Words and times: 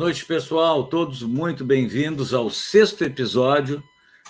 noite, 0.00 0.24
pessoal. 0.24 0.84
Todos 0.84 1.22
muito 1.22 1.62
bem-vindos 1.62 2.32
ao 2.32 2.48
sexto 2.48 3.04
episódio, 3.04 3.82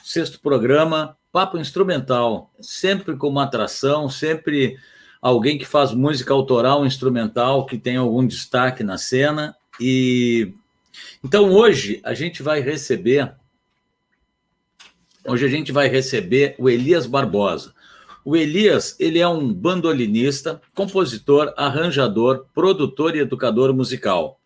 sexto 0.02 0.40
programa, 0.40 1.16
Papo 1.30 1.56
Instrumental. 1.58 2.52
Sempre 2.60 3.14
com 3.16 3.28
uma 3.28 3.44
atração, 3.44 4.08
sempre 4.08 4.76
alguém 5.22 5.56
que 5.56 5.64
faz 5.64 5.92
música 5.92 6.34
autoral, 6.34 6.84
instrumental, 6.84 7.66
que 7.66 7.78
tem 7.78 7.96
algum 7.96 8.26
destaque 8.26 8.82
na 8.82 8.98
cena. 8.98 9.54
E 9.78 10.52
então 11.22 11.52
hoje 11.52 12.00
a 12.02 12.14
gente 12.14 12.42
vai 12.42 12.58
receber 12.60 13.32
hoje 15.24 15.46
a 15.46 15.48
gente 15.48 15.70
vai 15.70 15.86
receber 15.86 16.56
o 16.58 16.68
Elias 16.68 17.06
Barbosa. 17.06 17.72
O 18.24 18.36
Elias, 18.36 18.96
ele 18.98 19.20
é 19.20 19.28
um 19.28 19.54
bandolinista, 19.54 20.60
compositor, 20.74 21.54
arranjador, 21.56 22.46
produtor 22.52 23.14
e 23.14 23.20
educador 23.20 23.72
musical. 23.72 24.39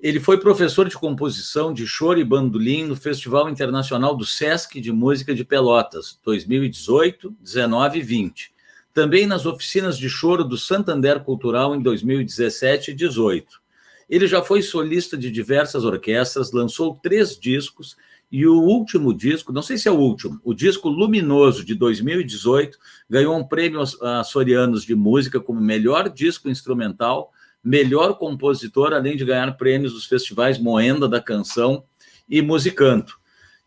Ele 0.00 0.20
foi 0.20 0.38
professor 0.38 0.88
de 0.88 0.96
composição 0.96 1.74
de 1.74 1.84
choro 1.84 2.20
e 2.20 2.24
bandolim 2.24 2.84
no 2.84 2.94
Festival 2.94 3.48
Internacional 3.48 4.14
do 4.14 4.24
Sesc 4.24 4.80
de 4.80 4.92
Música 4.92 5.34
de 5.34 5.44
Pelotas, 5.44 6.20
2018, 6.24 7.34
19 7.40 7.98
e 7.98 8.02
20. 8.02 8.52
Também 8.94 9.26
nas 9.26 9.44
oficinas 9.44 9.98
de 9.98 10.08
choro 10.08 10.44
do 10.44 10.56
Santander 10.56 11.18
Cultural 11.24 11.74
em 11.74 11.82
2017 11.82 12.92
e 12.92 12.94
18. 12.94 13.60
Ele 14.08 14.28
já 14.28 14.40
foi 14.40 14.62
solista 14.62 15.16
de 15.16 15.32
diversas 15.32 15.84
orquestras, 15.84 16.52
lançou 16.52 16.96
três 17.02 17.36
discos 17.36 17.96
e 18.30 18.46
o 18.46 18.54
último 18.54 19.12
disco, 19.12 19.52
não 19.52 19.62
sei 19.62 19.76
se 19.76 19.88
é 19.88 19.90
o 19.90 19.98
último, 19.98 20.40
o 20.44 20.54
disco 20.54 20.88
Luminoso 20.88 21.64
de 21.64 21.74
2018, 21.74 22.78
ganhou 23.10 23.36
um 23.36 23.42
prêmio 23.42 23.80
açorianos 23.80 24.84
de 24.84 24.94
música 24.94 25.40
como 25.40 25.60
melhor 25.60 26.08
disco 26.08 26.48
instrumental 26.48 27.32
melhor 27.62 28.18
compositor, 28.18 28.92
além 28.92 29.16
de 29.16 29.24
ganhar 29.24 29.50
prêmios 29.56 29.92
dos 29.92 30.06
festivais 30.06 30.58
Moenda 30.58 31.08
da 31.08 31.20
Canção 31.20 31.84
e 32.28 32.40
Musicanto. 32.42 33.18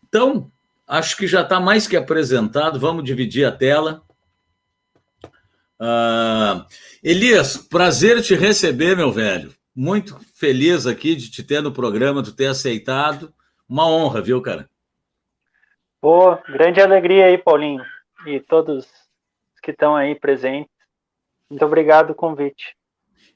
Então, 0.08 0.50
acho 0.86 1.16
que 1.16 1.26
já 1.26 1.42
está 1.42 1.60
mais 1.60 1.86
que 1.86 1.96
apresentado, 1.96 2.78
vamos 2.78 3.04
dividir 3.04 3.44
a 3.44 3.52
tela. 3.52 4.02
Uh, 5.80 6.64
Elias, 7.02 7.56
prazer 7.56 8.22
te 8.22 8.34
receber, 8.34 8.96
meu 8.96 9.10
velho. 9.10 9.52
Muito 9.74 10.18
feliz 10.34 10.86
aqui 10.86 11.16
de 11.16 11.30
te 11.30 11.42
ter 11.42 11.62
no 11.62 11.72
programa, 11.72 12.22
de 12.22 12.32
ter 12.32 12.46
aceitado. 12.46 13.32
Uma 13.68 13.88
honra, 13.88 14.20
viu, 14.20 14.40
cara? 14.42 14.68
Pô, 16.00 16.36
grande 16.48 16.80
alegria 16.80 17.26
aí, 17.26 17.38
Paulinho, 17.38 17.82
e 18.26 18.38
todos 18.40 18.86
que 19.62 19.70
estão 19.70 19.96
aí 19.96 20.14
presentes. 20.14 20.70
Muito 21.48 21.64
obrigado 21.64 22.10
o 22.10 22.14
convite. 22.14 22.76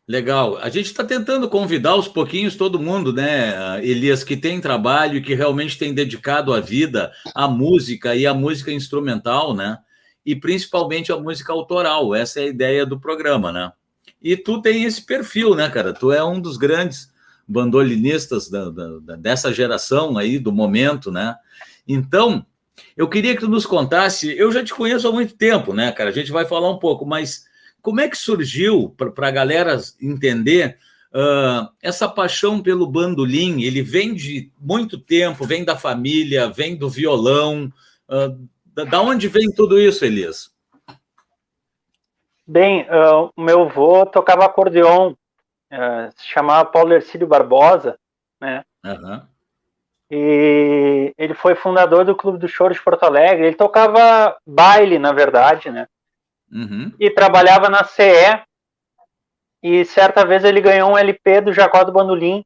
Legal. 0.09 0.57
A 0.59 0.69
gente 0.69 0.87
está 0.87 1.03
tentando 1.03 1.49
convidar 1.49 1.91
aos 1.91 2.07
pouquinhos 2.07 2.55
todo 2.55 2.79
mundo, 2.79 3.13
né, 3.13 3.85
Elias, 3.85 4.23
que 4.23 4.37
tem 4.37 4.61
trabalho 4.61 5.17
e 5.17 5.23
que 5.23 5.35
realmente 5.35 5.77
tem 5.77 5.93
dedicado 5.93 6.55
a 6.55 6.61
vida 6.61 7.13
à 7.35 7.49
música 7.49 8.15
e 8.15 8.25
à 8.25 8.33
música 8.33 8.71
instrumental, 8.71 9.53
né? 9.53 9.79
E 10.25 10.37
principalmente 10.37 11.11
à 11.11 11.17
música 11.17 11.53
autoral. 11.53 12.15
Essa 12.15 12.41
é 12.41 12.45
a 12.45 12.49
ideia 12.49 12.87
do 12.87 13.01
programa, 13.01 13.51
né? 13.51 13.73
E 14.23 14.37
tu 14.37 14.63
tem 14.63 14.85
esse 14.85 15.05
perfil, 15.05 15.57
né, 15.57 15.69
cara? 15.69 15.93
Tu 15.93 16.13
é 16.13 16.25
um 16.25 16.41
dos 16.41 16.57
grandes 16.57 17.13
bandolinistas 17.47 18.49
da, 18.49 18.71
da, 18.71 19.17
dessa 19.17 19.53
geração 19.53 20.17
aí, 20.17 20.39
do 20.39 20.53
momento, 20.53 21.11
né? 21.11 21.35
Então, 21.87 22.47
eu 22.97 23.09
queria 23.09 23.35
que 23.35 23.41
tu 23.41 23.49
nos 23.49 23.67
contasse. 23.67 24.37
Eu 24.37 24.53
já 24.53 24.63
te 24.63 24.73
conheço 24.73 25.09
há 25.09 25.13
muito 25.13 25.35
tempo, 25.37 25.73
né, 25.73 25.91
cara? 25.91 26.11
A 26.11 26.13
gente 26.13 26.31
vai 26.31 26.45
falar 26.45 26.71
um 26.71 26.79
pouco, 26.79 27.05
mas 27.05 27.45
como 27.87 28.01
é 28.01 28.09
que 28.09 28.19
surgiu, 28.19 28.93
para 29.15 29.29
a 29.29 29.31
galera 29.31 29.79
entender, 30.03 30.77
uh, 31.13 31.71
essa 31.81 32.09
paixão 32.09 32.61
pelo 32.61 32.85
bandolim? 32.85 33.63
Ele 33.63 33.81
vem 33.81 34.13
de 34.13 34.51
muito 34.61 34.99
tempo, 34.99 35.47
vem 35.47 35.65
da 35.65 35.77
família, 35.77 36.51
vem 36.51 36.75
do 36.77 36.91
violão. 36.91 37.73
Uh, 38.09 38.49
da, 38.75 38.83
da, 38.83 39.01
onde 39.01 39.29
vem 39.29 39.49
tudo 39.53 39.81
isso, 39.81 40.05
Elias? 40.05 40.53
Bem, 42.45 42.89
uh, 42.91 43.31
o 43.37 43.41
meu 43.41 43.63
avô 43.63 44.05
tocava 44.05 44.45
acordeon, 44.45 45.15
se 46.17 46.27
chamava 46.27 46.69
Paulo 46.69 46.93
Ercílio 46.93 47.29
Barbosa, 47.29 47.97
né? 48.41 48.65
Uhum. 48.85 49.23
E 50.11 51.15
ele 51.17 51.35
foi 51.35 51.55
fundador 51.55 52.05
do 52.05 52.17
Clube 52.17 52.39
do 52.39 52.49
Choro 52.49 52.75
de 52.75 52.83
Porto 52.83 53.05
Alegre. 53.05 53.47
Ele 53.47 53.57
tocava 53.57 54.37
baile, 54.45 54.99
na 54.99 55.13
verdade, 55.13 55.71
né? 55.71 55.87
Uhum. 56.53 56.93
e 56.99 57.11
trabalhava 57.11 57.69
na 57.69 57.85
CE. 57.85 58.43
E 59.63 59.85
certa 59.85 60.25
vez 60.25 60.45
ele 60.45 60.61
ganhou 60.61 60.91
um 60.91 60.99
LP 60.99 61.41
do 61.41 61.53
Jacó 61.53 61.83
do 61.83 61.93
Bandolim. 61.93 62.45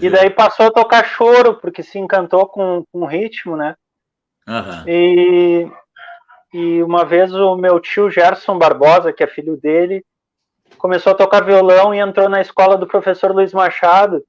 e 0.00 0.10
daí 0.10 0.30
passou 0.30 0.66
a 0.66 0.72
tocar 0.72 1.04
choro, 1.04 1.54
porque 1.54 1.82
se 1.82 1.98
encantou 1.98 2.46
com, 2.46 2.84
com 2.92 3.00
o 3.00 3.06
ritmo, 3.06 3.56
né? 3.56 3.76
Uhum. 4.48 4.88
E, 4.88 5.70
e 6.52 6.82
uma 6.82 7.04
vez 7.04 7.32
o 7.32 7.56
meu 7.56 7.78
tio 7.78 8.10
Gerson 8.10 8.58
Barbosa, 8.58 9.12
que 9.12 9.22
é 9.22 9.26
filho 9.26 9.56
dele, 9.56 10.04
começou 10.76 11.12
a 11.12 11.16
tocar 11.16 11.44
violão 11.44 11.94
e 11.94 11.98
entrou 11.98 12.28
na 12.28 12.40
escola 12.40 12.76
do 12.76 12.86
professor 12.86 13.32
Luiz 13.32 13.52
Machado. 13.52 14.24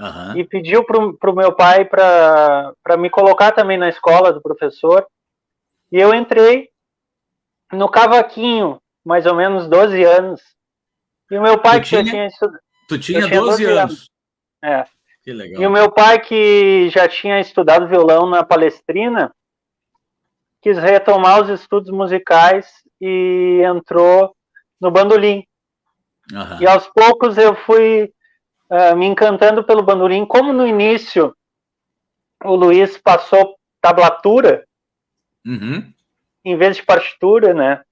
Uhum. 0.00 0.36
E 0.36 0.44
pediu 0.44 0.84
para 0.84 1.30
o 1.30 1.34
meu 1.34 1.52
pai 1.52 1.84
para 1.84 2.96
me 2.98 3.08
colocar 3.08 3.52
também 3.52 3.78
na 3.78 3.88
escola 3.88 4.32
do 4.32 4.40
professor. 4.40 5.06
E 5.90 5.98
eu 5.98 6.14
entrei 6.14 6.68
no 7.72 7.88
cavaquinho, 7.88 8.80
mais 9.04 9.26
ou 9.26 9.34
menos 9.34 9.68
12 9.68 10.02
anos. 10.04 10.40
E 11.30 11.36
o 11.36 11.42
meu 11.42 11.58
pai, 11.58 11.80
tu 11.80 11.82
que 11.82 11.88
tinha, 11.88 12.04
já 12.04 12.10
tinha 12.10 12.26
estudado. 12.26 12.60
Tu 12.88 12.98
tinha, 12.98 13.26
tinha 13.26 13.40
12, 13.40 13.50
12 13.50 13.64
anos. 13.64 13.78
anos. 13.78 14.10
É. 14.62 14.84
Que 15.22 15.32
legal. 15.32 15.62
E 15.62 15.66
o 15.66 15.70
meu 15.70 15.90
pai, 15.90 16.20
que 16.20 16.90
já 16.90 17.08
tinha 17.08 17.40
estudado 17.40 17.88
violão 17.88 18.28
na 18.28 18.44
Palestrina, 18.44 19.34
quis 20.60 20.78
retomar 20.78 21.42
os 21.42 21.48
estudos 21.48 21.90
musicais 21.90 22.66
e 23.00 23.62
entrou 23.64 24.34
no 24.80 24.90
bandolim. 24.90 25.46
Uhum. 26.32 26.60
E 26.60 26.66
aos 26.66 26.86
poucos 26.88 27.36
eu 27.36 27.54
fui 27.54 28.12
uh, 28.70 28.96
me 28.96 29.06
encantando 29.06 29.64
pelo 29.64 29.82
bandolim. 29.82 30.26
Como 30.26 30.52
no 30.52 30.66
início 30.66 31.34
o 32.42 32.54
Luiz 32.54 32.98
passou 32.98 33.58
tablatura, 33.80 34.66
uhum 35.46 35.94
em 36.44 36.56
vez 36.56 36.76
de 36.76 36.82
partitura, 36.82 37.54
né? 37.54 37.82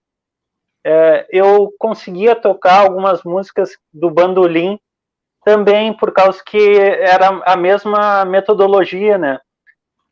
É, 0.84 1.26
eu 1.30 1.72
conseguia 1.78 2.34
tocar 2.34 2.80
algumas 2.80 3.22
músicas 3.22 3.78
do 3.92 4.10
bandolim 4.10 4.78
também 5.44 5.92
por 5.92 6.12
causa 6.12 6.42
que 6.44 6.76
era 6.78 7.28
a 7.44 7.56
mesma 7.56 8.24
metodologia, 8.24 9.16
né? 9.16 9.40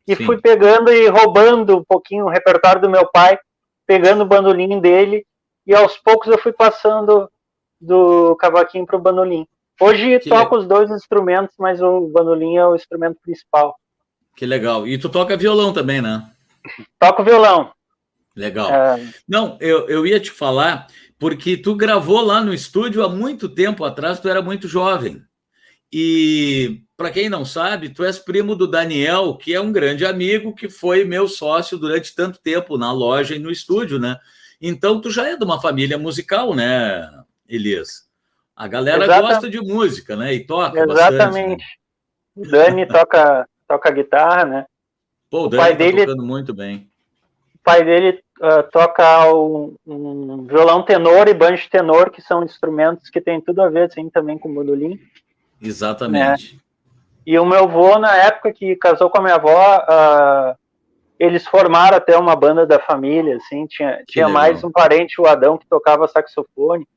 E 0.06 0.16
Sim. 0.16 0.25
fui 0.25 0.40
pegando 0.40 0.92
e 0.92 1.08
roubando 1.08 1.78
um 1.78 1.84
pouquinho 1.84 2.26
o 2.26 2.31
repertório 2.31 2.81
do 2.81 2.90
meu 2.90 3.08
pai, 3.10 3.38
pegando 3.87 4.22
o 4.22 4.26
bandolim 4.26 4.81
dele 4.81 5.25
e 5.66 5.75
aos 5.75 5.96
poucos 5.98 6.28
eu 6.28 6.38
fui 6.38 6.52
passando 6.52 7.31
do 7.81 8.34
cavaquinho 8.36 8.86
para 8.86 8.96
o 8.96 9.00
bandolim. 9.00 9.46
Hoje 9.81 10.19
que 10.19 10.28
toco 10.28 10.56
os 10.56 10.66
dois 10.66 10.90
instrumentos, 10.90 11.54
mas 11.58 11.81
o 11.81 12.08
bandolim 12.08 12.56
é 12.56 12.66
o 12.66 12.75
instrumento 12.75 13.19
principal. 13.22 13.75
Que 14.36 14.44
legal. 14.44 14.86
E 14.86 14.98
tu 14.98 15.08
toca 15.08 15.36
violão 15.36 15.72
também, 15.72 16.02
né? 16.02 16.28
Toco 16.98 17.25
violão. 17.25 17.72
Legal. 18.40 18.72
É... 18.72 19.12
Não, 19.28 19.58
eu, 19.60 19.87
eu 19.87 20.06
ia 20.06 20.19
te 20.19 20.31
falar, 20.31 20.87
porque 21.19 21.58
tu 21.58 21.75
gravou 21.75 22.22
lá 22.22 22.42
no 22.42 22.54
estúdio 22.54 23.04
há 23.04 23.08
muito 23.08 23.50
tempo 23.50 23.84
atrás, 23.84 24.19
tu 24.19 24.31
era 24.31 24.40
muito 24.40 24.66
jovem. 24.66 25.22
E 25.92 26.81
para 26.96 27.10
quem 27.10 27.28
não 27.28 27.44
sabe, 27.44 27.90
tu 27.90 28.02
és 28.02 28.19
primo 28.19 28.56
do 28.56 28.66
Daniel, 28.66 29.37
que 29.37 29.54
é 29.54 29.60
um 29.60 29.70
grande 29.70 30.06
amigo, 30.06 30.54
que 30.54 30.70
foi 30.70 31.04
meu 31.04 31.28
sócio 31.28 31.76
durante 31.76 32.14
tanto 32.14 32.40
tempo 32.40 32.78
na 32.78 32.90
loja 32.90 33.34
e 33.34 33.38
no 33.38 33.50
estúdio, 33.50 33.98
né? 33.98 34.16
Então 34.60 35.00
tu 35.00 35.10
já 35.10 35.28
é 35.28 35.36
de 35.36 35.44
uma 35.44 35.60
família 35.60 35.98
musical, 35.98 36.54
né, 36.54 37.10
Elias? 37.46 38.08
A 38.56 38.66
galera 38.66 39.04
Exatamente. 39.04 39.32
gosta 39.32 39.50
de 39.50 39.60
música, 39.60 40.16
né? 40.16 40.32
E 40.32 40.46
toca 40.46 40.81
Exatamente. 40.81 41.16
Bastante, 41.16 41.56
né? 41.56 41.66
O 42.36 42.48
Dani 42.48 42.86
toca, 42.86 43.48
toca 43.69 43.90
guitarra, 43.90 44.44
né? 44.46 44.66
Pô, 45.28 45.43
o, 45.43 45.44
o 45.46 45.48
Dani 45.48 45.62
pai 45.62 45.72
tá 45.72 45.78
dele 45.78 46.06
tocando 46.06 46.25
muito 46.25 46.54
bem 46.54 46.90
pai 47.62 47.84
dele 47.84 48.22
uh, 48.40 48.62
toca 48.72 49.32
um, 49.32 49.75
um, 49.87 50.44
violão 50.46 50.82
tenor 50.82 51.28
e 51.28 51.34
banjo 51.34 51.69
tenor, 51.70 52.10
que 52.10 52.22
são 52.22 52.42
instrumentos 52.42 53.10
que 53.10 53.20
têm 53.20 53.40
tudo 53.40 53.62
a 53.62 53.69
ver 53.69 53.84
assim, 53.84 54.08
também 54.08 54.38
com 54.38 54.50
o 54.50 54.54
bandolim. 54.54 54.98
Exatamente. 55.60 56.54
Né? 56.54 56.60
E 57.26 57.38
o 57.38 57.44
meu 57.44 57.64
avô, 57.64 57.98
na 57.98 58.16
época 58.16 58.52
que 58.52 58.75
casou 58.76 59.10
com 59.10 59.19
a 59.19 59.22
minha 59.22 59.34
avó, 59.34 59.78
uh, 59.78 60.56
eles 61.19 61.46
formaram 61.46 61.98
até 61.98 62.16
uma 62.16 62.34
banda 62.34 62.66
da 62.66 62.78
família, 62.78 63.37
assim, 63.37 63.66
tinha, 63.66 64.02
tinha 64.08 64.28
mais 64.28 64.64
um 64.64 64.70
parente, 64.70 65.20
o 65.20 65.26
Adão, 65.26 65.58
que 65.58 65.66
tocava 65.66 66.08
saxofone. 66.08 66.88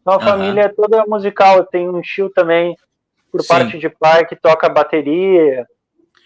Então 0.00 0.14
a 0.14 0.20
família 0.20 0.62
é 0.62 0.68
toda 0.68 1.04
musical. 1.06 1.64
Tem 1.64 1.88
um 1.88 2.00
tio 2.00 2.28
também, 2.30 2.76
por 3.30 3.40
Sim. 3.42 3.48
parte 3.48 3.78
de 3.78 3.88
pai, 3.88 4.26
que 4.26 4.34
toca 4.34 4.68
bateria. 4.68 5.66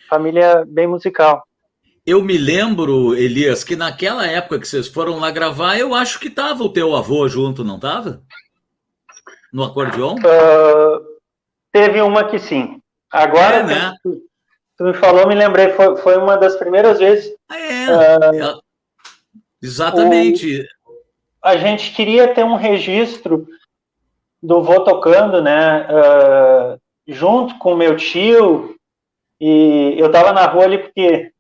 Família 0.09 0.65
bem 0.67 0.87
musical. 0.87 1.45
Eu 2.05 2.21
me 2.21 2.37
lembro, 2.37 3.15
Elias, 3.15 3.63
que 3.63 3.77
naquela 3.77 4.27
época 4.27 4.59
que 4.59 4.67
vocês 4.67 4.89
foram 4.89 5.21
lá 5.21 5.31
gravar, 5.31 5.79
eu 5.79 5.95
acho 5.95 6.19
que 6.19 6.29
tava 6.29 6.65
o 6.65 6.73
teu 6.73 6.97
avô 6.97 7.29
junto, 7.29 7.63
não 7.63 7.79
tava? 7.79 8.23
No 9.53 9.63
acordeon? 9.63 10.17
Uh, 10.17 11.01
teve 11.71 12.01
uma 12.01 12.25
que 12.25 12.41
sim. 12.41 12.81
Agora, 13.09 13.59
é, 13.59 13.63
né? 13.63 13.95
tu, 14.03 14.21
tu, 14.77 14.85
me 14.85 14.95
falou, 14.95 15.29
me 15.29 15.35
lembrei, 15.37 15.71
foi, 15.75 15.97
foi 15.99 16.17
uma 16.17 16.37
das 16.37 16.57
primeiras 16.57 16.99
vezes. 16.99 17.33
Ah, 17.49 17.59
é. 17.59 18.51
Uh, 18.51 18.61
Exatamente. 19.63 20.67
O, 20.85 20.93
a 21.41 21.57
gente 21.57 21.93
queria 21.95 22.35
ter 22.35 22.45
um 22.45 22.57
registro 22.57 23.47
do 24.43 24.61
vô 24.61 24.81
tocando, 24.81 25.41
né? 25.41 25.87
Uh, 25.87 26.81
junto 27.07 27.57
com 27.59 27.77
meu 27.77 27.97
tio. 27.97 28.75
E 29.41 29.95
eu 29.99 30.11
tava 30.11 30.33
na 30.33 30.47
rua 30.47 30.65
ali 30.65 30.79
porque 30.79 31.33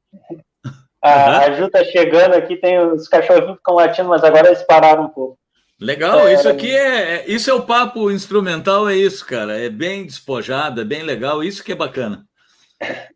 a, 1.02 1.08
uhum. 1.08 1.36
a 1.36 1.52
Ju 1.52 1.68
tá 1.68 1.84
chegando 1.84 2.34
aqui, 2.34 2.56
tem 2.56 2.78
os 2.78 3.08
cachorrinhos 3.08 3.56
ficam 3.56 3.74
latindo, 3.74 4.08
mas 4.08 4.22
agora 4.22 4.48
eles 4.48 4.62
pararam 4.62 5.04
um 5.04 5.08
pouco. 5.08 5.38
Legal, 5.80 6.28
é, 6.28 6.34
isso 6.34 6.48
aqui 6.48 6.70
é, 6.70 7.16
é, 7.16 7.24
Isso 7.26 7.50
é 7.50 7.54
o 7.54 7.62
papo 7.62 8.08
instrumental, 8.08 8.88
é 8.88 8.94
isso, 8.94 9.26
cara. 9.26 9.58
É 9.58 9.68
bem 9.68 10.06
despojado, 10.06 10.80
é 10.80 10.84
bem 10.84 11.02
legal, 11.02 11.42
isso 11.42 11.64
que 11.64 11.72
é 11.72 11.74
bacana. 11.74 12.24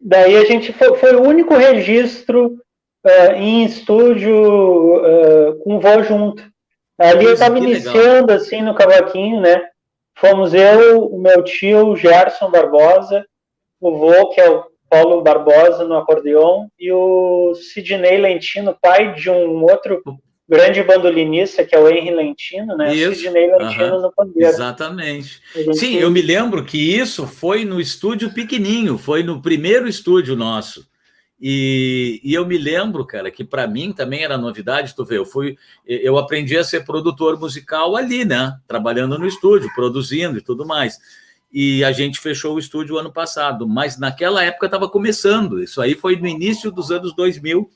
Daí 0.01 0.37
a 0.37 0.45
gente 0.45 0.73
foi, 0.73 0.97
foi 0.97 1.15
o 1.15 1.23
único 1.23 1.55
registro 1.55 2.59
uh, 3.05 3.33
em 3.37 3.65
estúdio 3.65 4.35
uh, 4.35 5.59
com 5.63 5.79
voo 5.79 6.03
junto. 6.03 6.43
Ali 6.99 7.27
eu 7.27 7.35
estava 7.35 7.57
iniciando 7.59 8.33
legal. 8.33 8.37
assim 8.37 8.63
no 8.63 8.75
cavaquinho, 8.75 9.41
né? 9.41 9.63
Fomos 10.19 10.53
eu, 10.55 11.05
o 11.07 11.21
meu 11.21 11.45
tio, 11.45 11.95
Gerson 11.95 12.51
Barbosa, 12.51 13.25
o 13.81 13.97
vô, 13.97 14.31
que 14.31 14.41
é 14.41 14.51
o 14.51 14.65
Paulo 14.89 15.23
Barbosa 15.23 15.85
no 15.85 15.97
acordeon, 15.97 16.69
e 16.79 16.93
o 16.93 17.55
Sidney 17.55 18.19
Lentino, 18.19 18.77
pai 18.81 19.15
de 19.15 19.29
um 19.29 19.63
outro 19.65 20.03
grande 20.49 20.83
bandolinista, 20.83 21.65
que 21.65 21.75
é 21.75 21.79
o 21.79 21.89
Henry 21.89 22.15
Lentino, 22.15 22.77
né? 22.77 22.95
Isso. 22.95 23.23
Sidney 23.23 23.51
Lentino 23.51 23.97
uhum. 23.97 24.03
no 24.03 24.13
pandeiro. 24.13 24.49
Exatamente. 24.49 25.41
Gente... 25.55 25.77
Sim, 25.77 25.97
eu 25.97 26.11
me 26.11 26.23
lembro 26.23 26.65
que 26.65 26.79
isso 26.79 27.27
foi 27.27 27.65
no 27.65 27.81
estúdio 27.81 28.33
pequenininho, 28.33 28.97
foi 28.97 29.23
no 29.23 29.43
primeiro 29.43 29.89
estúdio 29.89 30.37
nosso. 30.37 30.87
E, 31.39 32.21
e 32.25 32.33
eu 32.33 32.47
me 32.47 32.57
lembro, 32.57 33.05
cara, 33.05 33.31
que 33.31 33.45
para 33.45 33.67
mim 33.67 33.93
também 33.93 34.25
era 34.25 34.39
novidade, 34.39 34.95
tu 34.95 35.05
vê, 35.05 35.19
eu 35.19 35.27
fui, 35.27 35.57
eu 35.85 36.17
aprendi 36.17 36.57
a 36.57 36.65
ser 36.65 36.85
produtor 36.85 37.39
musical 37.39 37.95
ali, 37.95 38.25
né? 38.25 38.57
Trabalhando 38.67 39.19
no 39.19 39.27
estúdio, 39.27 39.71
produzindo 39.75 40.39
e 40.39 40.41
tudo 40.41 40.65
mais 40.65 40.99
e 41.53 41.85
a 41.85 41.93
gente 41.93 42.21
fechou 42.21 42.55
o 42.55 42.59
estúdio 42.59 42.99
ano 42.99 43.13
passado, 43.13 43.67
mas 43.67 43.99
naquela 43.99 44.45
época 44.45 44.67
estava 44.67 44.89
começando, 44.89 45.63
isso 45.63 45.81
aí 45.81 45.95
foi 45.95 46.17
no 46.17 46.27
início 46.27 46.71
dos 46.71 46.91
anos 46.91 47.15
2000, 47.15 47.71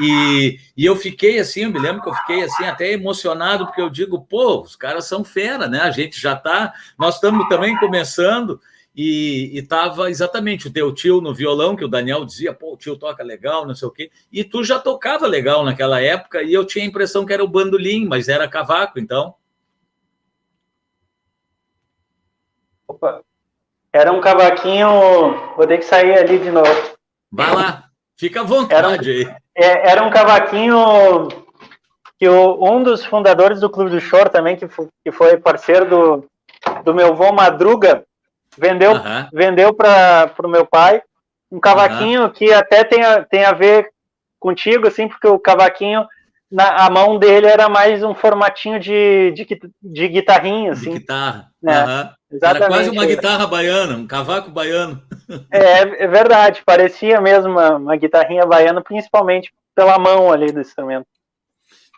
e, 0.00 0.58
e 0.76 0.84
eu 0.84 0.96
fiquei 0.96 1.38
assim, 1.38 1.62
eu 1.62 1.70
me 1.70 1.78
lembro 1.78 2.02
que 2.02 2.08
eu 2.08 2.14
fiquei 2.14 2.42
assim 2.42 2.64
até 2.64 2.92
emocionado, 2.92 3.66
porque 3.66 3.80
eu 3.80 3.88
digo, 3.88 4.20
pô, 4.20 4.60
os 4.60 4.74
caras 4.74 5.06
são 5.06 5.22
fera, 5.22 5.68
né? 5.68 5.80
A 5.80 5.90
gente 5.90 6.20
já 6.20 6.34
tá, 6.34 6.72
nós 6.98 7.14
estamos 7.16 7.48
também 7.48 7.76
começando, 7.78 8.60
e 8.96 9.50
estava 9.58 10.08
exatamente 10.08 10.68
o 10.68 10.72
teu 10.72 10.94
tio 10.94 11.20
no 11.20 11.34
violão, 11.34 11.74
que 11.74 11.84
o 11.84 11.88
Daniel 11.88 12.24
dizia, 12.24 12.54
pô, 12.54 12.74
o 12.74 12.76
tio 12.76 12.96
toca 12.96 13.24
legal, 13.24 13.66
não 13.66 13.74
sei 13.74 13.88
o 13.88 13.90
quê, 13.90 14.10
e 14.32 14.44
tu 14.44 14.62
já 14.62 14.78
tocava 14.78 15.26
legal 15.26 15.64
naquela 15.64 16.00
época, 16.00 16.42
e 16.42 16.54
eu 16.54 16.64
tinha 16.64 16.84
a 16.84 16.88
impressão 16.88 17.26
que 17.26 17.32
era 17.32 17.42
o 17.42 17.48
bandolim, 17.48 18.06
mas 18.06 18.28
era 18.28 18.48
cavaco, 18.48 19.00
então. 19.00 19.34
Era 23.92 24.12
um 24.12 24.20
cavaquinho, 24.20 25.54
vou 25.56 25.66
ter 25.66 25.78
que 25.78 25.84
sair 25.84 26.18
ali 26.18 26.38
de 26.38 26.50
novo. 26.50 26.94
Vai 27.30 27.54
lá, 27.54 27.84
fica 28.16 28.40
à 28.40 28.44
vontade 28.44 28.74
era 28.74 28.88
um, 28.88 28.92
aí. 28.92 29.34
É, 29.56 29.90
era 29.90 30.02
um 30.02 30.10
cavaquinho 30.10 31.28
que 32.18 32.28
o, 32.28 32.58
um 32.64 32.82
dos 32.82 33.04
fundadores 33.04 33.60
do 33.60 33.70
Clube 33.70 33.90
do 33.90 34.00
Choro 34.00 34.30
também, 34.30 34.56
que, 34.56 34.66
que 35.04 35.12
foi 35.12 35.36
parceiro 35.36 35.88
do, 35.88 36.30
do 36.84 36.94
meu 36.94 37.08
avô 37.08 37.32
Madruga, 37.32 38.04
vendeu, 38.56 38.92
uh 38.92 38.98
-huh. 38.98 39.28
vendeu 39.32 39.74
para 39.74 40.32
o 40.42 40.48
meu 40.48 40.66
pai. 40.66 41.02
Um 41.50 41.60
cavaquinho 41.60 42.22
uh 42.22 42.28
-huh. 42.28 42.32
que 42.32 42.52
até 42.52 42.82
tem 42.84 43.04
a, 43.04 43.24
tem 43.24 43.44
a 43.44 43.52
ver 43.52 43.90
contigo, 44.40 44.88
assim, 44.88 45.08
porque 45.08 45.26
o 45.26 45.38
cavaquinho, 45.38 46.06
na, 46.50 46.84
a 46.84 46.90
mão 46.90 47.18
dele 47.18 47.46
era 47.46 47.68
mais 47.68 48.02
um 48.02 48.14
formatinho 48.14 48.78
de, 48.78 49.32
de, 49.32 49.46
de 49.82 50.08
guitarrinha, 50.08 50.72
assim. 50.72 50.92
De 50.92 50.98
guitarra. 50.98 51.48
Né? 51.62 51.84
Uh 51.84 51.88
-huh. 51.88 52.10
Exatamente. 52.34 52.62
Era 52.64 52.68
quase 52.68 52.90
uma 52.90 53.06
guitarra 53.06 53.46
baiana, 53.46 53.96
um 53.96 54.06
cavaco 54.06 54.50
baiano. 54.50 55.00
É, 55.50 56.04
é 56.04 56.06
verdade, 56.08 56.62
parecia 56.66 57.20
mesmo 57.20 57.52
uma, 57.52 57.76
uma 57.76 57.96
guitarrinha 57.96 58.44
baiana, 58.44 58.82
principalmente 58.82 59.52
pela 59.74 59.98
mão 59.98 60.30
ali 60.30 60.52
do 60.52 60.60
instrumento. 60.60 61.06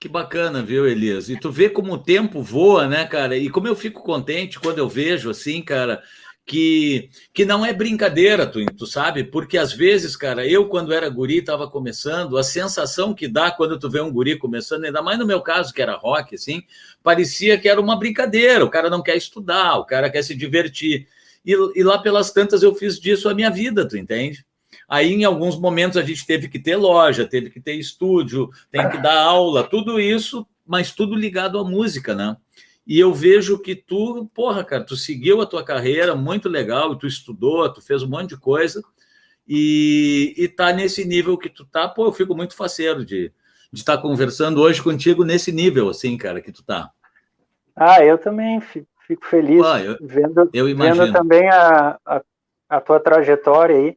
Que 0.01 0.09
bacana, 0.09 0.63
viu, 0.63 0.87
Elias? 0.87 1.31
E 1.31 1.41
tu 1.41 1.51
vê 1.51 1.71
como 1.71 1.95
o 1.95 1.99
tempo 1.99 2.43
voa, 2.43 2.87
né, 2.87 3.07
cara? 3.07 3.37
E 3.37 3.49
como 3.49 3.67
eu 3.67 3.75
fico 3.75 4.03
contente 4.03 4.61
quando 4.61 4.79
eu 4.79 4.89
vejo 4.89 5.31
assim, 5.31 5.63
cara, 5.63 6.03
que, 6.47 7.11
que 7.35 7.45
não 7.45 7.67
é 7.67 7.73
brincadeira, 7.73 8.47
tu, 8.47 8.65
tu 8.67 8.87
sabe? 8.87 9.25
Porque 9.25 9.59
às 9.59 9.73
vezes, 9.73 10.17
cara, 10.17 10.47
eu 10.47 10.69
quando 10.69 10.93
era 10.93 11.09
guri, 11.09 11.39
estava 11.39 11.69
começando, 11.69 12.39
a 12.39 12.45
sensação 12.45 13.13
que 13.13 13.27
dá 13.27 13.51
quando 13.51 13.79
tu 13.79 13.91
vê 13.91 14.01
um 14.01 14.13
guri 14.13 14.39
começando, 14.39 14.85
ainda 14.85 15.03
mais 15.03 15.19
no 15.19 15.27
meu 15.27 15.41
caso, 15.41 15.75
que 15.75 15.83
era 15.83 15.97
rock, 15.97 16.37
assim, 16.37 16.63
parecia 17.03 17.59
que 17.59 17.69
era 17.69 17.81
uma 17.81 17.99
brincadeira, 17.99 18.65
o 18.65 18.71
cara 18.71 18.89
não 18.89 19.03
quer 19.03 19.17
estudar, 19.17 19.77
o 19.79 19.85
cara 19.85 20.09
quer 20.09 20.23
se 20.23 20.37
divertir. 20.37 21.09
E, 21.45 21.53
e 21.75 21.83
lá 21.83 21.99
pelas 21.99 22.31
tantas 22.31 22.63
eu 22.63 22.75
fiz 22.77 23.01
disso 23.01 23.29
a 23.29 23.35
minha 23.35 23.51
vida, 23.51 23.87
tu 23.87 23.97
entende? 23.99 24.47
Aí, 24.89 25.13
em 25.13 25.25
alguns 25.25 25.59
momentos, 25.59 25.97
a 25.97 26.03
gente 26.03 26.25
teve 26.25 26.49
que 26.49 26.61
ter 26.61 26.77
loja, 26.77 27.27
teve 27.27 27.51
que 27.51 27.61
ter 27.61 27.75
estúdio, 27.75 28.51
tem 28.71 28.89
que 28.89 28.99
dar 28.99 29.19
aula, 29.19 29.65
tudo 29.65 29.99
isso, 29.99 30.47
mas 30.65 30.93
tudo 30.93 31.17
ligado 31.17 31.59
à 31.59 31.65
música, 31.65 32.15
né? 32.15 32.37
E 32.87 33.01
eu 33.01 33.13
vejo 33.13 33.59
que 33.59 33.75
tu, 33.75 34.31
porra, 34.33 34.63
cara, 34.63 34.85
tu 34.85 34.97
seguiu 34.97 35.41
a 35.41 35.47
tua 35.47 35.65
carreira 35.65 36.15
muito 36.15 36.49
legal, 36.49 36.95
tu 36.95 37.07
estudou, 37.07 37.71
tu 37.73 37.83
fez 37.83 38.03
um 38.03 38.09
monte 38.09 38.31
de 38.31 38.37
coisa 38.37 38.81
e, 39.49 40.35
e 40.37 40.49
tá 40.49 40.73
nesse 40.73 41.05
nível 41.05 41.37
que 41.37 41.49
tu 41.49 41.65
tá, 41.65 41.89
pô, 41.89 42.07
eu 42.07 42.13
fico 42.13 42.35
muito 42.35 42.57
faceiro 42.57 43.05
de 43.05 43.33
estar 43.73 43.97
tá 43.97 44.03
conversando 44.03 44.61
hoje 44.61 44.83
contigo 44.83 45.25
nesse 45.25 45.51
nível, 45.51 45.89
assim, 45.89 46.17
cara, 46.17 46.41
que 46.41 46.53
tu 46.53 46.63
tá. 46.65 46.91
Ah, 47.75 48.05
eu 48.05 48.19
também 48.19 48.61
fico, 48.61 48.87
feliz 49.27 49.65
ah, 49.65 49.83
eu, 49.83 49.99
vendo, 50.01 50.49
eu 50.53 50.65
vendo 50.77 51.13
também 51.13 51.49
a, 51.49 51.99
a, 52.07 52.23
a, 52.69 52.81
tua 52.81 52.99
trajetória 52.99 53.77
aí. 53.77 53.97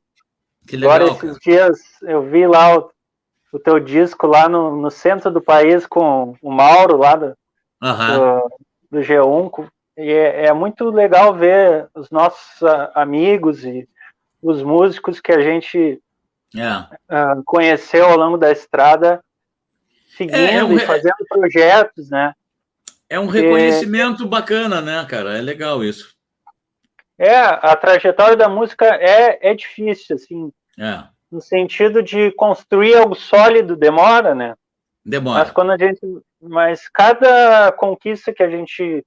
Que 0.67 0.75
legal, 0.75 0.95
Agora, 0.95 1.11
esses 1.11 1.37
cara. 1.37 1.39
dias, 1.41 1.79
eu 2.01 2.21
vi 2.23 2.45
lá 2.45 2.77
o, 2.77 2.91
o 3.53 3.59
teu 3.59 3.79
disco 3.79 4.27
lá 4.27 4.49
no, 4.49 4.75
no 4.75 4.91
centro 4.91 5.31
do 5.31 5.41
país 5.41 5.87
com 5.87 6.35
o 6.41 6.51
Mauro 6.51 6.97
lá 6.97 7.15
do, 7.15 7.27
do, 7.27 8.51
do 8.89 8.99
G1. 8.99 9.67
E 9.97 10.11
é, 10.11 10.45
é, 10.45 10.53
muito 10.53 10.89
legal 10.89 11.35
ver 11.35 11.87
os 11.93 12.09
nossos 12.09 12.61
uh, 12.61 12.89
amigos 12.95 13.65
e 13.65 13.87
os 14.41 14.63
músicos 14.63 15.19
que 15.19 15.31
a 15.31 15.41
gente 15.41 16.01
uh, 16.55 17.43
conheceu 17.45 18.05
ao 18.05 18.17
longo 18.17 18.37
da 18.37 18.51
estrada 18.51 19.21
seguindo 20.15 20.35
é, 20.35 20.55
é 20.55 20.63
um... 20.63 20.75
e 20.75 20.79
fazendo 20.79 21.25
projetos, 21.27 22.09
né? 22.09 22.33
É 23.09 23.19
um 23.19 23.27
reconhecimento 23.27 24.27
bacana, 24.27 24.81
né, 24.81 25.03
cara? 25.09 25.37
É 25.37 25.41
legal 25.41 25.83
isso. 25.83 26.15
É, 27.17 27.37
a 27.37 27.75
trajetória 27.75 28.35
da 28.35 28.47
música 28.47 28.85
é, 28.85 29.49
é 29.49 29.53
difícil, 29.53 30.15
assim. 30.15 30.51
É. 30.77 31.03
No 31.31 31.41
sentido 31.41 32.03
de 32.03 32.31
construir 32.31 32.95
algo 32.95 33.15
sólido 33.15 33.75
demora, 33.75 34.35
né? 34.35 34.55
Demora. 35.03 35.39
Mas 35.39 35.51
quando 35.51 35.71
a 35.71 35.77
gente. 35.77 35.99
Mas 36.41 36.87
cada 36.87 37.71
conquista 37.73 38.33
que 38.33 38.43
a 38.43 38.49
gente 38.49 39.05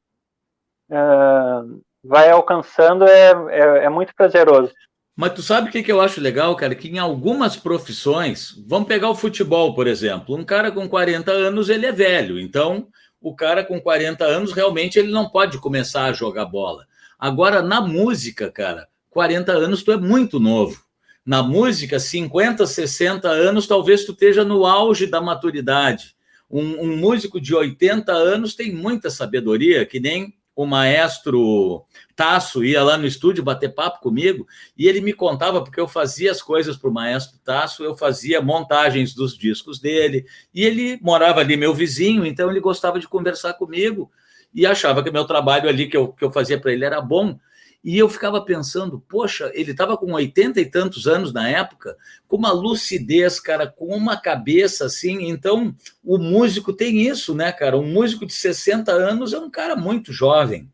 uh, 0.90 1.82
vai 2.04 2.30
alcançando 2.30 3.04
é, 3.04 3.32
é, 3.50 3.84
é, 3.84 3.88
muito 3.88 4.14
prazeroso. 4.14 4.72
Mas 5.16 5.34
tu 5.34 5.42
sabe 5.42 5.68
o 5.68 5.72
que, 5.72 5.82
que 5.82 5.92
eu 5.92 6.00
acho 6.00 6.20
legal, 6.20 6.54
cara? 6.56 6.74
Que 6.74 6.88
em 6.88 6.98
algumas 6.98 7.56
profissões, 7.56 8.54
vamos 8.66 8.88
pegar 8.88 9.10
o 9.10 9.14
futebol, 9.14 9.74
por 9.74 9.86
exemplo. 9.86 10.36
Um 10.36 10.44
cara 10.44 10.70
com 10.70 10.88
40 10.88 11.30
anos, 11.30 11.68
ele 11.68 11.86
é 11.86 11.92
velho. 11.92 12.40
Então, 12.40 12.88
o 13.20 13.34
cara 13.34 13.64
com 13.64 13.80
40 13.80 14.24
anos, 14.24 14.52
realmente, 14.52 14.98
ele 14.98 15.12
não 15.12 15.28
pode 15.28 15.58
começar 15.58 16.06
a 16.06 16.12
jogar 16.12 16.46
bola. 16.46 16.86
Agora, 17.18 17.62
na 17.62 17.80
música, 17.80 18.50
cara, 18.50 18.88
40 19.10 19.52
anos, 19.52 19.82
tu 19.82 19.92
é 19.92 19.96
muito 19.96 20.40
novo 20.40 20.82
na 21.24 21.42
música, 21.42 21.98
50, 21.98 22.66
60 22.66 23.28
anos, 23.28 23.66
talvez 23.66 24.04
tu 24.04 24.12
esteja 24.12 24.44
no 24.44 24.66
auge 24.66 25.06
da 25.06 25.20
maturidade. 25.20 26.16
Um, 26.52 26.82
um, 26.82 26.96
músico 26.98 27.40
de 27.40 27.54
80 27.54 28.12
anos 28.12 28.54
tem 28.54 28.70
muita 28.72 29.08
sabedoria, 29.08 29.86
que 29.86 29.98
nem 29.98 30.34
o 30.54 30.66
maestro 30.66 31.84
Tasso 32.14 32.62
ia 32.62 32.82
lá 32.82 32.98
no 32.98 33.06
estúdio 33.06 33.42
bater 33.42 33.74
papo 33.74 34.00
comigo 34.00 34.46
e 34.76 34.86
ele 34.86 35.00
me 35.00 35.14
contava, 35.14 35.62
porque 35.64 35.80
eu 35.80 35.88
fazia 35.88 36.30
as 36.30 36.42
coisas 36.42 36.76
para 36.76 36.90
o 36.90 36.92
maestro 36.92 37.38
Tasso, 37.42 37.82
eu 37.82 37.96
fazia 37.96 38.42
montagens 38.42 39.14
dos 39.14 39.36
discos 39.36 39.78
dele, 39.80 40.26
e 40.54 40.62
ele 40.62 40.98
morava 41.00 41.40
ali, 41.40 41.56
meu 41.56 41.72
vizinho, 41.74 42.26
então 42.26 42.50
ele 42.50 42.60
gostava 42.60 43.00
de 43.00 43.08
conversar 43.08 43.54
comigo. 43.54 44.10
e 44.54 44.66
achava 44.66 45.02
que 45.02 45.10
meu 45.10 45.24
trabalho 45.24 45.68
ali 45.68 45.88
que 45.88 45.96
eu, 45.96 46.08
que 46.08 46.22
eu 46.22 46.30
fazia 46.30 46.60
para 46.60 46.72
ele 46.72 46.84
era 46.84 47.00
bom. 47.00 47.38
E 47.84 47.98
eu 47.98 48.08
ficava 48.08 48.40
pensando, 48.40 49.02
poxa, 49.08 49.50
ele 49.54 49.72
estava 49.72 49.96
com 49.96 50.12
oitenta 50.12 50.60
e 50.60 50.66
tantos 50.66 51.08
anos 51.08 51.32
na 51.32 51.48
época, 51.48 51.96
com 52.28 52.36
uma 52.36 52.52
lucidez, 52.52 53.40
cara, 53.40 53.66
com 53.66 53.86
uma 53.86 54.16
cabeça 54.16 54.86
assim. 54.86 55.28
Então, 55.28 55.74
o 56.04 56.16
músico 56.16 56.72
tem 56.72 57.00
isso, 57.02 57.34
né, 57.34 57.50
cara? 57.50 57.76
Um 57.76 57.92
músico 57.92 58.24
de 58.24 58.34
60 58.34 58.92
anos 58.92 59.32
é 59.32 59.38
um 59.38 59.50
cara 59.50 59.74
muito 59.74 60.12
jovem. 60.12 60.70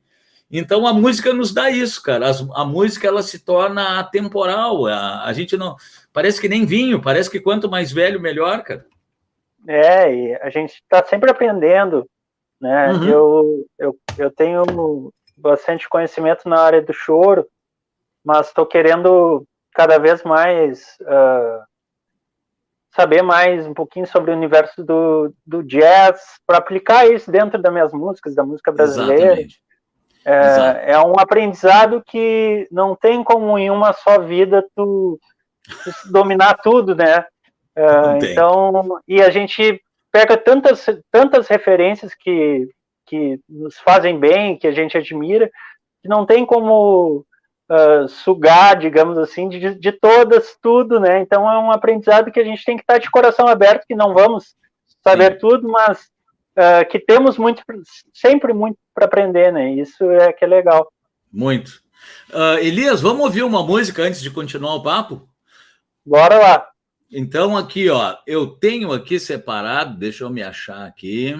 Então, 0.50 0.86
a 0.86 0.92
música 0.92 1.32
nos 1.32 1.52
dá 1.52 1.70
isso, 1.70 2.02
cara. 2.02 2.30
A, 2.30 2.62
a 2.62 2.64
música 2.64 3.08
ela 3.08 3.22
se 3.22 3.38
torna 3.38 3.98
atemporal. 3.98 4.86
A, 4.86 5.24
a 5.24 5.32
gente 5.32 5.56
não. 5.56 5.76
Parece 6.12 6.40
que 6.40 6.48
nem 6.48 6.66
vinho, 6.66 7.00
parece 7.00 7.30
que 7.30 7.40
quanto 7.40 7.70
mais 7.70 7.90
velho, 7.90 8.20
melhor, 8.20 8.62
cara. 8.62 8.84
É, 9.66 10.14
e 10.14 10.34
a 10.36 10.50
gente 10.50 10.74
está 10.74 11.04
sempre 11.04 11.30
aprendendo, 11.30 12.08
né? 12.60 12.92
Uhum. 12.92 13.08
Eu, 13.08 13.66
eu, 13.78 13.98
eu 14.16 14.30
tenho 14.30 15.12
bastante 15.38 15.88
conhecimento 15.88 16.49
na 16.49 16.61
área 16.61 16.83
do 16.83 16.92
choro, 16.92 17.47
mas 18.25 18.49
estou 18.49 18.66
querendo 18.66 19.45
cada 19.73 19.99
vez 19.99 20.23
mais 20.23 20.97
uh, 21.02 21.62
saber 22.95 23.23
mais 23.23 23.66
um 23.66 23.75
pouquinho 23.75 24.07
sobre 24.07 24.30
o 24.30 24.35
universo 24.35 24.83
do, 24.83 25.33
do 25.47 25.62
jazz 25.62 26.21
para 26.47 26.59
aplicar 26.59 27.07
isso 27.07 27.30
dentro 27.30 27.61
das 27.61 27.73
minhas 27.73 27.92
músicas, 27.92 28.35
da 28.35 28.42
música 28.42 28.73
brasileira. 28.73 29.47
É, 30.25 30.92
é, 30.92 30.99
um 30.99 31.18
aprendizado 31.18 32.02
que 32.04 32.68
não 32.71 32.95
tem 32.95 33.23
como 33.23 33.59
em 33.59 33.71
uma 33.71 33.92
só 33.92 34.21
vida 34.21 34.66
tu, 34.75 35.18
tu 35.85 36.12
dominar 36.12 36.54
tudo, 36.54 36.95
né? 36.95 37.25
Uh, 37.76 38.25
então, 38.25 39.00
e 39.07 39.23
a 39.23 39.30
gente 39.30 39.80
pega 40.11 40.37
tantas, 40.37 40.85
tantas 41.11 41.47
referências 41.47 42.12
que 42.14 42.68
que 43.08 43.40
nos 43.48 43.78
fazem 43.78 44.18
bem, 44.18 44.56
que 44.56 44.66
a 44.66 44.72
gente 44.72 44.96
admira, 44.96 45.50
que 46.02 46.08
não 46.08 46.26
tem 46.26 46.44
como 46.44 47.24
uh, 47.70 48.08
sugar, 48.08 48.78
digamos 48.78 49.18
assim, 49.18 49.48
de, 49.48 49.74
de 49.74 49.92
todas, 49.92 50.56
tudo, 50.60 51.00
né? 51.00 51.20
Então 51.20 51.50
é 51.50 51.58
um 51.58 51.70
aprendizado 51.70 52.30
que 52.30 52.40
a 52.40 52.44
gente 52.44 52.64
tem 52.64 52.76
que 52.76 52.82
estar 52.82 52.98
de 52.98 53.10
coração 53.10 53.46
aberto, 53.46 53.86
que 53.86 53.94
não 53.94 54.14
vamos 54.14 54.54
saber 55.02 55.32
Sim. 55.32 55.38
tudo, 55.38 55.68
mas 55.68 56.08
uh, 56.56 56.88
que 56.90 56.98
temos 56.98 57.38
muito, 57.38 57.62
sempre 58.12 58.52
muito 58.52 58.78
para 58.94 59.06
aprender, 59.06 59.52
né? 59.52 59.72
Isso 59.72 60.10
é 60.10 60.32
que 60.32 60.44
é 60.44 60.48
legal. 60.48 60.90
Muito. 61.32 61.82
Uh, 62.30 62.58
Elias, 62.60 63.00
vamos 63.00 63.24
ouvir 63.24 63.42
uma 63.42 63.62
música 63.62 64.02
antes 64.02 64.20
de 64.20 64.30
continuar 64.30 64.74
o 64.74 64.82
papo? 64.82 65.28
Bora 66.04 66.38
lá. 66.38 66.68
Então, 67.10 67.56
aqui, 67.56 67.88
ó, 67.88 68.16
eu 68.26 68.46
tenho 68.46 68.92
aqui 68.92 69.18
separado, 69.18 69.96
deixa 69.96 70.24
eu 70.24 70.30
me 70.30 70.42
achar 70.42 70.86
aqui. 70.86 71.34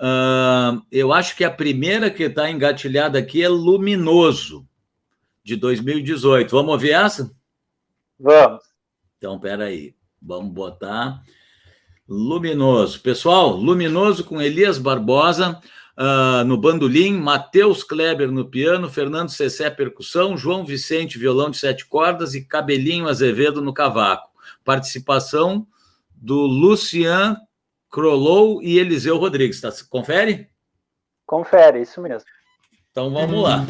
Uh, 0.00 0.80
eu 0.92 1.12
acho 1.12 1.36
que 1.36 1.44
a 1.44 1.50
primeira 1.50 2.10
que 2.10 2.24
está 2.24 2.50
engatilhada 2.50 3.18
aqui 3.18 3.42
é 3.42 3.48
Luminoso, 3.48 4.66
de 5.42 5.56
2018. 5.56 6.50
Vamos 6.50 6.72
ouvir 6.72 6.92
essa? 6.92 7.34
Vamos. 8.18 8.62
Então, 9.16 9.38
peraí. 9.38 9.94
Vamos 10.20 10.52
botar 10.52 11.22
Luminoso. 12.08 13.00
Pessoal, 13.00 13.50
Luminoso 13.50 14.24
com 14.24 14.42
Elias 14.42 14.78
Barbosa 14.78 15.60
uh, 15.96 16.44
no 16.44 16.56
bandolim, 16.56 17.14
Matheus 17.14 17.82
Kleber 17.82 18.30
no 18.30 18.44
piano, 18.44 18.88
Fernando 18.88 19.30
Cessé 19.30 19.70
percussão, 19.70 20.36
João 20.36 20.64
Vicente 20.64 21.18
violão 21.18 21.50
de 21.50 21.58
sete 21.58 21.86
cordas 21.86 22.34
e 22.34 22.44
Cabelinho 22.44 23.08
Azevedo 23.08 23.62
no 23.62 23.72
cavaco. 23.72 24.28
Participação 24.64 25.66
do 26.14 26.40
Lucian 26.46 27.36
Crolou 27.90 28.62
e 28.62 28.78
Eliseu 28.78 29.16
Rodrigues. 29.16 29.60
Tá? 29.60 29.70
Confere? 29.88 30.48
Confere, 31.26 31.82
isso 31.82 32.00
mesmo. 32.00 32.28
Então 32.90 33.10
vamos 33.12 33.42
lá. 33.42 33.64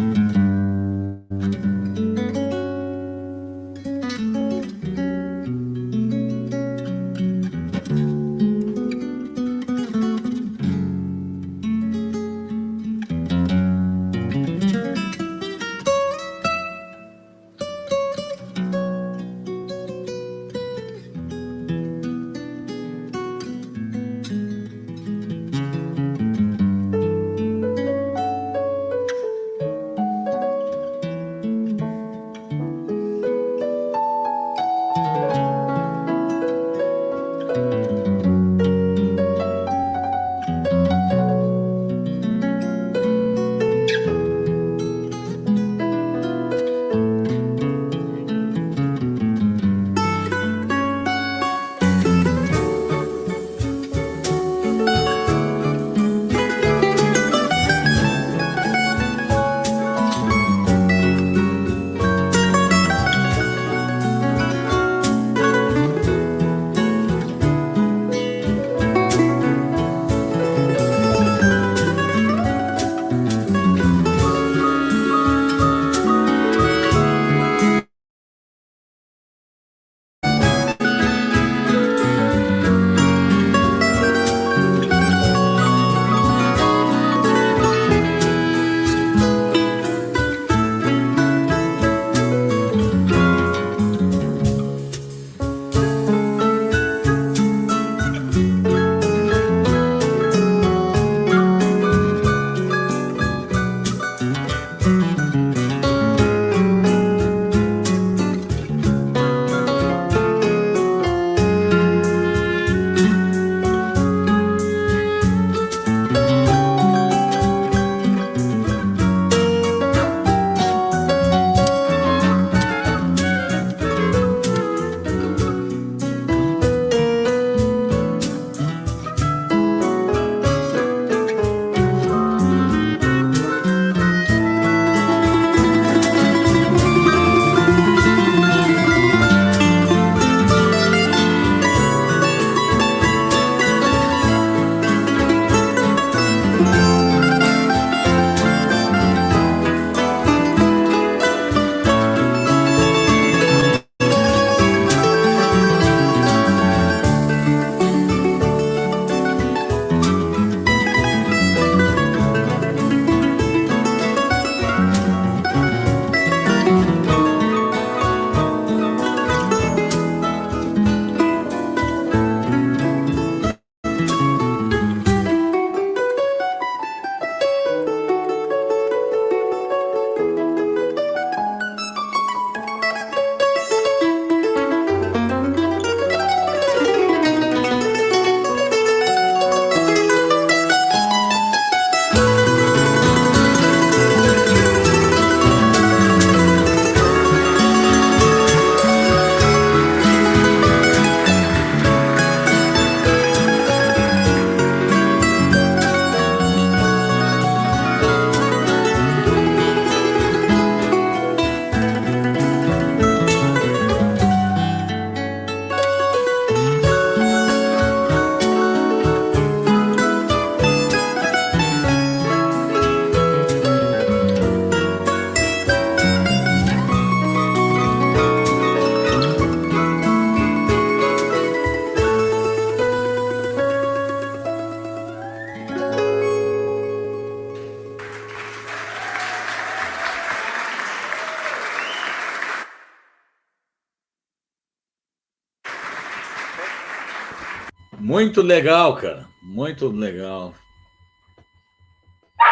Muito 248.18 248.42
legal, 248.42 248.96
cara. 248.96 249.28
Muito 249.40 249.86
legal. 249.86 250.52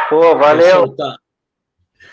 Pô, 0.09 0.37
valeu. 0.39 0.95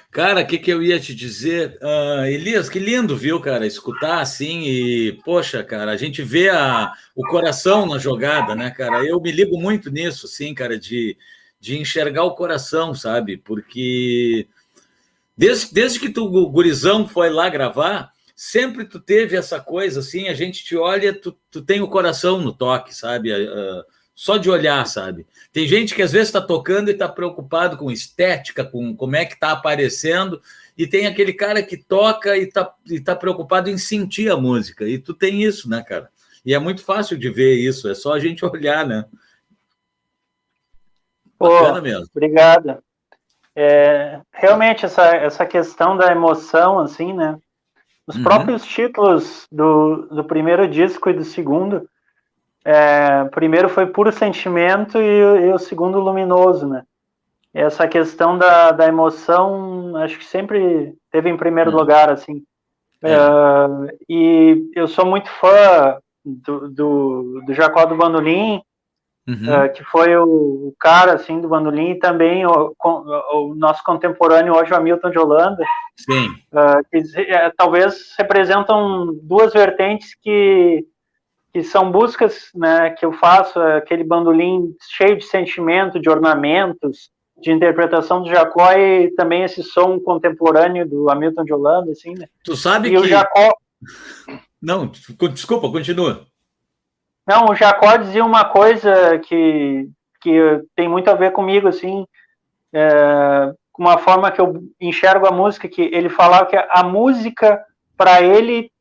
Cara, 0.09 0.41
o 0.41 0.47
que, 0.47 0.57
que 0.57 0.73
eu 0.73 0.81
ia 0.81 0.99
te 0.99 1.13
dizer? 1.13 1.77
Uh, 1.79 2.25
Elias, 2.25 2.67
que 2.67 2.79
lindo, 2.79 3.15
viu, 3.15 3.39
cara? 3.39 3.67
Escutar 3.67 4.21
assim 4.21 4.63
e, 4.63 5.21
poxa, 5.23 5.63
cara, 5.63 5.91
a 5.91 5.95
gente 5.95 6.23
vê 6.23 6.49
a, 6.49 6.93
o 7.15 7.21
coração 7.27 7.85
na 7.85 7.99
jogada, 7.99 8.55
né, 8.55 8.71
cara? 8.71 9.05
Eu 9.05 9.21
me 9.21 9.31
ligo 9.31 9.55
muito 9.55 9.91
nisso, 9.91 10.25
assim, 10.25 10.55
cara, 10.55 10.75
de, 10.75 11.15
de 11.59 11.77
enxergar 11.77 12.23
o 12.23 12.33
coração, 12.33 12.95
sabe? 12.95 13.37
Porque 13.37 14.47
desde, 15.37 15.71
desde 15.71 15.99
que 15.99 16.09
tu, 16.09 16.25
o 16.25 16.49
gurizão 16.49 17.07
foi 17.07 17.29
lá 17.29 17.49
gravar, 17.49 18.12
sempre 18.35 18.85
tu 18.85 18.99
teve 18.99 19.35
essa 19.35 19.59
coisa, 19.59 19.99
assim, 19.99 20.27
a 20.27 20.33
gente 20.33 20.63
te 20.63 20.75
olha, 20.75 21.13
tu, 21.13 21.37
tu 21.51 21.61
tem 21.61 21.81
o 21.81 21.87
coração 21.87 22.39
no 22.39 22.53
toque, 22.53 22.93
sabe? 22.93 23.31
Uh, 23.33 23.83
só 24.15 24.37
de 24.37 24.49
olhar, 24.49 24.85
sabe? 24.85 25.25
Tem 25.51 25.67
gente 25.67 25.95
que 25.95 26.01
às 26.01 26.11
vezes 26.11 26.27
está 26.27 26.41
tocando 26.41 26.89
e 26.89 26.93
está 26.93 27.07
preocupado 27.09 27.77
com 27.77 27.91
estética, 27.91 28.63
com 28.63 28.95
como 28.95 29.15
é 29.15 29.25
que 29.25 29.33
está 29.33 29.51
aparecendo, 29.51 30.41
e 30.77 30.85
tem 30.87 31.07
aquele 31.07 31.33
cara 31.33 31.63
que 31.63 31.77
toca 31.77 32.37
e 32.37 32.43
está 32.43 32.73
e 32.89 32.99
tá 32.99 33.15
preocupado 33.15 33.69
em 33.69 33.77
sentir 33.77 34.31
a 34.31 34.37
música. 34.37 34.87
E 34.87 34.97
tu 34.97 35.13
tem 35.13 35.43
isso, 35.43 35.69
né, 35.69 35.83
cara? 35.83 36.09
E 36.45 36.53
é 36.53 36.59
muito 36.59 36.83
fácil 36.83 37.17
de 37.17 37.29
ver 37.29 37.55
isso, 37.55 37.89
é 37.89 37.95
só 37.95 38.13
a 38.13 38.19
gente 38.19 38.45
olhar, 38.45 38.85
né? 38.85 39.05
Bacana 41.39 41.81
mesmo. 41.81 42.07
Obrigada. 42.15 42.83
É, 43.55 44.19
realmente, 44.31 44.85
essa, 44.85 45.15
essa 45.15 45.45
questão 45.45 45.95
da 45.95 46.11
emoção, 46.11 46.79
assim, 46.79 47.13
né? 47.13 47.37
Os 48.07 48.15
uhum. 48.15 48.23
próprios 48.23 48.65
títulos 48.65 49.47
do, 49.51 50.07
do 50.07 50.23
primeiro 50.23 50.67
disco 50.67 51.09
e 51.09 51.13
do 51.13 51.23
segundo 51.23 51.87
é, 52.65 53.25
primeiro 53.25 53.67
foi 53.67 53.85
puro 53.87 54.11
sentimento 54.11 54.97
e, 54.97 55.47
e, 55.47 55.51
o 55.51 55.59
segundo 55.59 55.99
luminoso, 55.99 56.67
né? 56.67 56.83
Essa 57.53 57.87
questão 57.87 58.37
da, 58.37 58.71
da 58.71 58.87
emoção, 58.87 59.95
acho 59.97 60.17
que 60.17 60.25
sempre 60.25 60.95
teve 61.11 61.29
em 61.29 61.37
primeiro 61.37 61.71
hum. 61.71 61.75
lugar, 61.75 62.09
assim. 62.09 62.43
É. 63.03 63.11
É, 63.11 63.97
e 64.09 64.71
eu 64.75 64.87
sou 64.87 65.05
muito 65.05 65.29
fã 65.29 65.97
do, 66.23 66.69
do, 66.69 67.41
do 67.45 67.53
Jacó 67.53 67.85
do 67.85 67.97
Bandolim, 67.97 68.61
uhum. 69.27 69.53
É, 69.53 69.69
que 69.69 69.83
foi 69.85 70.15
o, 70.15 70.23
o, 70.23 70.75
cara, 70.79 71.13
assim, 71.13 71.39
do 71.41 71.47
Bandolim, 71.47 71.91
e 71.91 71.99
também 71.99 72.45
o, 72.45 72.73
o, 72.81 73.55
nosso 73.55 73.83
contemporâneo 73.83 74.55
hoje, 74.55 74.71
o 74.71 74.75
Hamilton 74.75 75.09
de 75.09 75.19
Holanda. 75.19 75.63
Sim. 75.97 76.29
É, 76.53 77.01
que 77.01 77.21
é, 77.21 77.51
talvez 77.55 78.13
representam 78.17 79.13
duas 79.21 79.53
vertentes 79.53 80.15
que 80.21 80.85
que 81.53 81.61
são 81.63 81.91
buscas 81.91 82.49
né, 82.55 82.89
que 82.89 83.05
eu 83.05 83.13
faço, 83.13 83.59
aquele 83.59 84.03
bandolim 84.03 84.75
cheio 84.89 85.15
de 85.15 85.23
sentimento, 85.23 85.99
de 85.99 86.09
ornamentos, 86.09 87.11
de 87.39 87.51
interpretação 87.51 88.23
do 88.23 88.29
Jacó 88.29 88.71
e 88.71 89.11
também 89.11 89.43
esse 89.43 89.61
som 89.61 89.99
contemporâneo 89.99 90.87
do 90.87 91.11
Hamilton 91.11 91.43
de 91.43 91.53
Holanda, 91.53 91.91
assim, 91.91 92.15
né? 92.15 92.27
Tu 92.43 92.55
sabe 92.55 92.87
e 92.87 92.91
que... 92.91 92.97
o 92.97 93.07
Jacó... 93.07 93.53
Não, 94.59 94.91
desculpa, 95.31 95.69
continua. 95.69 96.25
Não, 97.25 97.45
o 97.45 97.55
Jacó 97.55 97.95
dizia 97.97 98.23
uma 98.23 98.45
coisa 98.45 99.17
que, 99.19 99.89
que 100.21 100.61
tem 100.75 100.89
muito 100.89 101.09
a 101.09 101.15
ver 101.15 101.31
comigo, 101.31 101.67
assim, 101.67 102.05
é, 102.73 103.53
uma 103.77 103.97
forma 103.97 104.31
que 104.31 104.41
eu 104.41 104.61
enxergo 104.79 105.25
a 105.25 105.31
música, 105.31 105.67
que 105.67 105.81
ele 105.81 106.09
falava 106.09 106.45
que 106.45 106.55
a 106.55 106.83
música, 106.83 107.63
para 107.97 108.21
ele, 108.21 108.71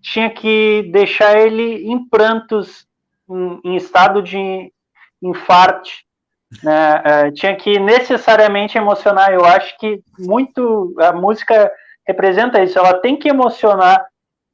tinha 0.00 0.28
que 0.30 0.90
deixar 0.92 1.38
ele 1.38 1.86
em 1.86 2.08
prantos, 2.08 2.86
em, 3.30 3.60
em 3.64 3.76
estado 3.76 4.20
de 4.20 4.72
infarte, 5.22 6.04
né? 6.62 7.02
É, 7.04 7.30
tinha 7.30 7.54
que 7.56 7.78
necessariamente 7.78 8.76
emocionar. 8.76 9.32
Eu 9.32 9.44
acho 9.44 9.78
que 9.78 10.02
muito 10.18 10.94
a 10.98 11.12
música 11.12 11.70
representa 12.06 12.62
isso. 12.62 12.78
Ela 12.78 12.94
tem 12.94 13.16
que 13.16 13.28
emocionar 13.28 14.04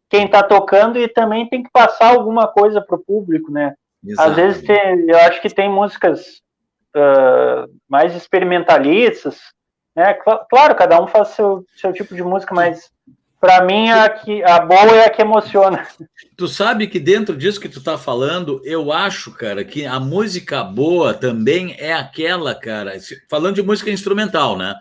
quem 0.08 0.26
está 0.26 0.42
tocando 0.42 0.98
e 0.98 1.08
também 1.08 1.48
tem 1.48 1.62
que 1.62 1.70
passar 1.70 2.08
alguma 2.08 2.46
coisa 2.48 2.80
para 2.80 2.96
o 2.96 3.04
público, 3.04 3.50
né? 3.50 3.74
Às 4.18 4.34
vezes 4.34 4.62
tem, 4.62 5.08
eu 5.08 5.18
acho 5.18 5.42
que 5.42 5.50
tem 5.50 5.68
músicas 5.68 6.40
uh, 6.96 7.70
mais 7.88 8.14
experimentalistas, 8.14 9.38
né? 9.94 10.14
Claro, 10.14 10.74
cada 10.76 11.02
um 11.02 11.06
faz 11.06 11.28
seu, 11.28 11.64
seu 11.76 11.92
tipo 11.92 12.14
de 12.14 12.22
música, 12.22 12.54
mas 12.54 12.90
para 13.40 13.64
mim, 13.64 13.88
a, 13.88 14.08
que, 14.08 14.42
a 14.42 14.58
boa 14.60 14.96
é 14.96 15.06
a 15.06 15.10
que 15.10 15.22
emociona. 15.22 15.86
Tu 16.36 16.48
sabe 16.48 16.88
que 16.88 16.98
dentro 16.98 17.36
disso 17.36 17.60
que 17.60 17.68
tu 17.68 17.82
tá 17.82 17.96
falando, 17.96 18.60
eu 18.64 18.92
acho, 18.92 19.32
cara, 19.32 19.64
que 19.64 19.86
a 19.86 20.00
música 20.00 20.64
boa 20.64 21.14
também 21.14 21.74
é 21.78 21.92
aquela, 21.92 22.54
cara, 22.54 22.94
falando 23.30 23.54
de 23.54 23.62
música 23.62 23.90
instrumental, 23.90 24.56
né? 24.56 24.74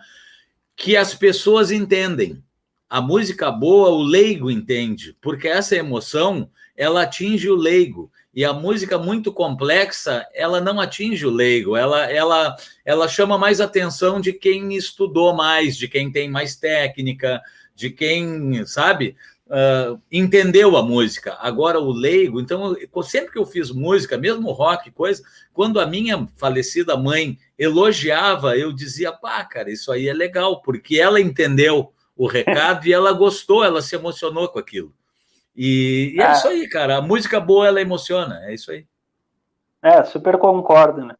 Que 0.76 0.96
as 0.96 1.14
pessoas 1.14 1.70
entendem. 1.70 2.42
A 2.88 3.00
música 3.00 3.50
boa, 3.50 3.90
o 3.90 4.02
leigo 4.02 4.50
entende, 4.50 5.14
porque 5.20 5.46
essa 5.46 5.76
emoção, 5.76 6.50
ela 6.76 7.02
atinge 7.02 7.48
o 7.50 7.54
leigo. 7.54 8.10
E 8.34 8.44
a 8.44 8.52
música 8.52 8.96
muito 8.96 9.32
complexa, 9.32 10.24
ela 10.32 10.60
não 10.60 10.80
atinge 10.80 11.26
o 11.26 11.30
leigo, 11.30 11.76
ela, 11.76 12.10
ela, 12.10 12.56
ela 12.84 13.08
chama 13.08 13.36
mais 13.36 13.60
atenção 13.60 14.20
de 14.20 14.32
quem 14.32 14.74
estudou 14.76 15.34
mais, 15.34 15.76
de 15.76 15.88
quem 15.88 16.10
tem 16.10 16.30
mais 16.30 16.54
técnica, 16.54 17.42
de 17.74 17.90
quem, 17.90 18.64
sabe, 18.64 19.16
uh, 19.48 20.00
entendeu 20.10 20.76
a 20.76 20.82
música. 20.82 21.36
Agora, 21.40 21.80
o 21.80 21.90
leigo, 21.90 22.40
então, 22.40 22.76
sempre 23.02 23.32
que 23.32 23.38
eu 23.38 23.46
fiz 23.46 23.70
música, 23.70 24.16
mesmo 24.16 24.50
rock, 24.52 24.90
coisa, 24.92 25.22
quando 25.52 25.80
a 25.80 25.86
minha 25.86 26.28
falecida 26.36 26.96
mãe 26.96 27.38
elogiava, 27.58 28.56
eu 28.56 28.72
dizia, 28.72 29.12
pá, 29.12 29.44
cara, 29.44 29.70
isso 29.70 29.90
aí 29.90 30.08
é 30.08 30.14
legal, 30.14 30.62
porque 30.62 30.98
ela 30.98 31.20
entendeu 31.20 31.92
o 32.18 32.26
recado 32.26 32.86
e 32.86 32.92
ela 32.92 33.12
gostou, 33.12 33.64
ela 33.64 33.80
se 33.80 33.94
emocionou 33.94 34.48
com 34.48 34.58
aquilo. 34.58 34.92
E, 35.56 36.14
e 36.16 36.20
é, 36.20 36.26
é 36.26 36.32
isso 36.32 36.48
aí, 36.48 36.68
cara. 36.68 36.96
A 36.96 37.02
música 37.02 37.40
boa, 37.40 37.66
ela 37.66 37.80
emociona, 37.80 38.40
é 38.44 38.54
isso 38.54 38.72
aí. 38.72 38.84
É, 39.80 40.02
super 40.02 40.36
concordo, 40.36 41.04
né? 41.04 41.14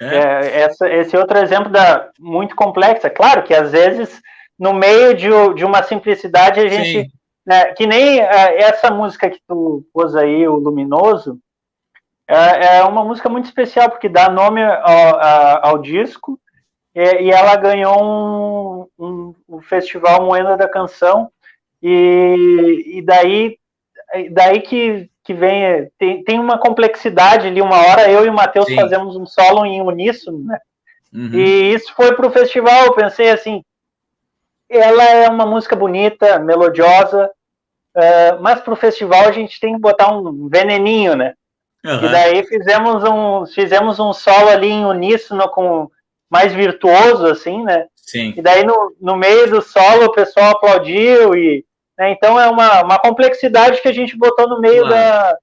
É. 0.00 0.16
É, 0.16 0.60
essa, 0.62 0.88
esse 0.90 1.16
outro 1.16 1.38
exemplo 1.38 1.70
da 1.70 2.10
muito 2.18 2.56
complexo. 2.56 3.06
É 3.06 3.10
claro 3.10 3.44
que 3.44 3.54
às 3.54 3.70
vezes 3.70 4.20
no 4.58 4.74
meio 4.74 5.14
de, 5.14 5.28
de 5.54 5.64
uma 5.64 5.82
simplicidade, 5.82 6.60
a 6.60 6.68
gente. 6.68 7.10
Né, 7.46 7.72
que 7.72 7.86
nem 7.86 8.20
uh, 8.20 8.26
essa 8.58 8.90
música 8.90 9.30
que 9.30 9.40
tu 9.48 9.82
pôs 9.94 10.14
aí, 10.14 10.46
o 10.46 10.56
Luminoso, 10.56 11.38
é, 12.28 12.76
é 12.76 12.84
uma 12.84 13.02
música 13.02 13.30
muito 13.30 13.46
especial, 13.46 13.88
porque 13.88 14.10
dá 14.10 14.28
nome 14.28 14.62
ao, 14.62 15.66
ao 15.66 15.78
disco, 15.78 16.38
e, 16.94 17.22
e, 17.22 17.30
ela 17.30 17.56
ganhou 17.56 18.02
um, 18.02 18.86
um, 18.98 19.34
um, 19.48 19.60
festival 19.60 20.24
Moeda 20.24 20.56
da 20.56 20.68
Canção, 20.68 21.30
e, 21.82 22.98
e 22.98 23.02
daí, 23.02 23.58
daí 24.30 24.60
que, 24.60 25.10
que 25.24 25.32
vem. 25.32 25.90
Tem, 25.98 26.22
tem 26.24 26.38
uma 26.38 26.58
complexidade 26.58 27.46
ali, 27.46 27.62
uma 27.62 27.76
hora 27.76 28.10
eu 28.10 28.24
e 28.26 28.28
o 28.28 28.34
Matheus 28.34 28.72
fazemos 28.74 29.16
um 29.16 29.26
solo 29.26 29.64
em 29.64 29.80
uníssono, 29.80 30.44
né? 30.44 30.58
Uhum. 31.12 31.34
E 31.34 31.74
isso 31.74 31.92
foi 31.94 32.14
para 32.14 32.26
o 32.26 32.30
festival. 32.30 32.86
Eu 32.86 32.94
pensei 32.94 33.30
assim: 33.30 33.62
ela 34.68 35.04
é 35.04 35.28
uma 35.28 35.46
música 35.46 35.74
bonita, 35.74 36.38
melodiosa, 36.38 37.30
uh, 37.96 38.40
mas 38.40 38.60
para 38.60 38.72
o 38.72 38.76
festival 38.76 39.26
a 39.26 39.32
gente 39.32 39.58
tem 39.58 39.74
que 39.74 39.80
botar 39.80 40.12
um 40.12 40.48
veneninho, 40.48 41.16
né? 41.16 41.34
Uhum. 41.84 42.04
E 42.04 42.08
daí 42.10 42.46
fizemos 42.46 43.02
um, 43.04 43.46
fizemos 43.46 43.98
um 43.98 44.12
solo 44.12 44.48
ali 44.48 44.68
em 44.68 44.84
uníssono 44.84 45.48
com 45.48 45.90
mais 46.30 46.52
virtuoso, 46.52 47.26
assim, 47.26 47.62
né? 47.64 47.86
Sim. 47.96 48.34
E 48.36 48.42
daí 48.42 48.64
no, 48.64 48.94
no 49.00 49.16
meio 49.16 49.50
do 49.50 49.60
solo 49.60 50.06
o 50.06 50.12
pessoal 50.12 50.50
aplaudiu 50.50 51.34
e 51.34 51.64
né, 51.98 52.12
então 52.12 52.40
é 52.40 52.48
uma, 52.48 52.82
uma 52.82 52.98
complexidade 52.98 53.82
que 53.82 53.88
a 53.88 53.92
gente 53.92 54.16
botou 54.16 54.48
no 54.48 54.60
meio 54.60 54.86
claro. 54.86 54.94
da, 54.94 55.36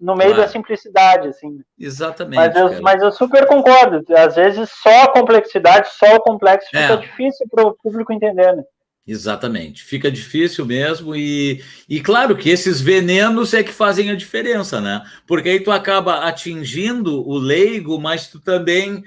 no 0.00 0.16
meio 0.16 0.30
claro. 0.30 0.46
da 0.46 0.52
simplicidade, 0.52 1.28
assim. 1.28 1.60
Exatamente. 1.78 2.36
Mas 2.36 2.56
eu, 2.56 2.82
mas 2.82 3.02
eu, 3.02 3.12
super 3.12 3.46
concordo. 3.46 4.02
Às 4.16 4.36
vezes 4.36 4.70
só 4.70 5.02
a 5.02 5.12
complexidade, 5.12 5.90
só 5.92 6.16
o 6.16 6.20
complexo 6.20 6.66
fica 6.68 6.94
é. 6.94 6.96
difícil 6.96 7.46
para 7.50 7.66
o 7.66 7.74
público 7.74 8.12
entender, 8.12 8.56
né? 8.56 8.62
Exatamente, 9.04 9.82
fica 9.82 10.08
difícil 10.08 10.64
mesmo, 10.64 11.16
e, 11.16 11.60
e 11.88 12.00
claro 12.00 12.36
que 12.36 12.48
esses 12.48 12.80
venenos 12.80 13.52
é 13.52 13.60
que 13.60 13.72
fazem 13.72 14.12
a 14.12 14.14
diferença, 14.14 14.80
né? 14.80 15.02
Porque 15.26 15.48
aí 15.48 15.58
tu 15.58 15.72
acaba 15.72 16.20
atingindo 16.28 17.28
o 17.28 17.36
leigo, 17.36 18.00
mas 18.00 18.28
tu 18.28 18.38
também 18.38 18.98
uh, 18.98 19.02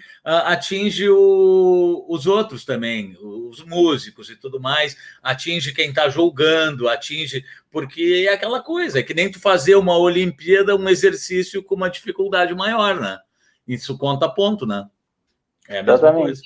atinge 0.47 1.08
o, 1.08 2.05
os 2.10 2.27
outros 2.27 2.65
também, 2.65 3.15
os 3.21 3.63
músicos 3.63 4.29
e 4.29 4.36
tudo 4.36 4.60
mais, 4.60 4.97
atinge 5.23 5.71
quem 5.71 5.91
está 5.91 6.10
julgando, 6.10 6.89
atinge, 6.89 7.45
porque 7.71 8.25
é 8.27 8.34
aquela 8.34 8.62
coisa, 8.62 8.99
é 8.99 9.03
que 9.03 9.13
nem 9.13 9.31
tu 9.31 9.39
fazer 9.39 9.75
uma 9.75 9.97
Olimpíada, 9.97 10.75
um 10.75 10.89
exercício 10.89 11.63
com 11.63 11.75
uma 11.75 11.89
dificuldade 11.89 12.53
maior, 12.53 12.99
né? 12.99 13.17
Isso 13.65 13.97
conta 13.97 14.27
ponto, 14.27 14.65
né? 14.65 14.86
É 15.69 15.79
a 15.79 15.84
mesma 15.84 15.93
Exatamente. 15.93 16.23
coisa. 16.25 16.41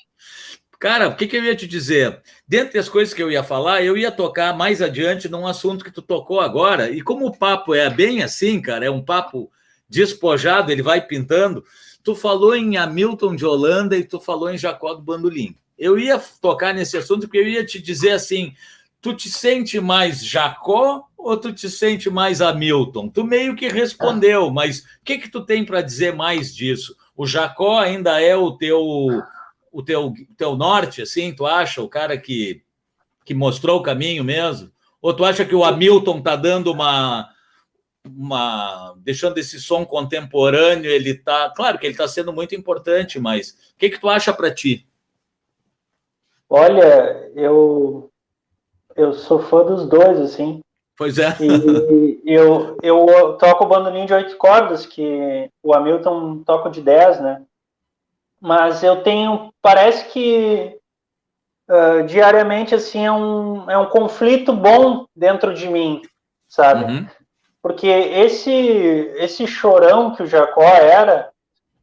Cara, 0.79 1.09
o 1.09 1.15
que, 1.15 1.27
que, 1.27 1.35
eu 1.35 1.43
ia 1.43 1.55
te 1.57 1.67
dizer? 1.67 2.21
Dentre 2.47 2.79
as 2.79 2.87
coisas 2.87 3.13
que 3.13 3.21
eu 3.21 3.29
ia 3.29 3.43
falar, 3.43 3.83
eu 3.83 3.97
ia 3.97 4.09
tocar 4.09 4.55
mais 4.55 4.81
adiante 4.81 5.27
num 5.27 5.45
assunto 5.45 5.83
que 5.83 5.91
tu 5.91 6.01
tocou 6.01 6.39
agora. 6.39 6.89
E 6.89 7.01
como 7.01 7.27
o 7.27 7.37
papo 7.37 7.75
é 7.75 7.89
bem 7.89 8.23
assim, 8.23 8.61
cara, 8.61 8.85
é 8.85 8.89
um 8.89 9.03
papo 9.03 9.51
despojado, 9.89 10.71
ele 10.71 10.81
vai 10.81 11.01
pintando. 11.01 11.65
Tu 12.01 12.15
falou 12.15 12.55
em 12.55 12.77
Hamilton 12.77 13.35
de 13.35 13.45
Holanda 13.45 13.97
e 13.97 14.05
tu 14.05 14.21
falou 14.21 14.49
em 14.49 14.57
Jacó 14.57 14.93
do 14.93 15.01
Bandolim. 15.01 15.53
Eu 15.77 15.99
ia 15.99 16.17
tocar 16.41 16.73
nesse 16.73 16.95
assunto 16.95 17.21
porque 17.27 17.39
eu 17.39 17.47
ia 17.47 17.65
te 17.65 17.81
dizer 17.81 18.11
assim: 18.11 18.53
tu 19.01 19.13
te 19.13 19.29
sente 19.29 19.81
mais 19.81 20.23
Jacó 20.25 21.03
ou 21.17 21.35
tu 21.35 21.51
te 21.51 21.69
sente 21.69 22.09
mais 22.09 22.41
Hamilton? 22.41 23.09
Tu 23.09 23.25
meio 23.25 23.53
que 23.53 23.67
respondeu, 23.67 24.49
mas 24.49 24.79
o 24.79 24.83
que 25.03 25.17
que 25.17 25.29
tu 25.29 25.41
tem 25.45 25.65
para 25.65 25.81
dizer 25.81 26.15
mais 26.15 26.55
disso? 26.55 26.95
O 27.17 27.27
Jacó 27.27 27.79
ainda 27.79 28.21
é 28.21 28.33
o 28.33 28.53
teu 28.53 28.81
o 29.71 29.83
teu, 29.83 30.13
teu 30.37 30.55
norte, 30.55 31.01
assim, 31.01 31.33
tu 31.33 31.45
acha? 31.45 31.81
O 31.81 31.89
cara 31.89 32.17
que, 32.17 32.63
que 33.25 33.33
mostrou 33.33 33.79
o 33.79 33.83
caminho 33.83 34.23
mesmo? 34.23 34.71
Ou 35.01 35.13
tu 35.13 35.23
acha 35.23 35.45
que 35.45 35.55
o 35.55 35.63
Hamilton 35.63 36.21
tá 36.21 36.35
dando 36.35 36.71
uma 36.71 37.29
uma 38.05 38.95
deixando 38.97 39.37
esse 39.37 39.59
som 39.59 39.85
contemporâneo, 39.85 40.89
ele 40.89 41.13
tá, 41.13 41.51
claro 41.55 41.77
que 41.77 41.85
ele 41.85 41.93
está 41.93 42.07
sendo 42.07 42.31
muito 42.31 42.55
importante, 42.55 43.19
mas 43.19 43.51
o 43.75 43.77
que 43.77 43.89
que 43.89 43.99
tu 43.99 44.09
acha 44.09 44.33
para 44.33 44.53
ti? 44.53 44.87
Olha, 46.49 47.29
eu 47.35 48.09
eu 48.95 49.13
sou 49.13 49.39
fã 49.39 49.63
dos 49.63 49.87
dois, 49.87 50.19
assim. 50.19 50.61
Pois 50.97 51.17
é. 51.17 51.27
E 51.41 52.19
eu, 52.25 52.77
eu 52.83 53.37
toco 53.37 53.63
o 53.63 53.67
bandolim 53.67 54.05
de 54.05 54.13
oito 54.13 54.35
cordas, 54.35 54.85
que 54.85 55.49
o 55.63 55.73
Hamilton 55.73 56.43
toca 56.43 56.69
de 56.69 56.81
dez, 56.81 57.21
né? 57.21 57.41
Mas 58.41 58.83
eu 58.83 59.03
tenho, 59.03 59.53
parece 59.61 60.05
que 60.09 60.77
uh, 61.69 62.03
diariamente, 62.05 62.73
assim, 62.73 63.05
é 63.05 63.11
um, 63.11 63.69
é 63.69 63.77
um 63.77 63.87
conflito 63.87 64.53
bom 64.53 65.05
dentro 65.15 65.53
de 65.53 65.67
mim, 65.67 66.01
sabe? 66.47 66.85
Uhum. 66.85 67.07
Porque 67.61 67.87
esse, 67.87 68.51
esse 68.51 69.45
chorão 69.45 70.15
que 70.15 70.23
o 70.23 70.27
Jacó 70.27 70.63
era, 70.63 71.29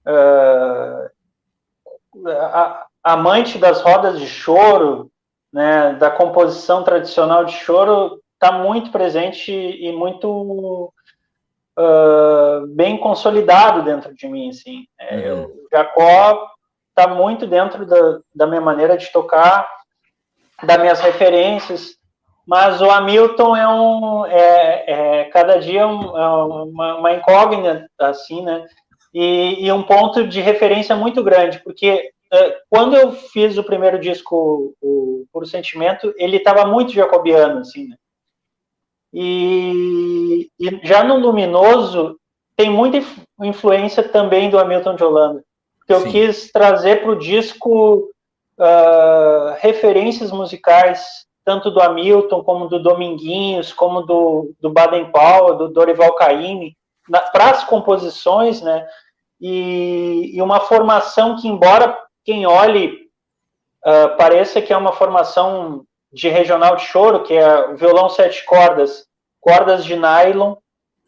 uh, 0.06 1.10
a, 2.28 2.86
amante 3.04 3.58
das 3.58 3.82
rodas 3.82 4.18
de 4.18 4.26
choro, 4.26 5.10
né, 5.52 5.92
da 5.94 6.10
composição 6.10 6.82
tradicional 6.82 7.44
de 7.44 7.52
choro, 7.52 8.20
está 8.34 8.52
muito 8.52 8.90
presente 8.90 9.52
e 9.52 9.92
muito 9.92 10.92
uh, 11.78 12.66
bem 12.68 12.98
consolidado 12.98 13.82
dentro 13.82 14.14
de 14.14 14.26
mim, 14.28 14.50
assim. 14.50 14.86
É, 14.98 15.32
uhum. 15.32 15.44
o 15.44 15.68
Jacó 15.70 16.50
está 16.88 17.06
muito 17.08 17.46
dentro 17.46 17.84
da, 17.84 18.20
da 18.34 18.46
minha 18.46 18.60
maneira 18.60 18.96
de 18.96 19.10
tocar, 19.12 19.68
das 20.62 20.78
minhas 20.78 21.00
referências, 21.00 21.96
mas 22.46 22.80
o 22.80 22.90
Hamilton 22.90 23.56
é 23.56 23.68
um, 23.68 24.26
é, 24.26 24.84
é 24.86 25.24
cada 25.24 25.58
dia 25.58 25.86
um, 25.86 26.16
é 26.16 26.28
uma, 26.28 26.94
uma, 26.96 27.12
incógnita, 27.12 27.86
assim, 27.98 28.42
né, 28.42 28.64
e, 29.12 29.66
e, 29.66 29.72
um 29.72 29.82
ponto 29.82 30.26
de 30.26 30.40
referência 30.40 30.96
muito 30.96 31.22
grande, 31.22 31.58
porque 31.58 32.10
é, 32.32 32.56
quando 32.70 32.96
eu 32.96 33.12
fiz 33.12 33.58
o 33.58 33.64
primeiro 33.64 33.98
disco, 33.98 34.74
o 34.80 35.24
Puro 35.32 35.46
Sentimento, 35.46 36.14
ele 36.16 36.38
estava 36.38 36.64
muito 36.64 36.92
jacobiano, 36.92 37.60
assim, 37.60 37.88
né? 37.88 37.96
E, 39.18 40.50
e, 40.60 40.80
já 40.82 41.02
no 41.02 41.16
Luminoso 41.16 42.18
tem 42.54 42.68
muita 42.68 43.02
influência 43.40 44.02
também 44.02 44.50
do 44.50 44.58
Hamilton 44.58 44.94
de 44.94 45.02
Holanda, 45.02 45.42
que 45.86 45.92
eu 45.94 46.00
Sim. 46.00 46.10
quis 46.10 46.52
trazer 46.52 47.00
para 47.00 47.12
o 47.12 47.18
disco 47.18 48.10
uh, 48.58 49.54
referências 49.58 50.30
musicais, 50.30 51.24
tanto 51.46 51.70
do 51.70 51.80
Hamilton, 51.80 52.44
como 52.44 52.68
do 52.68 52.78
Dominguinhos, 52.78 53.72
como 53.72 54.02
do, 54.02 54.52
do 54.60 54.68
Baden 54.68 55.10
Powell, 55.10 55.56
do 55.56 55.68
Dorival 55.68 56.14
Caymmi, 56.16 56.76
para 57.32 57.52
as 57.52 57.64
composições, 57.64 58.60
né? 58.60 58.86
E, 59.40 60.32
e, 60.34 60.42
uma 60.42 60.60
formação 60.60 61.36
que, 61.36 61.48
embora 61.48 61.98
quem 62.22 62.46
olhe 62.46 63.08
uh, 63.82 64.14
pareça 64.18 64.60
que 64.60 64.74
é 64.74 64.76
uma 64.76 64.92
formação 64.92 65.86
de 66.12 66.28
regional 66.28 66.76
de 66.76 66.82
choro, 66.82 67.22
que 67.22 67.32
é 67.32 67.70
o 67.70 67.76
violão 67.76 68.10
sete 68.10 68.44
cordas, 68.44 69.05
cordas 69.46 69.84
de 69.84 69.94
nylon, 69.94 70.56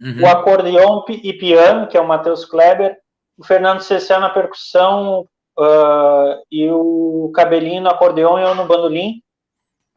uhum. 0.01 0.23
o 0.23 0.29
acordeão 0.29 1.05
e 1.09 1.33
piano, 1.33 1.89
que 1.89 1.97
é 1.97 2.01
o 2.01 2.07
Matheus 2.07 2.45
Kleber, 2.45 2.97
o 3.37 3.45
Fernando 3.45 3.81
Cessé 3.81 4.17
na 4.17 4.31
percussão 4.31 5.27
uh, 5.59 6.41
e 6.49 6.71
o 6.71 7.33
cabelinho 7.35 7.83
no 7.83 7.91
acordeão 7.91 8.39
e 8.39 8.43
eu 8.43 8.55
no 8.55 8.65
bandolim. 8.65 9.21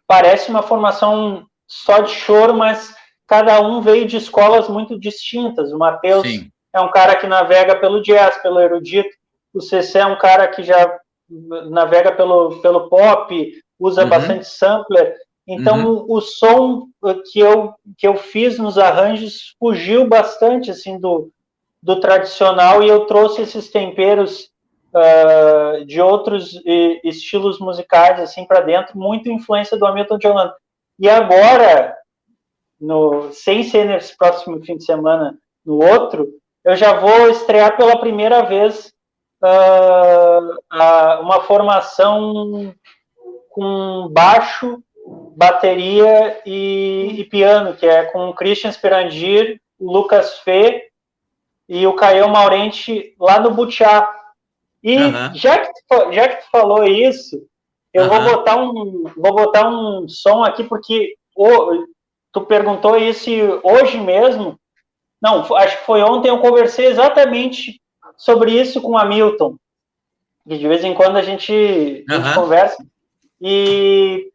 Parece 0.08 0.50
uma 0.50 0.64
formação 0.64 1.46
só 1.68 2.00
de 2.00 2.10
choro, 2.10 2.56
mas 2.56 2.96
cada 3.28 3.62
um 3.62 3.80
veio 3.80 4.08
de 4.08 4.18
escolas 4.18 4.68
muito 4.68 5.00
distintas. 5.00 5.72
O 5.72 5.78
Matheus 5.78 6.28
é 6.74 6.82
um 6.82 6.90
cara 6.90 7.16
que 7.16 7.28
navega 7.28 7.76
pelo 7.76 8.02
jazz, 8.02 8.42
pelo 8.42 8.60
erudito. 8.60 9.10
O 9.54 9.62
Cessé 9.62 10.00
é 10.00 10.06
um 10.06 10.18
cara 10.18 10.48
que 10.48 10.64
já 10.64 11.00
navega 11.70 12.12
pelo, 12.12 12.60
pelo 12.62 12.90
pop, 12.90 13.54
usa 13.80 14.02
uhum. 14.02 14.10
bastante 14.10 14.48
sampler. 14.48 15.16
Então, 15.48 15.86
uhum. 15.86 16.06
o, 16.08 16.18
o, 16.18 16.22
som 16.22 16.88
que 17.32 17.40
eu, 17.40 17.74
que 17.98 18.08
eu 18.08 18.16
fiz 18.16 18.58
nos 18.58 18.78
arranjos 18.78 19.56
fugiu 19.60 20.08
bastante 20.08 20.72
assim 20.72 21.00
do, 21.00 21.32
do 21.82 22.00
tradicional 22.00 22.84
e 22.84 22.88
eu 22.88 23.06
trouxe 23.06 23.42
esses 23.42 23.70
temperos 23.70 24.52
uh, 24.94 25.86
de 25.86 26.00
outros 26.02 26.54
e, 26.66 27.02
estilos 27.04 27.60
musicais 27.60 28.20
assim 28.20 28.46
para 28.46 28.62
dentro, 28.62 28.98
muito 28.98 29.32
influência 29.32 29.78
do 29.78 29.86
Hamilton 29.86 30.18
de 30.18 30.28
Holanda. 30.28 30.56
E 31.00 31.10
agora, 31.10 31.98
no, 32.80 33.32
sem 33.32 33.64
ser 33.64 33.86
nesse 33.86 34.16
próximo 34.16 34.64
fim 34.64 34.78
de 34.78 34.86
semana, 34.86 35.38
no 35.66 35.84
outro, 35.84 36.30
eu 36.64 36.76
já 36.76 37.00
vou 37.00 37.30
estrear 37.30 37.76
pela 37.76 38.00
primeira 38.00 38.44
vez 38.44 38.94
uh, 39.44 41.22
uma 41.22 41.42
formação 41.42 42.74
com 43.50 44.08
baixo, 44.12 44.82
bateria 45.36 46.42
e, 46.46 46.91
e, 47.20 47.24
piano, 47.26 47.76
que 47.76 47.86
é 47.86 48.06
com 48.06 48.30
o 48.30 48.34
Christian 48.34 48.72
Sperandir, 48.72 49.60
o 49.80 49.92
Lucas 49.92 50.40
Fê 50.40 50.90
e 51.68 51.86
o 51.86 51.94
Caio 51.94 52.30
Maurente 52.30 53.16
lá 53.20 53.40
no 53.40 53.52
Butiá. 53.52 54.14
E 54.84 54.98
uhum. 54.98 55.36
já, 55.36 55.60
que 55.60 55.72
tu, 55.88 56.12
já 56.12 56.28
que 56.28 56.44
tu 56.44 56.50
falou 56.52 56.84
isso, 56.84 57.42
eu 57.94 58.04
uhum. 58.04 58.10
vou 58.10 58.24
botar 58.24 58.56
um 58.58 59.04
vou 59.16 59.36
botar 59.36 59.70
um 59.70 60.08
som 60.08 60.44
aqui 60.44 60.64
porque 60.64 61.16
o, 61.36 61.86
tu 62.32 62.42
perguntou 62.42 62.98
isso 62.98 63.30
hoje 63.64 63.98
mesmo. 63.98 64.60
Não, 65.22 65.56
acho 65.56 65.78
que 65.78 65.86
foi 65.86 66.02
ontem 66.02 66.30
eu 66.30 66.40
conversei 66.40 66.88
exatamente 66.88 67.80
sobre 68.18 68.60
isso 68.60 68.82
com 68.82 68.92
o 68.92 68.98
Hamilton, 68.98 69.56
que 70.48 70.58
de 70.58 70.68
vez 70.68 70.84
em 70.84 70.94
quando 70.94 71.18
a 71.18 71.22
gente, 71.22 72.06
a 72.10 72.20
gente 72.20 72.36
conversa, 72.36 72.84
e 73.40 74.32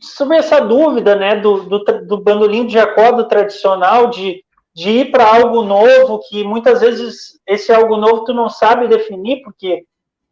sobre 0.00 0.36
essa 0.36 0.60
dúvida, 0.60 1.14
né, 1.14 1.36
do, 1.36 1.62
do, 1.64 1.78
do 2.06 2.18
bandolim 2.18 2.66
de 2.66 2.74
Jacó, 2.74 3.12
do 3.12 3.28
tradicional, 3.28 4.08
de, 4.08 4.42
de 4.74 4.90
ir 4.90 5.10
para 5.10 5.26
algo 5.26 5.62
novo, 5.62 6.20
que 6.28 6.42
muitas 6.44 6.80
vezes 6.80 7.38
esse 7.46 7.72
algo 7.72 7.96
novo 7.96 8.24
tu 8.24 8.32
não 8.32 8.48
sabe 8.48 8.88
definir, 8.88 9.42
porque 9.42 9.84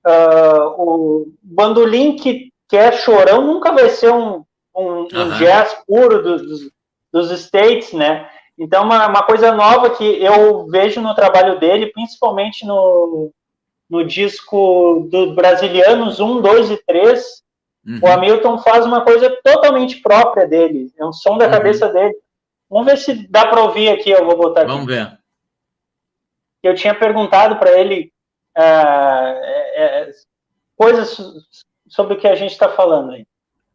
uh, 0.07 0.83
o 0.83 1.33
bandolim 1.43 2.17
que, 2.17 2.53
que 2.69 2.77
é 2.77 2.93
chorão 2.93 3.47
nunca 3.47 3.73
vai 3.73 3.91
ser 3.91 4.13
um, 4.13 4.45
um, 4.75 5.03
um 5.03 5.31
jazz 5.39 5.77
puro 5.87 6.23
dos, 6.23 6.43
dos, 6.43 6.71
dos 7.13 7.31
States, 7.41 7.93
né? 7.93 8.29
Então, 8.59 8.85
uma, 8.85 9.09
uma 9.09 9.23
coisa 9.25 9.53
nova 9.53 9.91
que 9.91 10.05
eu 10.05 10.67
vejo 10.67 11.01
no 11.01 11.15
trabalho 11.15 11.59
dele, 11.59 11.93
principalmente 11.93 12.65
no, 12.65 13.33
no 13.91 14.05
disco 14.05 15.07
do 15.11 15.35
Brasilianos 15.35 16.21
1, 16.21 16.41
2 16.41 16.71
e 16.71 16.77
3, 16.87 17.44
uhum. 17.87 18.01
o 18.03 18.07
Hamilton 18.07 18.59
faz 18.59 18.85
uma 18.85 19.03
coisa 19.03 19.31
totalmente 19.43 20.01
própria 20.01 20.47
dele, 20.47 20.93
é 20.99 21.05
um 21.05 21.13
som 21.13 21.39
da 21.39 21.47
uhum. 21.47 21.51
cabeça 21.51 21.89
dele. 21.89 22.15
Vamos 22.69 22.87
ver 22.87 22.99
se 22.99 23.29
dá 23.29 23.47
para 23.47 23.63
ouvir 23.63 23.89
aqui, 23.89 24.11
eu 24.11 24.25
vou 24.25 24.37
botar 24.37 24.63
aqui. 24.63 24.71
Vamos 24.71 24.87
ver. 24.87 25.19
Eu 26.63 26.75
tinha 26.75 26.95
perguntado 26.95 27.57
para 27.57 27.79
ele 27.79 28.11
uh, 28.57 28.61
é, 28.61 29.75
é, 29.77 30.11
coisas 30.77 31.17
sobre 31.87 32.15
o 32.15 32.19
que 32.19 32.27
a 32.27 32.35
gente 32.35 32.53
está 32.53 32.71
falando 32.71 33.13
aí. 33.13 33.27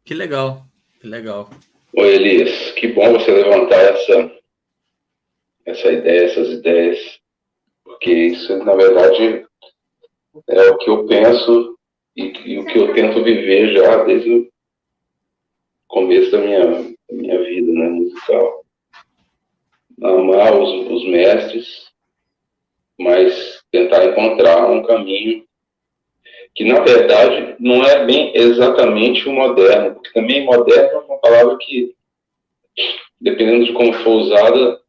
Que 0.04 0.12
legal, 0.12 0.64
que 1.00 1.06
legal. 1.06 1.48
Oi, 1.96 2.14
Elias, 2.14 2.72
que 2.72 2.88
bom 2.88 3.12
você 3.12 3.30
levantar 3.30 3.80
essa 3.80 4.40
essa 5.66 5.92
ideia, 5.92 6.24
essas 6.24 6.48
ideias, 6.48 6.98
porque 7.84 8.10
isso, 8.10 8.56
na 8.64 8.74
verdade, 8.74 9.46
é 10.48 10.62
o 10.70 10.78
que 10.78 10.90
eu 10.90 11.06
penso 11.06 11.78
e, 12.20 12.52
e 12.52 12.58
o 12.58 12.64
que 12.66 12.78
eu 12.78 12.92
tento 12.92 13.22
viver 13.22 13.72
já 13.72 14.04
desde 14.04 14.30
o 14.30 14.48
começo 15.88 16.30
da 16.30 16.38
minha, 16.38 16.92
minha 17.10 17.42
vida 17.42 17.72
né, 17.72 17.88
musical. 17.88 18.64
Amar 20.02 20.58
os, 20.58 20.90
os 20.90 21.08
mestres, 21.08 21.90
mas 22.98 23.62
tentar 23.70 24.04
encontrar 24.06 24.70
um 24.70 24.82
caminho 24.82 25.44
que 26.54 26.64
na 26.64 26.80
verdade 26.80 27.56
não 27.60 27.84
é 27.84 28.04
bem 28.04 28.32
exatamente 28.34 29.28
o 29.28 29.32
moderno, 29.32 29.94
porque 29.94 30.12
também 30.12 30.44
moderno 30.44 30.90
é 30.90 30.98
uma 30.98 31.18
palavra 31.18 31.56
que, 31.60 31.94
dependendo 33.20 33.66
de 33.66 33.72
como 33.72 33.92
for 33.92 34.10
usada, 34.10 34.80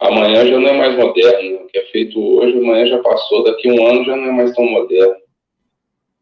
amanhã 0.00 0.46
já 0.46 0.58
não 0.58 0.68
é 0.68 0.72
mais 0.72 0.96
moderno. 0.96 1.50
Né? 1.50 1.62
O 1.62 1.66
que 1.66 1.78
é 1.78 1.84
feito 1.86 2.18
hoje, 2.18 2.58
amanhã 2.58 2.86
já 2.86 2.98
passou, 2.98 3.44
daqui 3.44 3.68
a 3.68 3.72
um 3.72 3.86
ano 3.86 4.04
já 4.04 4.16
não 4.16 4.24
é 4.24 4.32
mais 4.32 4.54
tão 4.54 4.64
moderno. 4.64 5.16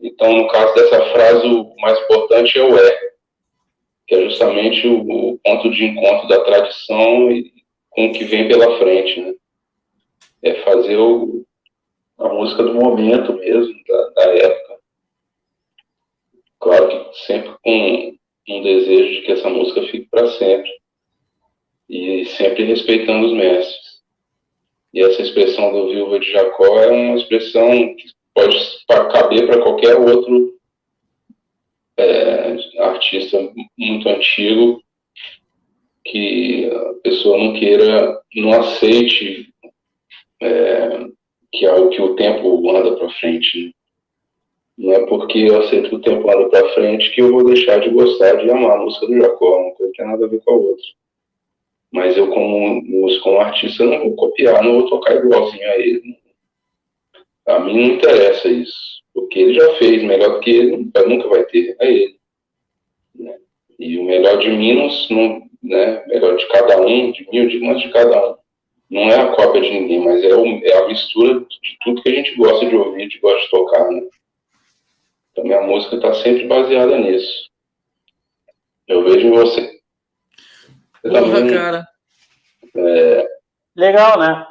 Então, 0.00 0.32
no 0.32 0.48
caso 0.48 0.74
dessa 0.74 1.12
frase, 1.12 1.46
o 1.46 1.74
mais 1.78 1.98
importante 2.00 2.58
é 2.58 2.62
o 2.62 2.78
é, 2.78 3.10
que 4.06 4.14
é 4.14 4.22
justamente 4.24 4.86
o, 4.86 5.00
o 5.00 5.38
ponto 5.38 5.70
de 5.70 5.84
encontro 5.84 6.28
da 6.28 6.44
tradição 6.44 7.30
e 7.30 7.52
com 7.90 8.06
o 8.06 8.12
que 8.12 8.24
vem 8.24 8.46
pela 8.48 8.78
frente, 8.78 9.20
né? 9.20 9.34
É 10.42 10.54
fazer 10.62 10.96
o, 10.96 11.44
a 12.18 12.28
música 12.28 12.62
do 12.62 12.74
momento 12.74 13.32
mesmo, 13.34 13.74
da, 13.88 14.08
da 14.10 14.22
época. 14.36 14.78
Claro 16.60 16.88
que 16.88 17.18
sempre 17.26 17.54
com 17.62 18.18
um 18.48 18.62
desejo 18.62 19.20
de 19.20 19.26
que 19.26 19.32
essa 19.32 19.48
música 19.48 19.82
fique 19.82 20.08
para 20.08 20.26
sempre. 20.28 20.70
E 21.88 22.24
sempre 22.26 22.64
respeitando 22.64 23.26
os 23.26 23.32
mestres. 23.32 24.02
E 24.92 25.02
essa 25.02 25.22
expressão 25.22 25.72
do 25.72 25.88
Viúva 25.88 26.18
de 26.20 26.30
Jacó 26.30 26.80
é 26.80 26.90
uma 26.90 27.16
expressão 27.16 27.94
que 27.96 28.08
pode 28.86 29.12
caber 29.12 29.46
para 29.46 29.62
qualquer 29.62 29.96
outro 29.96 30.54
é, 31.96 32.56
artista 32.78 33.52
muito 33.76 34.08
antigo 34.08 34.82
que 36.04 36.70
a 36.70 36.94
pessoa 37.02 37.36
não 37.36 37.54
queira, 37.54 38.20
não 38.34 38.52
aceite 38.52 39.52
é, 40.40 41.06
que, 41.52 41.66
é 41.66 41.88
que 41.88 42.00
o 42.00 42.14
tempo 42.14 42.70
anda 42.70 42.96
para 42.96 43.10
frente. 43.10 43.66
Né? 43.66 43.72
Não 44.78 44.92
é 44.92 45.06
porque 45.06 45.38
eu 45.38 45.60
aceito 45.60 45.88
que 45.88 45.96
o 45.96 46.00
tempo 46.00 46.30
anda 46.30 46.48
para 46.48 46.68
frente 46.74 47.10
que 47.10 47.20
eu 47.20 47.32
vou 47.32 47.44
deixar 47.44 47.80
de 47.80 47.90
gostar 47.90 48.36
de 48.36 48.50
amar 48.50 48.78
a 48.78 48.82
música 48.82 49.06
do 49.06 49.16
Jacó, 49.16 49.58
uma 49.58 49.74
coisa 49.74 49.92
tem 49.96 50.06
nada 50.06 50.24
a 50.24 50.28
ver 50.28 50.40
com 50.44 50.52
a 50.52 50.56
outra. 50.56 50.84
Mas 51.90 52.16
eu, 52.16 52.28
como 52.28 52.82
músico, 52.82 53.24
como 53.24 53.40
artista, 53.40 53.84
não 53.84 53.98
vou 54.00 54.14
copiar, 54.14 54.62
não 54.62 54.80
vou 54.80 54.90
tocar 54.90 55.16
igualzinho 55.16 55.68
a 55.68 55.76
ele. 55.78 56.17
A 57.48 57.58
mim 57.60 57.74
não 57.74 57.94
interessa 57.94 58.48
isso, 58.48 59.02
porque 59.14 59.38
ele 59.38 59.54
já 59.54 59.74
fez 59.76 60.02
melhor 60.02 60.34
do 60.34 60.40
que 60.40 60.50
ele, 60.50 60.90
nunca 61.06 61.28
vai 61.28 61.44
ter, 61.44 61.76
é 61.80 61.90
ele. 61.90 62.18
Né? 63.14 63.34
E 63.78 63.98
o 63.98 64.04
melhor 64.04 64.38
de 64.38 64.50
Minas, 64.50 65.08
não, 65.10 65.48
né, 65.62 66.04
melhor 66.06 66.36
de 66.36 66.46
cada 66.48 66.80
um, 66.80 67.10
de 67.10 67.26
mil, 67.30 67.48
de 67.48 67.58
mas 67.60 67.80
de 67.80 67.88
cada 67.90 68.32
um. 68.32 68.36
Não 68.90 69.02
é 69.02 69.20
a 69.20 69.32
cópia 69.32 69.62
de 69.62 69.70
ninguém, 69.70 70.00
mas 70.04 70.22
é, 70.22 70.34
o, 70.34 70.46
é 70.64 70.78
a 70.78 70.88
mistura 70.88 71.40
de 71.40 71.78
tudo 71.82 72.02
que 72.02 72.08
a 72.08 72.14
gente 72.14 72.34
gosta 72.36 72.66
de 72.66 72.76
ouvir, 72.76 73.08
de 73.08 73.18
gosta 73.18 73.40
de 73.40 73.50
tocar, 73.50 73.90
né? 73.90 74.02
Então 75.32 75.44
minha 75.44 75.62
música 75.62 75.96
está 75.96 76.14
sempre 76.14 76.46
baseada 76.46 76.98
nisso. 76.98 77.50
Eu 78.86 79.04
vejo 79.04 79.30
você. 79.30 79.78
Porra, 81.02 81.20
também, 81.20 81.54
cara. 81.54 81.86
É... 82.74 83.28
Legal, 83.76 84.18
né? 84.18 84.46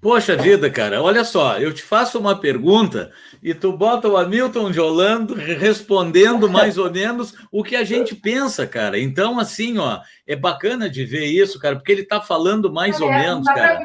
Poxa 0.00 0.34
vida, 0.34 0.70
cara, 0.70 1.02
olha 1.02 1.22
só, 1.24 1.58
eu 1.58 1.74
te 1.74 1.82
faço 1.82 2.18
uma 2.18 2.34
pergunta 2.34 3.12
e 3.42 3.52
tu 3.52 3.70
bota 3.70 4.08
o 4.08 4.16
Hamilton 4.16 4.70
de 4.70 4.80
Holanda 4.80 5.34
respondendo 5.36 6.48
mais 6.48 6.78
ou 6.78 6.90
menos 6.90 7.34
o 7.52 7.62
que 7.62 7.76
a 7.76 7.84
gente 7.84 8.14
pensa, 8.14 8.66
cara. 8.66 8.98
Então, 8.98 9.38
assim, 9.38 9.76
ó, 9.76 10.00
é 10.26 10.34
bacana 10.34 10.88
de 10.88 11.04
ver 11.04 11.26
isso, 11.26 11.58
cara, 11.58 11.76
porque 11.76 11.92
ele 11.92 12.04
tá 12.04 12.18
falando 12.18 12.72
mais 12.72 12.98
ou 12.98 13.10
menos, 13.10 13.44
cara. 13.44 13.78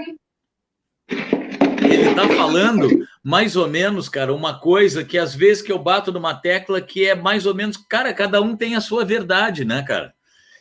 Ele 1.10 2.16
tá 2.16 2.30
falando 2.30 3.06
mais 3.22 3.58
ou 3.58 3.68
menos, 3.68 4.08
cara, 4.08 4.34
uma 4.34 4.58
coisa 4.58 5.04
que 5.04 5.18
às 5.18 5.36
vezes 5.36 5.62
que 5.62 5.72
eu 5.72 5.80
bato 5.80 6.14
numa 6.14 6.34
tecla 6.34 6.80
que 6.80 7.06
é 7.06 7.14
mais 7.14 7.46
ou 7.46 7.54
menos, 7.54 7.76
cara, 7.76 8.14
cada 8.14 8.42
um 8.42 8.56
tem 8.56 8.76
a 8.76 8.82
sua 8.82 9.04
verdade, 9.04 9.66
né, 9.66 9.84
cara? 9.84 10.14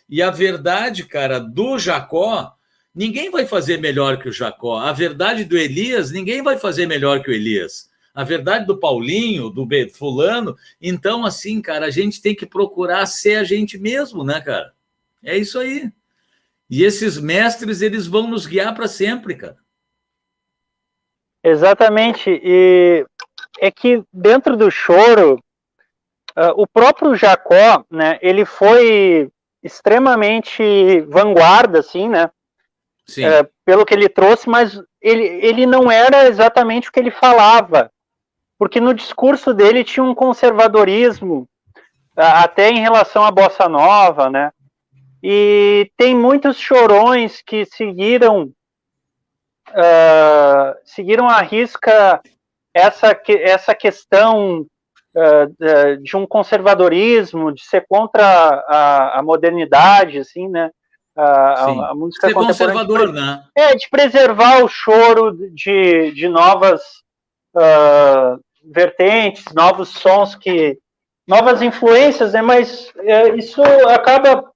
E 0.09 0.21
a 0.21 0.31
verdade, 0.31 1.05
cara, 1.05 1.39
do 1.39 1.79
Jacó 1.79 2.53
Ninguém 2.95 3.31
vai 3.31 3.45
fazer 3.45 3.79
melhor 3.79 4.19
que 4.19 4.29
o 4.29 4.33
Jacó. 4.33 4.79
A 4.79 4.93
verdade 4.93 5.45
do 5.45 5.59
Elias, 5.59 6.13
ninguém 6.13 6.43
vai 6.43 6.57
fazer 6.57 6.87
melhor 6.87 7.23
que 7.23 7.31
o 7.31 7.35
Elias. 7.35 7.91
A 8.15 8.23
verdade 8.23 8.67
do 8.67 8.79
Paulinho, 8.79 9.51
do 9.51 9.67
fulano. 9.93 10.57
Então, 10.81 11.27
assim, 11.27 11.61
cara, 11.61 11.87
a 11.87 11.91
gente 11.91 12.23
tem 12.23 12.37
que 12.37 12.47
procurar 12.47 13.05
ser 13.07 13.37
a 13.37 13.45
gente 13.45 13.77
mesmo, 13.77 14.23
né, 14.23 14.41
cara? 14.41 14.73
É 15.25 15.37
isso 15.37 15.59
aí. 15.59 15.91
E 16.71 16.85
esses 16.85 17.19
mestres, 17.19 17.83
eles 17.83 18.07
vão 18.07 18.29
nos 18.29 18.47
guiar 18.47 18.73
para 18.75 18.87
sempre, 18.87 19.35
cara. 19.35 19.59
Exatamente. 21.43 22.31
E 22.43 23.05
é 23.59 23.71
que 23.71 24.05
dentro 24.13 24.57
do 24.57 24.71
choro, 24.71 25.35
uh, 26.37 26.53
o 26.57 26.67
próprio 26.67 27.17
Jacó, 27.17 27.85
né, 27.91 28.19
ele 28.23 28.45
foi 28.45 29.29
extremamente 29.63 31.01
vanguarda, 31.09 31.81
assim, 31.81 32.09
né? 32.09 32.31
É, 33.19 33.49
pelo 33.65 33.85
que 33.85 33.95
ele 33.95 34.09
trouxe, 34.09 34.49
mas 34.49 34.81
ele, 35.01 35.25
ele 35.25 35.67
não 35.67 35.91
era 35.91 36.27
exatamente 36.27 36.89
o 36.89 36.93
que 36.93 36.99
ele 36.99 37.11
falava, 37.11 37.91
porque 38.59 38.81
no 38.81 38.95
discurso 38.95 39.53
dele 39.53 39.85
tinha 39.85 40.03
um 40.03 40.15
conservadorismo, 40.15 41.49
até 42.17 42.71
em 42.71 42.81
relação 42.81 43.25
à 43.25 43.31
bossa 43.31 43.69
nova, 43.69 44.31
né? 44.31 44.53
E 45.23 45.91
tem 45.97 46.15
muitos 46.15 46.59
chorões 46.59 47.43
que 47.43 47.65
seguiram 47.65 48.53
uh, 49.71 50.75
seguiram 50.85 51.29
à 51.29 51.41
risca 51.41 52.21
essa, 52.73 53.19
essa 53.29 53.75
questão 53.75 54.67
uh, 55.17 56.03
de 56.03 56.17
um 56.17 56.27
conservadorismo, 56.27 57.53
de 57.53 57.65
ser 57.65 57.85
contra 57.89 58.25
a, 58.25 59.19
a 59.19 59.23
modernidade, 59.23 60.19
assim, 60.19 60.49
né? 60.49 60.71
A, 61.17 61.91
a, 61.91 61.95
música 61.95 62.27
Ser 62.27 62.35
conservador, 62.35 63.13
né? 63.13 63.45
É, 63.55 63.75
de 63.75 63.89
preservar 63.89 64.65
o 64.65 64.69
choro 64.69 65.33
de, 65.53 66.13
de 66.13 66.29
novas 66.29 66.83
uh, 67.55 68.41
vertentes, 68.65 69.45
novos 69.55 69.91
sons 69.91 70.35
que. 70.35 70.79
novas 71.27 71.63
influências, 71.63 72.33
né? 72.33 72.43
Mas 72.43 72.93
é, 72.99 73.37
isso 73.37 73.63
acaba 73.89 74.51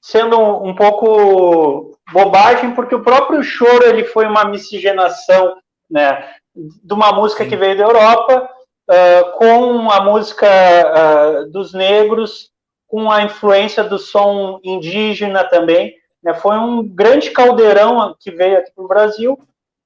sendo 0.00 0.38
um, 0.38 0.68
um, 0.68 0.74
pouco 0.74 1.98
bobagem, 2.12 2.74
porque 2.74 2.94
o 2.94 3.02
próprio 3.02 3.42
choro 3.42 3.84
ele 3.84 4.04
foi 4.04 4.26
uma 4.26 4.44
miscigenação 4.44 5.56
né, 5.90 6.34
de 6.54 6.92
uma 6.92 7.12
música 7.12 7.44
Sim. 7.44 7.50
que 7.50 7.56
veio 7.56 7.76
da 7.76 7.84
Europa 7.84 8.48
uh, 8.88 9.32
com 9.38 9.90
a 9.90 10.00
música 10.02 10.46
uh, 10.46 11.50
dos 11.50 11.72
negros 11.72 12.50
com 12.88 13.10
a 13.10 13.22
influência 13.22 13.84
do 13.84 13.98
som 13.98 14.58
indígena 14.64 15.44
também. 15.44 15.94
Né? 16.22 16.34
Foi 16.34 16.56
um 16.56 16.82
grande 16.82 17.30
caldeirão 17.30 18.16
que 18.18 18.30
veio 18.30 18.58
aqui 18.58 18.72
para 18.74 18.84
o 18.84 18.88
Brasil, 18.88 19.38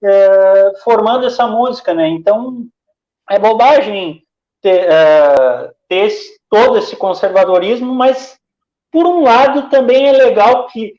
é, 0.03 0.73
formando 0.83 1.27
essa 1.27 1.47
música. 1.47 1.93
Né? 1.93 2.09
Então, 2.09 2.65
é 3.29 3.39
bobagem 3.39 4.23
ter, 4.63 4.87
é, 4.89 5.71
ter 5.89 6.07
esse, 6.07 6.39
todo 6.49 6.79
esse 6.79 6.97
conservadorismo, 6.97 7.93
mas, 7.93 8.39
por 8.91 9.07
um 9.07 9.23
lado, 9.23 9.69
também 9.69 10.09
é 10.09 10.13
legal 10.13 10.69
que, 10.69 10.95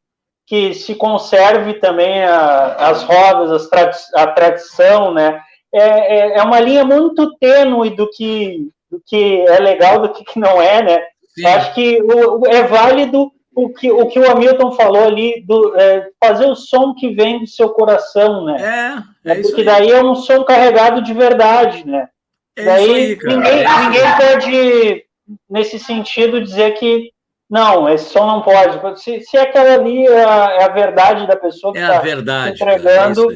que 0.46 0.74
se 0.74 0.94
conserve 0.96 1.76
também 1.76 2.24
a, 2.24 2.90
as 2.90 3.04
rodas, 3.04 3.70
as 3.72 4.14
a 4.14 4.28
tradição, 4.28 5.14
né? 5.14 5.42
É, 5.74 5.80
é, 5.82 6.38
é, 6.38 6.44
uma 6.44 6.60
linha 6.60 6.86
muito 6.86 7.36
tênue 7.38 7.96
do 7.96 8.08
que, 8.12 8.70
do 8.92 9.02
que 9.04 9.42
é 9.48 9.58
legal 9.60 10.02
do 10.02 10.10
que, 10.10 10.24
que 10.24 10.40
não 10.40 10.62
é, 10.62 10.84
né? 10.84 11.08
Sim. 11.36 11.46
Acho 11.46 11.74
que 11.74 12.02
o, 12.02 12.46
é 12.48 12.64
válido 12.64 13.32
o 13.56 13.70
que, 13.70 13.92
o 13.92 14.08
que 14.08 14.20
o 14.20 14.30
Hamilton 14.30 14.72
falou 14.72 15.04
ali, 15.04 15.44
do, 15.46 15.76
é, 15.80 16.10
fazer 16.20 16.46
o 16.48 16.56
som 16.56 16.94
que 16.94 17.14
vem 17.14 17.40
do 17.40 17.48
seu 17.48 17.70
coração, 17.70 18.46
né? 18.46 19.06
É, 19.26 19.32
é 19.32 19.42
Porque 19.42 19.64
daí 19.64 19.92
é 19.92 20.04
um 20.04 20.16
som 20.16 20.44
carregado 20.44 21.02
de 21.02 21.14
verdade, 21.14 21.86
né? 21.88 22.08
É 22.56 22.66
daí 22.66 22.94
aí, 22.94 23.18
ninguém, 23.24 23.66
ninguém 23.84 24.18
pode, 24.18 25.06
nesse 25.50 25.80
sentido, 25.80 26.42
dizer 26.42 26.72
que 26.76 27.12
não, 27.50 27.88
esse 27.88 28.10
som 28.10 28.26
não 28.26 28.42
pode. 28.42 29.00
Se, 29.02 29.22
se 29.22 29.38
aquela 29.38 29.76
ali 29.76 30.08
é 30.08 30.24
a, 30.24 30.58
é 30.60 30.64
a 30.64 30.70
verdade 30.70 31.28
da 31.28 31.36
pessoa 31.36 31.74
que 31.74 31.80
está 31.80 32.02
é 32.04 32.50
entregando, 32.50 33.32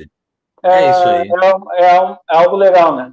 é, 0.63 0.89
isso 0.89 1.07
aí. 1.07 1.29
É, 1.77 1.83
é, 1.83 1.85
é, 1.85 2.17
algo 2.27 2.55
legal, 2.55 2.95
né? 2.95 3.11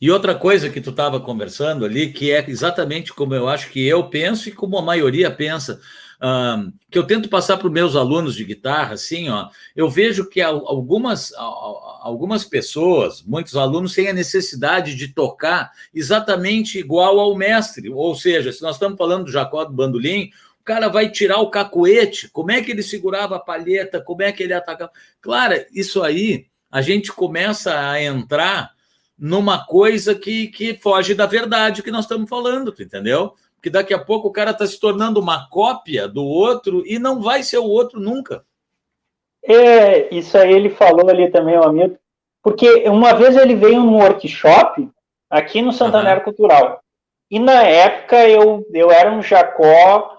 E 0.00 0.10
outra 0.10 0.34
coisa 0.34 0.70
que 0.70 0.80
tu 0.80 0.90
estava 0.90 1.20
conversando 1.20 1.84
ali, 1.84 2.10
que 2.10 2.32
é 2.32 2.48
exatamente 2.48 3.12
como 3.12 3.34
eu 3.34 3.48
acho 3.48 3.68
que 3.70 3.86
eu 3.86 4.08
penso 4.08 4.48
e 4.48 4.52
como 4.52 4.78
a 4.78 4.82
maioria 4.82 5.30
pensa, 5.30 5.78
um, 6.22 6.72
que 6.90 6.98
eu 6.98 7.06
tento 7.06 7.28
passar 7.28 7.56
para 7.56 7.66
os 7.66 7.72
meus 7.72 7.96
alunos 7.96 8.34
de 8.34 8.44
guitarra, 8.44 8.94
assim, 8.94 9.28
ó, 9.28 9.48
eu 9.74 9.88
vejo 9.88 10.28
que 10.28 10.40
algumas, 10.40 11.32
algumas 11.34 12.44
pessoas, 12.44 13.22
muitos 13.22 13.56
alunos, 13.56 13.94
têm 13.94 14.08
a 14.08 14.12
necessidade 14.14 14.94
de 14.94 15.08
tocar 15.08 15.70
exatamente 15.94 16.78
igual 16.78 17.18
ao 17.18 17.36
mestre. 17.36 17.90
Ou 17.90 18.14
seja, 18.14 18.52
se 18.52 18.62
nós 18.62 18.76
estamos 18.76 18.96
falando 18.96 19.24
do 19.24 19.32
Jacó 19.32 19.64
do 19.64 19.72
Bandolim, 19.72 20.30
o 20.60 20.64
cara 20.64 20.88
vai 20.88 21.10
tirar 21.10 21.40
o 21.40 21.50
cacoete, 21.50 22.28
como 22.28 22.50
é 22.50 22.62
que 22.62 22.70
ele 22.70 22.82
segurava 22.82 23.36
a 23.36 23.40
palheta, 23.40 24.00
como 24.00 24.22
é 24.22 24.30
que 24.30 24.42
ele 24.42 24.52
atacava. 24.52 24.90
Claro, 25.20 25.54
isso 25.72 26.02
aí 26.02 26.46
a 26.70 26.82
gente 26.82 27.12
começa 27.12 27.78
a 27.78 28.02
entrar 28.02 28.70
numa 29.20 29.66
coisa 29.66 30.14
que, 30.14 30.48
que 30.48 30.74
foge 30.78 31.14
da 31.14 31.26
verdade 31.26 31.82
que 31.82 31.90
nós 31.90 32.06
estamos 32.06 32.28
falando, 32.28 32.74
entendeu? 32.80 33.34
Porque 33.54 33.68
daqui 33.68 33.92
a 33.92 33.98
pouco 33.98 34.28
o 34.28 34.32
cara 34.32 34.52
está 34.52 34.66
se 34.66 34.80
tornando 34.80 35.20
uma 35.20 35.46
cópia 35.50 36.08
do 36.08 36.24
outro 36.24 36.82
e 36.86 36.98
não 36.98 37.20
vai 37.20 37.42
ser 37.42 37.58
o 37.58 37.66
outro 37.66 38.00
nunca. 38.00 38.42
É, 39.44 40.14
isso 40.14 40.38
aí 40.38 40.50
ele 40.50 40.70
falou 40.70 41.10
ali 41.10 41.30
também, 41.30 41.58
o 41.58 41.62
amigo, 41.64 41.98
porque 42.42 42.88
uma 42.88 43.12
vez 43.12 43.36
ele 43.36 43.54
veio 43.54 43.82
num 43.82 43.98
workshop 43.98 44.88
aqui 45.28 45.60
no 45.60 45.72
Santander 45.72 46.16
uhum. 46.16 46.24
Cultural. 46.24 46.80
E 47.30 47.38
na 47.38 47.62
época 47.62 48.26
eu, 48.26 48.66
eu 48.72 48.90
era 48.90 49.12
um 49.12 49.22
Jacó 49.22 50.16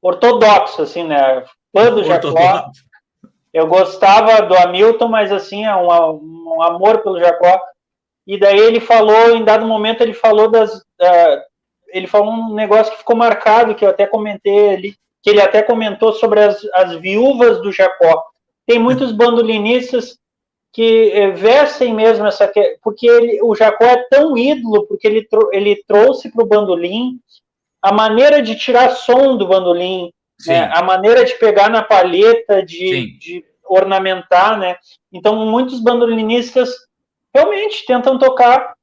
ortodoxo, 0.00 0.82
assim, 0.82 1.02
né? 1.02 1.44
Fã 1.72 1.92
do 1.92 2.04
Jacó. 2.04 2.70
Eu 3.52 3.66
gostava 3.66 4.42
do 4.42 4.56
Hamilton, 4.56 5.08
mas 5.08 5.32
assim, 5.32 5.64
é 5.64 5.74
um, 5.74 6.56
um 6.56 6.62
amor 6.62 7.02
pelo 7.02 7.18
Jacó. 7.18 7.60
E 8.26 8.38
daí 8.38 8.58
ele 8.58 8.80
falou, 8.80 9.36
em 9.36 9.44
dado 9.44 9.66
momento, 9.66 10.00
ele 10.00 10.14
falou 10.14 10.50
das. 10.50 10.74
Uh, 10.74 11.42
ele 11.88 12.06
falou 12.06 12.32
um 12.32 12.54
negócio 12.54 12.92
que 12.92 12.98
ficou 12.98 13.14
marcado, 13.14 13.74
que 13.74 13.84
eu 13.84 13.88
até 13.88 14.06
comentei 14.06 14.74
ali, 14.74 14.96
que 15.22 15.30
ele 15.30 15.40
até 15.40 15.62
comentou 15.62 16.12
sobre 16.12 16.40
as, 16.40 16.64
as 16.74 16.96
viúvas 16.96 17.60
do 17.62 17.70
Jacó. 17.70 18.24
Tem 18.66 18.78
muitos 18.78 19.12
bandolinistas 19.12 20.18
que 20.72 21.12
eh, 21.12 21.30
vestem 21.30 21.94
mesmo 21.94 22.26
essa. 22.26 22.50
Porque 22.82 23.06
ele, 23.06 23.40
o 23.42 23.54
Jacó 23.54 23.84
é 23.84 24.04
tão 24.10 24.36
ídolo, 24.36 24.86
porque 24.88 25.06
ele, 25.06 25.28
ele 25.52 25.84
trouxe 25.86 26.30
para 26.32 26.42
o 26.42 26.48
bandolim 26.48 27.20
a 27.80 27.92
maneira 27.92 28.42
de 28.42 28.56
tirar 28.56 28.90
som 28.90 29.36
do 29.36 29.46
bandolim, 29.46 30.10
né, 30.46 30.70
a 30.72 30.82
maneira 30.82 31.24
de 31.24 31.34
pegar 31.34 31.68
na 31.70 31.82
palheta, 31.82 32.64
de, 32.64 33.16
de 33.18 33.44
ornamentar, 33.64 34.58
né? 34.58 34.76
Então, 35.12 35.46
muitos 35.46 35.80
bandolinistas 35.80 36.70
realmente 37.34 37.84
tentam 37.86 38.18
tocar 38.18 38.74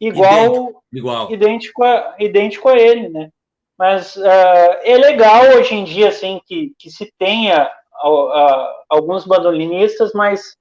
igual, 0.00 0.32
idêntico, 0.32 0.82
igual. 0.92 1.32
idêntico, 1.32 1.84
a, 1.84 2.14
idêntico 2.18 2.68
a 2.68 2.78
ele, 2.78 3.08
né? 3.08 3.30
Mas 3.78 4.16
uh, 4.16 4.78
é 4.82 4.96
legal 4.96 5.56
hoje 5.56 5.74
em 5.74 5.84
dia, 5.84 6.08
assim, 6.08 6.40
que, 6.46 6.72
que 6.78 6.90
se 6.90 7.12
tenha 7.18 7.66
uh, 8.04 8.66
alguns 8.88 9.24
bandolinistas, 9.24 10.12
mas 10.12 10.56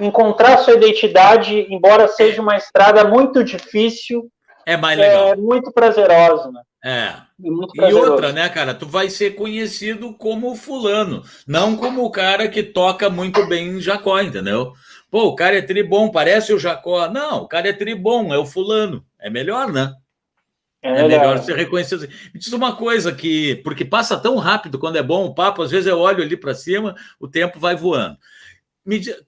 encontrar 0.00 0.58
sua 0.58 0.74
identidade, 0.74 1.66
embora 1.70 2.08
seja 2.08 2.42
uma 2.42 2.56
estrada 2.56 3.04
muito 3.04 3.42
difícil, 3.42 4.28
é 4.66 4.76
mais 4.76 4.98
legal. 4.98 5.28
É 5.28 5.36
muito 5.36 5.72
prazeroso, 5.72 6.50
né? 6.50 6.62
É. 6.84 7.14
E 7.42 7.92
outra, 7.94 8.32
né, 8.32 8.48
cara? 8.48 8.74
Tu 8.74 8.86
vai 8.86 9.08
ser 9.08 9.34
conhecido 9.34 10.14
como 10.14 10.54
fulano, 10.54 11.22
não 11.46 11.76
como 11.76 12.04
o 12.04 12.10
cara 12.10 12.48
que 12.48 12.62
toca 12.62 13.08
muito 13.08 13.46
bem 13.46 13.68
em 13.68 13.80
Jacó, 13.80 14.20
entendeu? 14.20 14.72
Pô, 15.14 15.28
o 15.28 15.36
cara 15.36 15.56
é 15.56 15.62
tribom, 15.62 16.10
parece 16.10 16.52
o 16.52 16.58
Jacó. 16.58 17.08
Não, 17.08 17.42
o 17.42 17.46
cara 17.46 17.68
é 17.68 17.72
tribom, 17.72 18.34
é 18.34 18.36
o 18.36 18.44
fulano. 18.44 19.06
É 19.16 19.30
melhor, 19.30 19.72
né? 19.72 19.94
É, 20.82 21.02
é 21.02 21.06
melhor 21.06 21.40
ser 21.40 21.54
reconhecido. 21.54 22.08
Me 22.34 22.40
diz 22.40 22.52
uma 22.52 22.74
coisa 22.74 23.12
que, 23.12 23.54
porque 23.62 23.84
passa 23.84 24.18
tão 24.18 24.38
rápido 24.38 24.76
quando 24.76 24.96
é 24.96 25.02
bom 25.04 25.26
o 25.26 25.32
papo, 25.32 25.62
às 25.62 25.70
vezes 25.70 25.86
eu 25.86 26.00
olho 26.00 26.20
ali 26.20 26.36
para 26.36 26.52
cima, 26.52 26.96
o 27.20 27.28
tempo 27.28 27.60
vai 27.60 27.76
voando. 27.76 28.18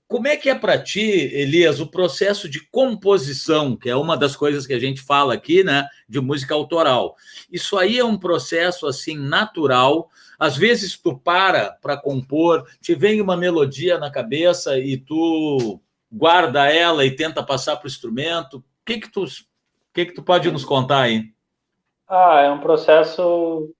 Como 0.07 0.29
é 0.29 0.37
que 0.37 0.51
é 0.51 0.55
para 0.55 0.77
ti, 0.77 1.01
Elias, 1.01 1.81
o 1.81 1.87
processo 1.87 2.47
de 2.47 2.61
composição, 2.69 3.75
que 3.75 3.89
é 3.89 3.97
uma 3.97 4.15
das 4.15 4.37
coisas 4.37 4.67
que 4.67 4.75
a 4.75 4.79
gente 4.79 5.01
fala 5.01 5.33
aqui, 5.33 5.65
né, 5.65 5.87
de 6.07 6.21
música 6.21 6.53
autoral? 6.53 7.17
Isso 7.51 7.79
aí 7.79 7.99
é 7.99 8.05
um 8.05 8.19
processo 8.19 8.87
assim 8.87 9.17
natural. 9.17 10.11
Às 10.39 10.59
vezes 10.59 10.99
tu 10.99 11.17
para 11.17 11.71
para 11.81 11.97
compor, 11.97 12.67
te 12.83 12.95
vem 12.95 13.23
uma 13.23 13.35
melodia 13.35 13.99
na 13.99 14.11
cabeça 14.11 14.79
e 14.79 14.99
tu 14.99 15.81
guarda 16.17 16.67
ela 16.73 17.05
e 17.05 17.15
tenta 17.15 17.43
passar 17.43 17.77
para 17.77 17.85
o 17.85 17.89
instrumento. 17.89 18.59
O 18.59 18.65
que 18.85 18.99
que 18.99 19.13
tu, 19.13 19.25
que 19.93 20.07
que 20.07 20.15
tu 20.15 20.23
pode 20.23 20.51
nos 20.51 20.65
contar 20.65 21.03
aí? 21.03 21.25
Ah, 22.09 22.41
é 22.41 22.51
um 22.51 22.61
processo 22.61 23.71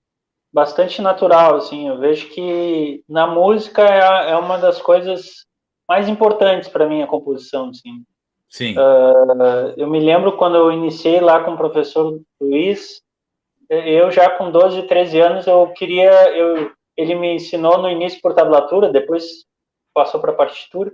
bastante 0.53 1.01
natural, 1.01 1.55
assim. 1.55 1.87
Eu 1.87 1.97
vejo 1.97 2.29
que 2.29 3.03
na 3.09 3.25
música 3.25 3.81
é, 3.81 4.31
é 4.31 4.35
uma 4.37 4.57
das 4.57 4.81
coisas 4.81 5.45
mais 5.87 6.07
importantes 6.07 6.69
para 6.69 6.87
mim 6.87 7.01
a 7.01 7.07
composição, 7.07 7.69
assim. 7.69 8.03
Sim. 8.49 8.75
Uh, 8.77 9.73
eu 9.75 9.87
me 9.87 9.99
lembro 9.99 10.37
quando 10.37 10.55
eu 10.55 10.71
iniciei 10.71 11.19
lá 11.19 11.43
com 11.43 11.51
o 11.51 11.57
professor 11.57 12.19
Luiz, 12.39 13.01
eu 13.69 14.09
já 14.11 14.29
com 14.29 14.49
12, 14.49 14.83
13 14.83 15.19
anos, 15.19 15.47
eu 15.47 15.67
queria, 15.73 16.11
eu, 16.33 16.71
ele 16.95 17.15
me 17.15 17.35
ensinou 17.35 17.77
no 17.79 17.89
início 17.89 18.21
por 18.21 18.33
tablatura, 18.33 18.89
depois 18.89 19.25
passou 19.93 20.21
para 20.21 20.31
partitura, 20.31 20.93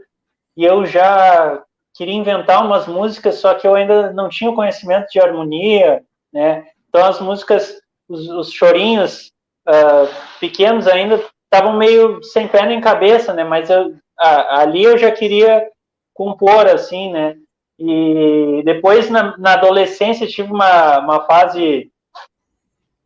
e 0.55 0.63
eu 0.63 0.85
já 0.85 1.63
queria 1.93 2.13
inventar 2.13 2.65
umas 2.65 2.87
músicas, 2.87 3.35
só 3.35 3.53
que 3.53 3.67
eu 3.67 3.75
ainda 3.75 4.11
não 4.11 4.29
tinha 4.29 4.49
o 4.49 4.55
conhecimento 4.55 5.07
de 5.11 5.19
harmonia, 5.19 6.03
né? 6.31 6.65
Então 6.89 7.05
as 7.05 7.19
músicas, 7.19 7.79
os, 8.07 8.27
os 8.29 8.51
chorinhos 8.51 9.31
uh, 9.67 10.09
pequenos 10.39 10.87
ainda 10.87 11.23
estavam 11.45 11.77
meio 11.77 12.23
sem 12.23 12.47
pé 12.47 12.65
nem 12.65 12.81
cabeça, 12.81 13.33
né? 13.33 13.43
Mas 13.43 13.69
eu 13.69 13.95
ali 14.17 14.83
eu 14.83 14.97
já 14.97 15.11
queria 15.11 15.67
compor, 16.13 16.67
assim, 16.67 17.11
né? 17.11 17.35
E 17.77 18.61
depois, 18.63 19.09
na, 19.09 19.37
na 19.37 19.53
adolescência, 19.53 20.27
tive 20.27 20.51
uma, 20.51 20.99
uma 20.99 21.25
fase 21.25 21.91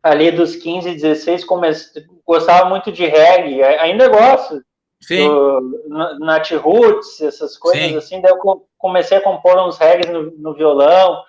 ali 0.02 0.30
dos 0.30 0.54
15, 0.56 0.94
16, 0.94 1.44
comece, 1.44 2.06
gostava 2.24 2.68
muito 2.68 2.92
de 2.92 3.06
reggae, 3.06 3.62
ainda 3.62 4.08
gosto. 4.08 4.62
Sim. 5.00 5.28
Do, 5.28 6.18
Nat 6.18 6.50
Roots, 6.52 7.20
essas 7.20 7.56
coisas 7.56 7.82
Sim. 7.82 7.96
assim, 7.96 8.20
daí 8.20 8.32
eu 8.32 8.66
comecei 8.76 9.18
a 9.18 9.22
compor 9.22 9.58
uns 9.58 9.78
reggae 9.78 10.10
no, 10.10 10.30
no 10.32 10.54
violão, 10.54 11.22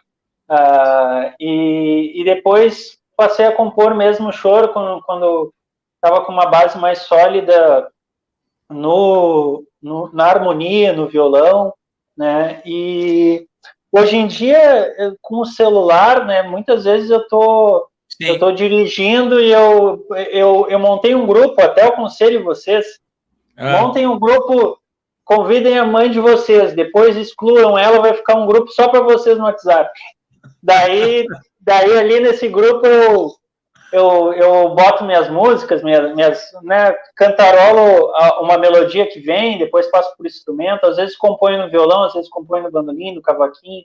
uh, 0.49 1.33
e, 1.39 2.13
e 2.15 2.23
depois 2.23 2.97
passei 3.15 3.45
a 3.45 3.55
compor 3.55 3.93
mesmo 3.93 4.31
choro 4.31 4.69
quando, 4.69 5.01
quando 5.03 5.53
estava 5.95 6.25
com 6.25 6.31
uma 6.31 6.45
base 6.45 6.77
mais 6.77 6.99
sólida 6.99 7.89
no, 8.69 9.65
no, 9.81 10.09
na 10.13 10.25
harmonia, 10.25 10.93
no 10.93 11.07
violão, 11.07 11.73
né? 12.17 12.61
E 12.65 13.45
hoje 13.91 14.15
em 14.15 14.27
dia, 14.27 15.17
com 15.21 15.39
o 15.39 15.45
celular, 15.45 16.25
né? 16.25 16.43
Muitas 16.43 16.85
vezes 16.85 17.09
eu 17.09 17.27
tô 17.27 17.87
Sim. 18.09 18.27
eu 18.27 18.39
tô 18.39 18.51
dirigindo 18.51 19.39
e 19.39 19.51
eu, 19.51 20.05
eu, 20.31 20.67
eu 20.69 20.79
montei 20.79 21.15
um 21.15 21.25
grupo, 21.25 21.61
até 21.61 21.85
aconselho 21.85 22.43
vocês, 22.43 22.85
ah. 23.59 23.81
montem 23.81 24.07
um 24.07 24.17
grupo, 24.17 24.79
convidem 25.23 25.77
a 25.77 25.85
mãe 25.85 26.09
de 26.09 26.19
vocês, 26.19 26.73
depois 26.73 27.15
excluam 27.15 27.77
ela, 27.77 27.99
vai 27.99 28.13
ficar 28.13 28.35
um 28.35 28.47
grupo 28.47 28.71
só 28.71 28.87
para 28.87 29.01
vocês 29.01 29.37
no 29.37 29.43
WhatsApp. 29.43 29.89
Daí, 30.63 31.25
daí 31.59 31.97
ali 31.97 32.19
nesse 32.19 32.47
grupo 32.47 32.87
eu 32.87 33.39
eu, 33.91 34.33
eu 34.33 34.69
boto 34.75 35.03
minhas 35.03 35.29
músicas, 35.29 35.83
minhas, 35.83 36.13
minhas 36.15 36.51
né, 36.63 36.93
cantarolo 37.15 38.11
uma 38.39 38.57
melodia 38.57 39.07
que 39.07 39.19
vem, 39.19 39.57
depois 39.57 39.89
passo 39.89 40.15
por 40.15 40.25
instrumento, 40.25 40.85
às 40.85 40.97
vezes 40.97 41.17
componho 41.17 41.63
no 41.63 41.71
violão, 41.71 42.03
às 42.03 42.13
vezes 42.13 42.29
componho 42.29 42.63
no 42.63 42.71
bandolim, 42.71 43.15
no 43.15 43.21
cavaquinho, 43.21 43.83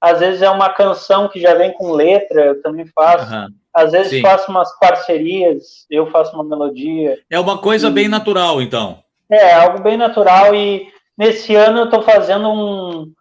às 0.00 0.20
vezes 0.20 0.40
é 0.42 0.48
uma 0.48 0.70
canção 0.70 1.28
que 1.28 1.40
já 1.40 1.54
vem 1.54 1.72
com 1.72 1.92
letra, 1.92 2.46
eu 2.46 2.62
também 2.62 2.86
faço, 2.86 3.32
uhum. 3.32 3.48
às 3.74 3.92
vezes 3.92 4.12
Sim. 4.12 4.22
faço 4.22 4.50
umas 4.50 4.78
parcerias, 4.78 5.84
eu 5.90 6.06
faço 6.10 6.34
uma 6.34 6.44
melodia. 6.44 7.18
É 7.28 7.38
uma 7.38 7.58
coisa 7.58 7.88
e... 7.88 7.90
bem 7.90 8.08
natural, 8.08 8.62
então. 8.62 9.02
É, 9.30 9.54
algo 9.54 9.80
bem 9.80 9.96
natural, 9.96 10.54
e 10.54 10.92
nesse 11.16 11.54
ano 11.54 11.78
eu 11.80 11.84
estou 11.84 12.02
fazendo 12.02 12.50
um, 12.50 13.12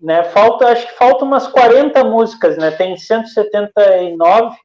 né? 0.00 0.24
Falta, 0.24 0.68
acho 0.68 0.86
que 0.86 0.94
falta 0.94 1.24
umas 1.24 1.46
40 1.46 2.04
músicas, 2.04 2.58
né? 2.58 2.70
Tem 2.70 2.96
179, 2.96 4.56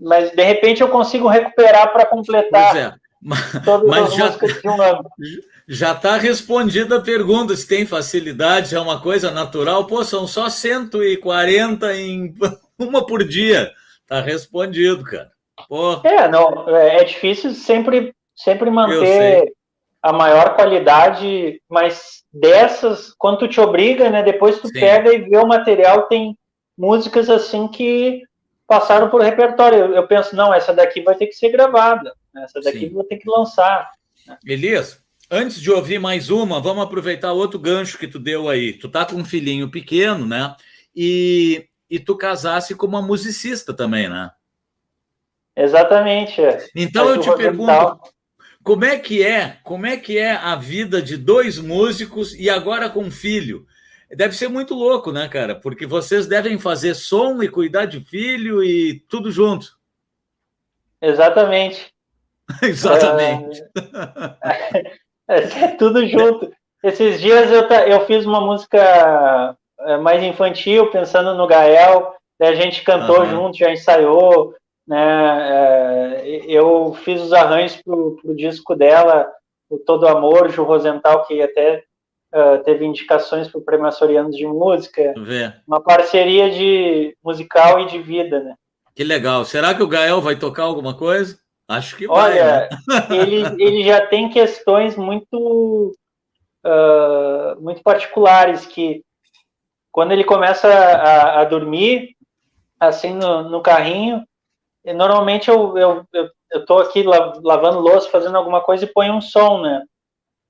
mas 0.00 0.30
de 0.30 0.42
repente 0.42 0.80
eu 0.80 0.88
consigo 0.88 1.28
recuperar 1.28 1.92
para 1.92 2.06
completar. 2.06 2.72
Pois 2.72 2.84
é. 2.84 2.94
Todas 3.64 3.88
mas 3.88 4.04
as 4.06 4.14
já, 4.14 4.26
músicas 4.26 4.62
de 4.62 4.68
um 4.68 4.80
ano. 4.80 5.04
Já 5.68 5.92
está 5.92 6.16
respondida 6.16 6.96
a 6.96 7.02
pergunta 7.02 7.54
se 7.54 7.68
tem 7.68 7.84
facilidade, 7.84 8.74
é 8.74 8.80
uma 8.80 9.02
coisa 9.02 9.30
natural. 9.30 9.86
Pô, 9.86 10.02
são 10.02 10.26
só 10.26 10.48
140 10.48 11.94
em 11.94 12.34
uma 12.78 13.04
por 13.04 13.22
dia. 13.22 13.70
Tá 14.06 14.20
respondido, 14.20 15.04
cara. 15.04 15.30
Pô. 15.68 16.00
É, 16.04 16.26
não, 16.26 16.66
é, 16.74 17.00
é 17.00 17.04
difícil 17.04 17.52
sempre 17.52 18.14
sempre 18.34 18.70
manter 18.70 19.52
a 20.00 20.12
maior 20.12 20.54
qualidade, 20.54 21.60
mas 21.68 22.22
dessas, 22.32 23.12
quando 23.18 23.40
tu 23.40 23.48
te 23.48 23.60
obriga, 23.60 24.08
né, 24.08 24.22
depois 24.22 24.60
tu 24.60 24.68
Sim. 24.68 24.74
pega 24.74 25.12
e 25.12 25.18
vê 25.18 25.36
o 25.36 25.46
material, 25.46 26.02
tem 26.02 26.38
músicas 26.76 27.28
assim 27.28 27.66
que 27.66 28.22
passaram 28.66 29.10
por 29.10 29.20
repertório. 29.20 29.78
Eu, 29.78 29.94
eu 29.94 30.06
penso, 30.06 30.36
não, 30.36 30.54
essa 30.54 30.72
daqui 30.72 31.02
vai 31.02 31.16
ter 31.16 31.26
que 31.26 31.34
ser 31.34 31.50
gravada, 31.50 32.14
essa 32.36 32.60
daqui 32.60 32.88
Sim. 32.88 32.94
vou 32.94 33.04
ter 33.04 33.18
que 33.18 33.28
lançar. 33.28 33.90
Elias, 34.46 35.02
antes 35.30 35.60
de 35.60 35.70
ouvir 35.70 35.98
mais 35.98 36.30
uma, 36.30 36.60
vamos 36.60 36.82
aproveitar 36.82 37.32
outro 37.32 37.58
gancho 37.58 37.98
que 37.98 38.08
tu 38.08 38.18
deu 38.18 38.48
aí. 38.48 38.72
Tu 38.72 38.88
tá 38.88 39.04
com 39.04 39.16
um 39.16 39.24
filhinho 39.24 39.70
pequeno, 39.70 40.26
né? 40.26 40.54
E, 40.94 41.68
e 41.88 41.98
tu 41.98 42.16
casasse 42.16 42.74
com 42.74 42.86
uma 42.86 43.02
musicista 43.02 43.74
também, 43.74 44.08
né? 44.08 44.30
Exatamente. 45.56 46.40
Então 46.74 47.08
eu 47.08 47.20
te 47.20 47.34
pergunto, 47.36 48.00
como 48.62 48.84
é 48.84 48.98
que 48.98 49.24
é? 49.24 49.58
Como 49.64 49.86
é 49.86 49.96
que 49.96 50.16
é 50.16 50.32
a 50.32 50.54
vida 50.54 51.02
de 51.02 51.16
dois 51.16 51.58
músicos 51.58 52.34
e 52.34 52.48
agora 52.48 52.88
com 52.88 53.00
um 53.00 53.10
filho? 53.10 53.66
Deve 54.10 54.34
ser 54.34 54.48
muito 54.48 54.74
louco, 54.74 55.12
né, 55.12 55.28
cara? 55.28 55.54
Porque 55.54 55.84
vocês 55.84 56.26
devem 56.26 56.58
fazer 56.58 56.94
som 56.94 57.42
e 57.42 57.48
cuidar 57.48 57.84
de 57.84 58.00
filho 58.00 58.62
e 58.62 59.00
tudo 59.08 59.30
junto. 59.30 59.76
Exatamente. 61.02 61.92
Exatamente. 62.62 63.62
É, 64.42 64.92
é, 65.28 65.68
tudo 65.76 66.06
junto. 66.06 66.50
Esses 66.82 67.20
dias 67.20 67.50
eu, 67.50 67.62
eu 67.62 68.06
fiz 68.06 68.24
uma 68.24 68.40
música 68.40 69.56
é, 69.80 69.96
mais 69.96 70.22
infantil, 70.22 70.90
pensando 70.90 71.34
no 71.34 71.46
Gael, 71.46 72.14
a 72.40 72.54
gente 72.54 72.82
cantou 72.82 73.20
uhum. 73.20 73.30
junto, 73.30 73.58
já 73.58 73.72
ensaiou, 73.72 74.54
né? 74.86 76.22
É, 76.22 76.44
eu 76.46 76.96
fiz 77.04 77.20
os 77.20 77.32
arranjos 77.32 77.82
para 77.82 77.94
o 77.94 78.34
disco 78.34 78.74
dela, 78.74 79.30
o 79.68 79.76
Todo 79.78 80.08
Amor, 80.08 80.50
Ju 80.50 80.62
Rosenthal, 80.62 81.26
que 81.26 81.42
até 81.42 81.84
uh, 82.34 82.62
teve 82.64 82.86
indicações 82.86 83.48
para 83.48 83.58
o 83.58 83.64
Prêmio 83.64 83.86
Açoriano 83.86 84.30
de 84.30 84.46
Música. 84.46 85.14
Uma 85.66 85.80
parceria 85.80 86.50
de 86.50 87.14
musical 87.22 87.80
e 87.80 87.86
de 87.86 87.98
vida, 87.98 88.40
né? 88.40 88.54
Que 88.94 89.04
legal. 89.04 89.44
Será 89.44 89.74
que 89.74 89.82
o 89.82 89.88
Gael 89.88 90.20
vai 90.20 90.36
tocar 90.36 90.64
alguma 90.64 90.96
coisa? 90.96 91.38
Acho 91.68 91.96
que 91.96 92.06
vai. 92.06 92.32
Olha, 92.32 92.68
né? 92.88 93.06
ele, 93.10 93.62
ele 93.62 93.84
já 93.84 94.06
tem 94.06 94.30
questões 94.30 94.96
muito, 94.96 95.94
uh, 96.64 97.60
muito 97.60 97.82
particulares 97.82 98.64
que 98.64 99.04
quando 99.92 100.12
ele 100.12 100.24
começa 100.24 100.66
a, 100.66 101.40
a 101.40 101.44
dormir, 101.44 102.16
assim, 102.80 103.12
no, 103.12 103.42
no 103.48 103.60
carrinho, 103.60 104.24
normalmente 104.94 105.50
eu, 105.50 105.76
eu, 105.76 106.06
eu, 106.12 106.30
eu 106.52 106.64
tô 106.64 106.78
aqui 106.78 107.02
lavando 107.02 107.80
louça, 107.80 108.08
fazendo 108.08 108.36
alguma 108.36 108.60
coisa 108.62 108.84
e 108.84 108.92
ponho 108.92 109.14
um 109.14 109.20
som, 109.20 109.60
né? 109.60 109.82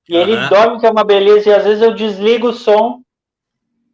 E 0.07 0.15
uhum. 0.15 0.21
ele 0.21 0.47
dorme, 0.47 0.79
que 0.79 0.85
é 0.85 0.91
uma 0.91 1.03
beleza, 1.03 1.49
e 1.49 1.53
às 1.53 1.63
vezes 1.63 1.83
eu 1.83 1.93
desligo 1.93 2.49
o 2.49 2.53
som, 2.53 3.01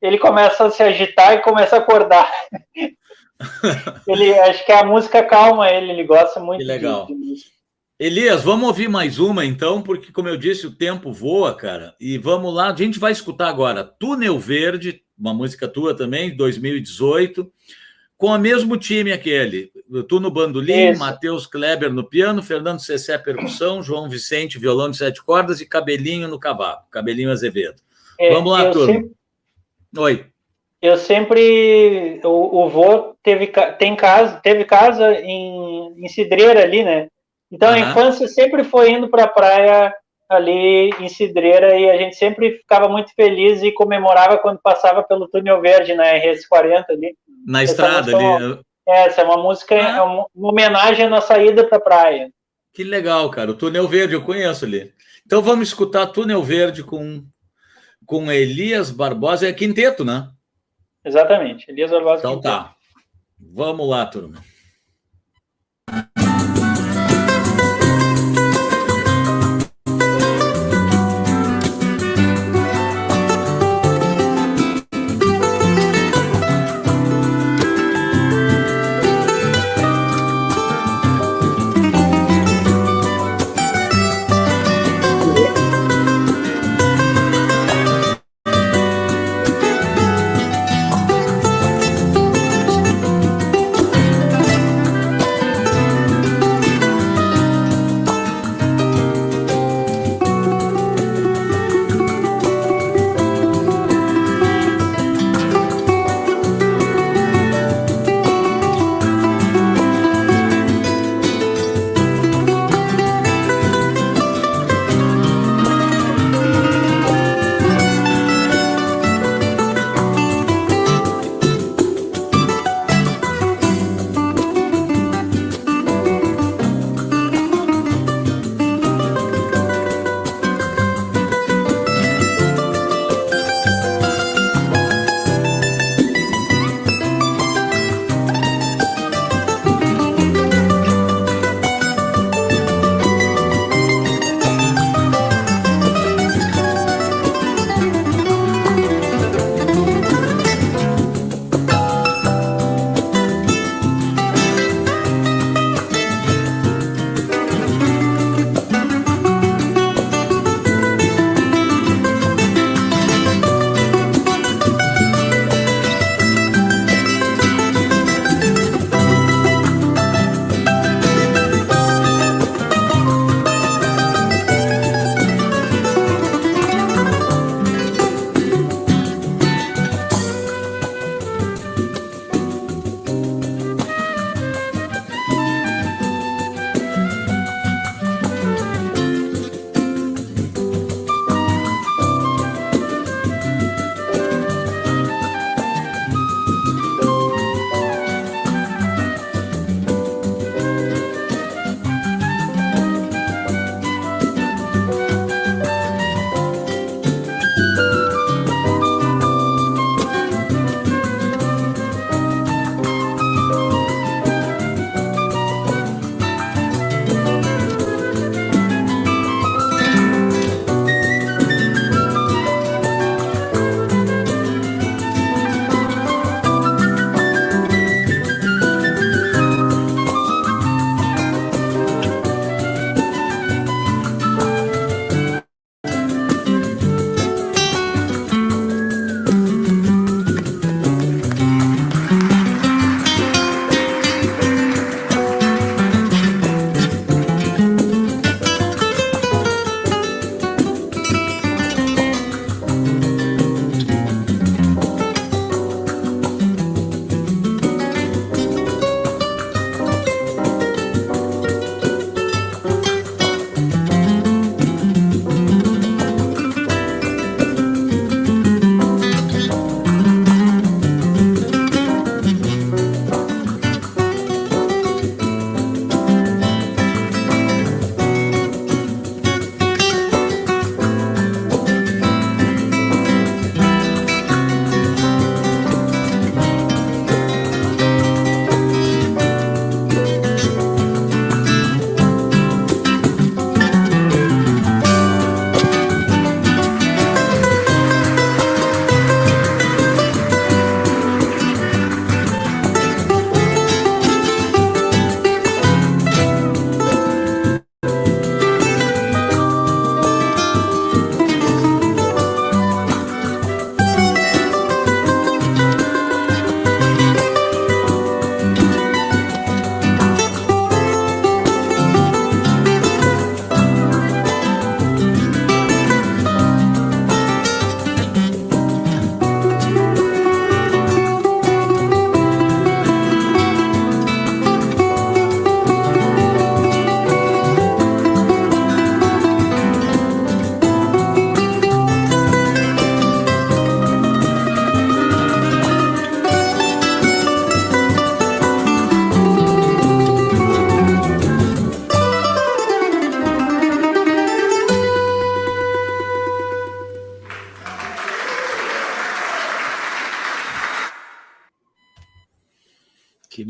ele 0.01 0.17
começa 0.17 0.65
a 0.65 0.69
se 0.69 0.83
agitar 0.83 1.33
e 1.33 1.41
começa 1.41 1.75
a 1.75 1.79
acordar. 1.79 2.31
ele 4.07 4.33
acho 4.39 4.65
que 4.65 4.71
a 4.71 4.85
música 4.85 5.23
calma 5.23 5.69
ele, 5.69 5.91
ele 5.91 6.03
gosta 6.03 6.39
muito 6.39 6.59
que 6.59 6.65
legal. 6.65 7.05
De, 7.05 7.13
de 7.13 7.55
Elias, 7.97 8.43
vamos 8.43 8.67
ouvir 8.67 8.89
mais 8.89 9.19
uma 9.19 9.45
então, 9.45 9.81
porque 9.81 10.11
como 10.11 10.27
eu 10.27 10.35
disse, 10.35 10.67
o 10.67 10.75
tempo 10.75 11.11
voa, 11.11 11.55
cara. 11.55 11.95
E 11.99 12.17
vamos 12.17 12.53
lá, 12.53 12.71
a 12.71 12.75
gente 12.75 12.99
vai 12.99 13.11
escutar 13.11 13.47
agora 13.47 13.83
Túnel 13.83 14.37
Verde, 14.37 15.01
uma 15.17 15.33
música 15.33 15.67
tua 15.67 15.95
também, 15.95 16.35
2018 16.35 17.49
com 18.17 18.27
o 18.27 18.37
mesmo 18.37 18.77
time 18.77 19.11
aquele. 19.11 19.71
Tu 20.07 20.19
no 20.19 20.31
bandolim, 20.31 20.95
Matheus 20.95 21.45
Kleber 21.45 21.91
no 21.91 22.03
piano, 22.03 22.41
Fernando 22.41 22.79
Cessé 22.79 23.17
percussão, 23.17 23.83
João 23.83 24.09
Vicente 24.09 24.57
violão 24.57 24.89
de 24.89 24.97
sete 24.97 25.23
cordas 25.23 25.61
e 25.61 25.65
Cabelinho 25.65 26.27
no 26.27 26.39
cavaco, 26.39 26.89
Cabelinho 26.89 27.31
Azevedo. 27.31 27.81
É, 28.19 28.33
Vamos 28.33 28.51
lá, 28.51 28.71
turma. 28.71 28.93
Sempre, 28.93 29.11
Oi. 29.97 30.25
Eu 30.85 30.97
sempre 30.97 32.19
o, 32.23 32.63
o 32.63 32.69
vô 32.69 33.15
teve 33.23 33.47
tem 33.77 33.95
casa, 33.95 34.39
teve 34.41 34.65
casa 34.65 35.13
em, 35.13 35.93
em 35.97 36.07
Cidreira 36.07 36.61
ali, 36.61 36.83
né? 36.83 37.07
Então 37.51 37.69
uhum. 37.69 37.75
a 37.75 37.79
infância 37.79 38.27
sempre 38.27 38.63
foi 38.63 38.91
indo 38.91 39.09
para 39.09 39.23
a 39.23 39.27
praia 39.27 39.93
ali 40.29 40.89
em 40.99 41.09
Cidreira 41.09 41.77
e 41.77 41.89
a 41.89 41.97
gente 41.97 42.15
sempre 42.15 42.57
ficava 42.57 42.87
muito 42.87 43.13
feliz 43.15 43.61
e 43.63 43.71
comemorava 43.71 44.37
quando 44.37 44.59
passava 44.61 45.03
pelo 45.03 45.27
túnel 45.27 45.61
verde 45.61 45.93
na 45.93 46.03
RS40 46.03 46.85
ali. 46.89 47.15
Na 47.47 47.63
essa 47.63 47.71
estrada 47.71 48.15
ali. 48.15 48.59
É, 48.87 49.05
essa 49.07 49.21
é 49.21 49.23
uma 49.23 49.37
música, 49.37 49.75
ah. 49.75 49.97
é 49.97 50.01
uma, 50.01 50.25
uma 50.35 50.49
homenagem 50.49 51.05
à 51.05 51.09
nossa 51.09 51.37
ida 51.41 51.63
para 51.67 51.77
a 51.77 51.81
praia. 51.81 52.29
Que 52.73 52.83
legal, 52.83 53.29
cara. 53.29 53.51
O 53.51 53.55
túnel 53.55 53.87
verde 53.87 54.13
eu 54.13 54.23
conheço 54.23 54.65
ali. 54.65 54.93
Então 55.25 55.41
vamos 55.41 55.69
escutar 55.69 56.05
Túnel 56.07 56.43
Verde 56.43 56.83
com, 56.83 57.23
com 58.05 58.31
Elias 58.31 58.91
Barbosa. 58.91 59.47
É 59.47 59.53
quinteto, 59.53 60.05
né? 60.05 60.27
Exatamente. 61.05 61.69
Elias 61.69 61.91
Barbosa. 61.91 62.19
Então 62.19 62.41
tá. 62.41 62.75
Vamos 63.39 63.87
lá, 63.87 64.05
turma. 64.05 64.43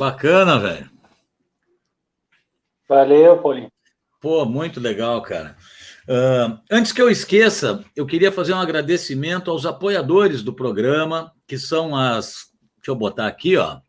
Bacana, 0.05 0.59
velho. 0.59 0.89
Valeu, 2.87 3.41
Paulinho. 3.41 3.71
Pô, 4.21 4.45
muito 4.45 4.79
legal, 4.79 5.21
cara. 5.21 5.55
Uh, 6.07 6.59
antes 6.69 6.91
que 6.91 7.01
eu 7.01 7.09
esqueça, 7.09 7.83
eu 7.95 8.05
queria 8.05 8.31
fazer 8.31 8.53
um 8.53 8.59
agradecimento 8.59 9.49
aos 9.49 9.65
apoiadores 9.65 10.43
do 10.43 10.53
programa, 10.53 11.33
que 11.47 11.57
são 11.57 11.95
as. 11.95 12.51
Deixa 12.77 12.91
eu 12.91 12.95
botar 12.95 13.25
aqui, 13.25 13.57
ó. 13.57 13.79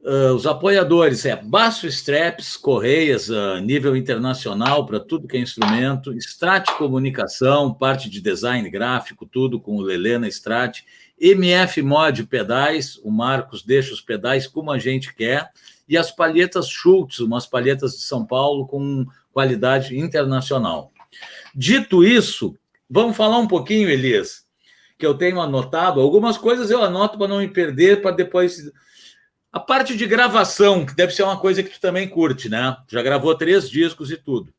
Uh, 0.00 0.34
os 0.34 0.46
apoiadores 0.46 1.24
é 1.24 1.34
Baço 1.34 1.86
Straps, 1.86 2.56
Correias, 2.56 3.28
uh, 3.28 3.58
nível 3.60 3.96
internacional 3.96 4.86
para 4.86 5.00
tudo 5.00 5.26
que 5.26 5.36
é 5.36 5.40
instrumento, 5.40 6.12
Strat 6.14 6.68
Comunicação, 6.78 7.74
parte 7.74 8.08
de 8.08 8.20
design 8.20 8.68
gráfico, 8.70 9.26
tudo 9.26 9.60
com 9.60 9.76
o 9.76 9.80
Lelê 9.80 10.16
na 10.16 10.28
Strat, 10.28 10.82
MF 11.20 11.82
Mod 11.82 12.24
Pedais, 12.24 12.98
o 13.02 13.10
Marcos 13.10 13.62
deixa 13.62 13.92
os 13.92 14.00
pedais 14.00 14.46
como 14.46 14.70
a 14.70 14.78
gente 14.78 15.14
quer, 15.14 15.50
e 15.88 15.96
as 15.96 16.10
palhetas 16.10 16.68
Schultz, 16.68 17.20
umas 17.20 17.46
palhetas 17.46 17.92
de 17.92 18.02
São 18.02 18.24
Paulo 18.24 18.66
com 18.66 19.06
qualidade 19.32 19.98
internacional. 19.98 20.90
Dito 21.54 22.04
isso, 22.04 22.56
vamos 22.88 23.16
falar 23.16 23.38
um 23.38 23.46
pouquinho, 23.46 23.88
Elias, 23.88 24.44
que 24.98 25.06
eu 25.06 25.14
tenho 25.14 25.40
anotado. 25.40 26.00
Algumas 26.00 26.36
coisas 26.36 26.70
eu 26.70 26.82
anoto 26.82 27.16
para 27.16 27.28
não 27.28 27.38
me 27.38 27.48
perder, 27.48 28.02
para 28.02 28.10
depois. 28.10 28.70
A 29.52 29.60
parte 29.60 29.96
de 29.96 30.06
gravação, 30.06 30.84
que 30.84 30.94
deve 30.94 31.14
ser 31.14 31.22
uma 31.22 31.38
coisa 31.38 31.62
que 31.62 31.70
tu 31.70 31.80
também 31.80 32.08
curte, 32.08 32.48
né? 32.48 32.76
Já 32.88 33.02
gravou 33.02 33.34
três 33.34 33.70
discos 33.70 34.10
e 34.10 34.16
tudo. 34.16 34.52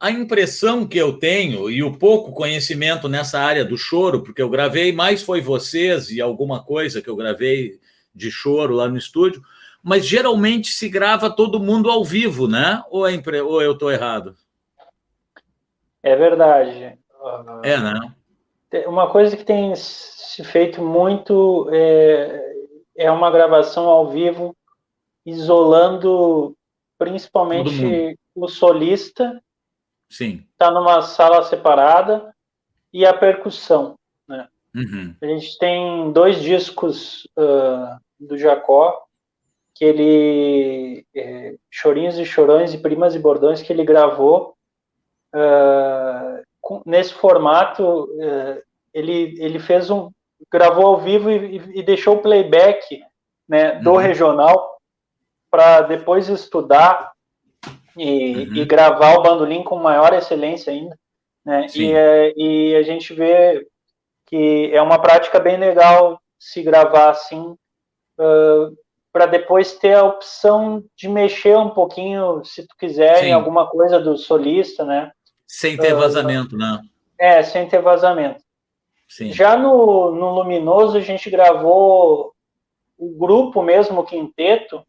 A 0.00 0.10
impressão 0.10 0.86
que 0.86 0.96
eu 0.96 1.18
tenho 1.18 1.68
e 1.68 1.82
o 1.82 1.96
pouco 1.96 2.32
conhecimento 2.32 3.08
nessa 3.08 3.40
área 3.40 3.64
do 3.64 3.76
choro, 3.76 4.22
porque 4.22 4.40
eu 4.40 4.48
gravei 4.48 4.92
mais 4.92 5.22
foi 5.22 5.40
vocês 5.40 6.10
e 6.10 6.20
alguma 6.20 6.62
coisa 6.62 7.02
que 7.02 7.10
eu 7.10 7.16
gravei 7.16 7.80
de 8.14 8.30
choro 8.30 8.74
lá 8.74 8.88
no 8.88 8.96
estúdio, 8.96 9.42
mas 9.82 10.06
geralmente 10.06 10.68
se 10.68 10.88
grava 10.88 11.30
todo 11.30 11.58
mundo 11.60 11.90
ao 11.90 12.04
vivo, 12.04 12.46
né? 12.46 12.82
Ou, 12.90 13.06
é 13.06 13.12
impre... 13.12 13.40
Ou 13.40 13.60
eu 13.60 13.72
estou 13.72 13.90
errado? 13.90 14.36
É 16.02 16.14
verdade. 16.14 16.98
É, 17.64 17.76
né? 17.78 18.14
Uma 18.86 19.10
coisa 19.10 19.36
que 19.36 19.44
tem 19.44 19.74
se 19.74 20.44
feito 20.44 20.80
muito 20.80 21.68
é, 21.72 22.54
é 22.96 23.10
uma 23.10 23.30
gravação 23.30 23.86
ao 23.86 24.10
vivo, 24.10 24.54
isolando 25.24 26.56
principalmente 26.98 28.16
o 28.34 28.46
solista. 28.46 29.42
Sim. 30.08 30.44
Está 30.52 30.70
numa 30.70 31.02
sala 31.02 31.42
separada 31.42 32.34
e 32.92 33.04
a 33.04 33.12
percussão. 33.12 33.96
Né? 34.26 34.48
Uhum. 34.74 35.14
A 35.20 35.26
gente 35.26 35.58
tem 35.58 36.12
dois 36.12 36.40
discos 36.40 37.24
uh, 37.36 37.98
do 38.18 38.36
Jacó 38.36 39.04
que 39.74 39.84
ele 39.84 41.06
é, 41.14 41.54
chorinhos 41.70 42.18
e 42.18 42.24
chorões 42.24 42.74
e 42.74 42.78
primas 42.78 43.14
e 43.14 43.18
bordões 43.18 43.62
que 43.62 43.72
ele 43.72 43.84
gravou 43.84 44.56
uh, 45.32 46.42
com, 46.60 46.82
nesse 46.84 47.14
formato 47.14 48.04
uh, 48.04 48.60
ele 48.92 49.36
ele 49.38 49.60
fez 49.60 49.88
um 49.88 50.10
gravou 50.50 50.84
ao 50.84 51.00
vivo 51.00 51.30
e, 51.30 51.78
e 51.78 51.82
deixou 51.84 52.16
o 52.16 52.20
playback 52.22 53.00
né 53.48 53.76
do 53.76 53.92
uhum. 53.92 53.98
regional 53.98 54.80
para 55.48 55.82
depois 55.82 56.28
estudar 56.28 57.12
e, 57.98 58.36
uhum. 58.36 58.56
e, 58.56 58.64
gravar 58.64 59.16
o 59.16 59.22
bandolim 59.22 59.62
com 59.62 59.76
maior 59.76 60.12
excelência 60.12 60.72
ainda 60.72 60.96
né 61.44 61.66
e, 61.74 61.92
é, 61.92 62.32
e 62.36 62.76
a 62.76 62.82
gente 62.82 63.12
vê 63.12 63.66
que 64.26 64.70
é 64.72 64.80
uma 64.80 64.98
prática 64.98 65.40
bem 65.40 65.56
legal 65.56 66.20
se 66.38 66.62
gravar 66.62 67.10
assim 67.10 67.56
uh, 68.18 68.76
para 69.12 69.26
depois 69.26 69.72
ter 69.72 69.94
a 69.94 70.04
opção 70.04 70.84
de 70.94 71.08
mexer 71.08 71.56
um 71.56 71.70
pouquinho, 71.70 72.44
se 72.44 72.66
tu 72.66 72.76
quiser, 72.78 73.18
Sim. 73.18 73.26
em 73.26 73.32
alguma 73.32 73.66
coisa 73.66 73.98
do 73.98 74.16
solista, 74.16 74.84
né? 74.84 75.10
Sem 75.46 75.76
ter 75.76 75.94
vazamento, 75.94 76.54
uh, 76.54 76.58
né? 76.58 76.80
É, 77.18 77.42
sem 77.42 77.66
ter 77.68 77.80
vazamento. 77.80 78.40
Sim. 79.08 79.32
Já 79.32 79.56
no, 79.56 80.12
no 80.12 80.30
Luminoso, 80.34 80.96
a 80.96 81.00
gente 81.00 81.30
gravou 81.30 82.32
o 82.98 83.18
grupo 83.18 83.62
mesmo, 83.62 84.00
o 84.00 84.04
quinteto, 84.04 84.84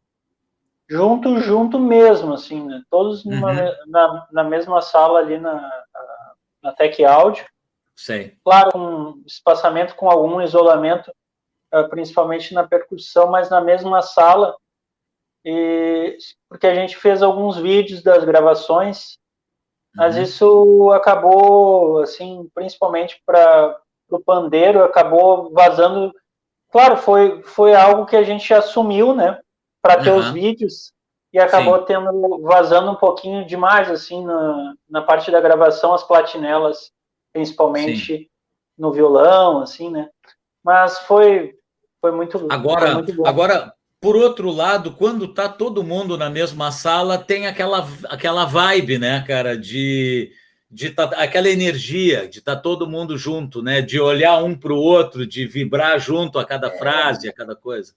junto, 0.89 1.39
junto 1.39 1.79
mesmo, 1.79 2.33
assim, 2.33 2.65
né? 2.65 2.81
Todos 2.89 3.23
numa, 3.23 3.51
uhum. 3.51 3.75
na, 3.87 4.27
na 4.31 4.43
mesma 4.43 4.81
sala 4.81 5.19
ali 5.19 5.37
na, 5.37 5.85
na 6.63 6.73
Tech 6.73 7.03
Audio. 7.05 7.45
Sim. 7.95 8.31
Claro, 8.43 8.71
um 8.75 9.23
espaçamento 9.25 9.95
com 9.95 10.09
algum 10.09 10.41
isolamento 10.41 11.11
ah, 11.71 11.83
principalmente 11.83 12.53
na 12.53 12.67
percussão, 12.67 13.29
mas 13.29 13.49
na 13.49 13.61
mesma 13.61 14.01
sala, 14.01 14.55
e, 15.45 16.17
porque 16.49 16.65
a 16.65 16.73
gente 16.73 16.97
fez 16.97 17.21
alguns 17.21 17.57
vídeos 17.57 18.01
das 18.01 18.23
gravações, 18.23 19.19
mas 19.95 20.15
uhum. 20.15 20.21
isso 20.23 20.91
acabou, 20.91 21.99
assim, 22.01 22.49
principalmente 22.55 23.21
para 23.23 23.79
o 24.09 24.19
pandeiro, 24.19 24.83
acabou 24.83 25.51
vazando. 25.51 26.11
Claro, 26.71 26.97
foi, 26.97 27.43
foi 27.43 27.75
algo 27.75 28.05
que 28.07 28.15
a 28.15 28.23
gente 28.23 28.51
assumiu, 28.51 29.13
né, 29.13 29.39
para 29.81 30.01
ter 30.03 30.11
uhum. 30.11 30.19
os 30.19 30.29
vídeos, 30.31 30.93
e 31.31 31.39
acabou 31.39 31.79
Sim. 31.79 31.85
tendo 31.87 32.41
vazando 32.41 32.91
um 32.91 32.95
pouquinho 32.95 33.45
demais, 33.45 33.89
assim, 33.89 34.25
na, 34.25 34.73
na 34.89 35.01
parte 35.01 35.31
da 35.31 35.39
gravação, 35.39 35.93
as 35.93 36.03
platinelas, 36.03 36.91
principalmente 37.31 38.17
Sim. 38.17 38.27
no 38.77 38.91
violão, 38.91 39.61
assim, 39.61 39.89
né. 39.89 40.09
Mas 40.63 40.99
foi, 40.99 41.55
foi 42.01 42.11
muito 42.11 42.45
Agora, 42.49 42.85
foi 42.87 42.93
muito 42.95 43.27
agora 43.27 43.73
por 44.01 44.15
outro 44.15 44.49
lado, 44.49 44.93
quando 44.93 45.27
tá 45.27 45.49
todo 45.49 45.83
mundo 45.83 46.17
na 46.17 46.29
mesma 46.29 46.71
sala, 46.71 47.17
tem 47.17 47.47
aquela, 47.47 47.85
aquela 48.05 48.45
vibe, 48.45 48.97
né, 48.97 49.23
cara, 49.27 49.57
de, 49.57 50.31
de 50.71 50.89
tá, 50.91 51.03
aquela 51.17 51.49
energia 51.49 52.27
de 52.27 52.39
estar 52.39 52.55
tá 52.55 52.61
todo 52.61 52.89
mundo 52.89 53.17
junto, 53.17 53.61
né, 53.61 53.81
de 53.81 53.99
olhar 53.99 54.41
um 54.41 54.55
para 54.55 54.71
o 54.71 54.77
outro, 54.77 55.27
de 55.27 55.45
vibrar 55.45 55.99
junto 55.99 56.39
a 56.39 56.45
cada 56.45 56.67
é. 56.67 56.77
frase, 56.77 57.27
a 57.27 57.33
cada 57.33 57.55
coisa. 57.55 57.93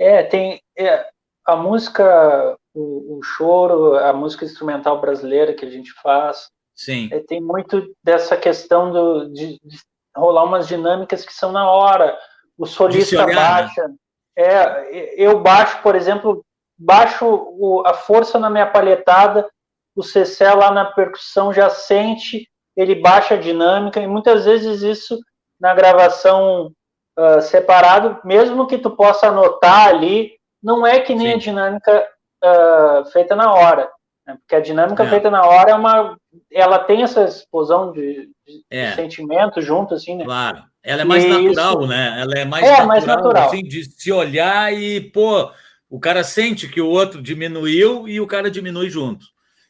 É, 0.00 0.22
tem 0.22 0.62
é, 0.76 1.06
a 1.44 1.54
música, 1.54 2.56
o, 2.74 3.18
o, 3.18 3.22
choro, 3.22 3.96
a 3.96 4.12
música 4.12 4.46
instrumental 4.46 5.00
brasileira 5.00 5.52
que 5.52 5.66
a 5.66 5.70
gente 5.70 5.92
faz, 6.02 6.48
Sim. 6.80 7.10
É, 7.12 7.20
tem 7.20 7.42
muito 7.42 7.94
dessa 8.02 8.38
questão 8.38 8.90
do, 8.90 9.28
de, 9.28 9.60
de 9.62 9.78
rolar 10.16 10.44
umas 10.44 10.66
dinâmicas 10.66 11.26
que 11.26 11.32
são 11.34 11.52
na 11.52 11.70
hora 11.70 12.18
o 12.56 12.64
solista 12.64 13.26
baixa. 13.26 13.90
É, 14.34 15.14
eu 15.22 15.40
baixo, 15.40 15.82
por 15.82 15.94
exemplo, 15.94 16.42
baixo 16.78 17.26
o, 17.26 17.82
a 17.84 17.92
força 17.92 18.38
na 18.38 18.48
minha 18.48 18.66
palhetada, 18.66 19.46
o 19.94 20.02
Cecé 20.02 20.54
lá 20.54 20.70
na 20.70 20.86
percussão 20.86 21.52
já 21.52 21.68
sente, 21.68 22.48
ele 22.74 22.94
baixa 22.94 23.34
a 23.34 23.38
dinâmica, 23.38 24.00
e 24.00 24.06
muitas 24.06 24.46
vezes 24.46 24.80
isso 24.80 25.18
na 25.60 25.74
gravação 25.74 26.72
uh, 27.20 27.40
separado, 27.42 28.18
mesmo 28.24 28.66
que 28.66 28.78
tu 28.78 28.90
possa 28.90 29.28
anotar 29.28 29.88
ali, 29.88 30.32
não 30.62 30.86
é 30.86 31.00
que 31.00 31.14
nem 31.14 31.28
Sim. 31.28 31.34
a 31.34 31.38
dinâmica 31.38 32.08
uh, 32.44 33.04
feita 33.10 33.36
na 33.36 33.52
hora. 33.52 33.90
Né? 34.26 34.36
Porque 34.40 34.54
a 34.54 34.60
dinâmica 34.60 35.04
é. 35.04 35.08
feita 35.08 35.30
na 35.30 35.44
hora 35.44 35.70
é 35.70 35.74
uma. 35.74 36.16
Ela 36.50 36.78
tem 36.78 37.02
essa 37.02 37.24
explosão 37.24 37.92
de, 37.92 38.30
de, 38.46 38.64
é. 38.70 38.92
sentimento 38.92 39.60
junto, 39.60 39.94
assim, 39.94 40.16
né? 40.16 40.24
Claro. 40.24 40.62
Ela 40.82 41.02
é 41.02 41.04
mais 41.04 41.24
e 41.24 41.28
natural, 41.28 41.80
isso... 41.80 41.86
né? 41.88 42.20
Ela 42.22 42.34
é 42.38 42.44
mais, 42.44 42.64
é, 42.64 42.68
natural, 42.70 42.86
mais 42.86 43.04
natural, 43.04 43.48
assim, 43.48 43.62
de 43.62 43.84
se 43.84 44.10
olhar 44.10 44.72
e, 44.72 45.00
pô, 45.00 45.50
o 45.90 46.00
cara 46.00 46.24
sente 46.24 46.68
que 46.68 46.80
o 46.80 46.88
outro 46.88 47.20
diminuiu 47.20 48.08
e 48.08 48.18
o 48.20 48.26
cara 48.26 48.50
diminui 48.50 48.88
junto. 48.88 49.26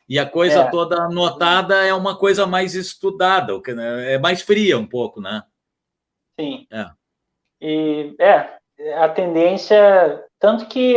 E 0.09 0.19
a 0.19 0.27
coisa 0.27 0.61
é. 0.61 0.71
toda 0.71 1.03
anotada 1.03 1.85
é 1.85 1.95
uma 1.95 2.17
coisa 2.17 2.47
mais 2.47 2.75
estudada, 2.75 3.61
né? 3.75 4.15
é 4.15 4.19
mais 4.19 4.43
fria 4.43 4.77
um 4.77 4.87
pouco, 4.87 5.21
né? 5.21 5.43
Sim. 6.39 6.67
É. 6.71 6.87
E 7.61 8.15
é, 8.19 8.49
a 8.97 9.09
tendência, 9.09 10.25
tanto 10.39 10.67
que 10.67 10.97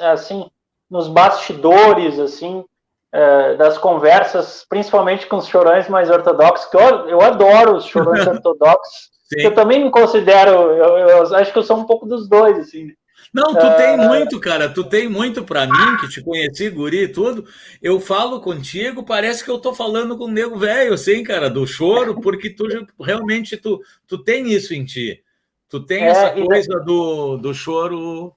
assim, 0.00 0.48
nos 0.90 1.08
bastidores, 1.08 2.18
assim, 2.18 2.64
é, 3.12 3.54
das 3.54 3.78
conversas, 3.78 4.66
principalmente 4.68 5.26
com 5.26 5.36
os 5.36 5.46
chorões 5.46 5.88
mais 5.88 6.10
ortodoxos, 6.10 6.68
que 6.70 6.76
eu, 6.76 7.08
eu 7.08 7.20
adoro 7.20 7.76
os 7.76 7.84
chorões 7.84 8.26
ortodoxos, 8.26 9.14
eu 9.36 9.54
também 9.54 9.84
me 9.84 9.90
considero, 9.90 10.50
eu, 10.50 10.98
eu, 10.98 11.36
acho 11.36 11.52
que 11.52 11.58
eu 11.58 11.62
sou 11.62 11.78
um 11.78 11.84
pouco 11.84 12.06
dos 12.06 12.28
dois, 12.28 12.58
assim. 12.58 12.88
Não, 13.32 13.52
tu 13.52 13.66
uh... 13.66 13.76
tem 13.76 13.96
muito, 13.96 14.38
cara. 14.38 14.68
Tu 14.68 14.84
tem 14.84 15.08
muito 15.08 15.42
para 15.42 15.66
mim, 15.66 15.96
que 16.00 16.08
te 16.08 16.22
conheci, 16.22 16.70
guri 16.70 17.04
e 17.04 17.08
tudo. 17.08 17.44
Eu 17.82 17.98
falo 17.98 18.40
contigo, 18.40 19.02
parece 19.02 19.42
que 19.42 19.50
eu 19.50 19.58
tô 19.58 19.74
falando 19.74 20.16
com 20.16 20.24
o 20.24 20.30
nego 20.30 20.56
velho, 20.56 20.94
assim, 20.94 21.24
cara, 21.24 21.50
do 21.50 21.66
choro, 21.66 22.20
porque 22.20 22.50
tu 22.50 22.64
realmente 23.00 23.56
tu, 23.56 23.80
tu 24.06 24.18
tem 24.18 24.52
isso 24.52 24.72
em 24.72 24.84
ti. 24.84 25.20
Tu 25.68 25.84
tem 25.84 26.04
é, 26.04 26.08
essa 26.08 26.32
coisa 26.32 26.80
do, 26.80 27.36
do 27.36 27.54
choro, 27.54 28.34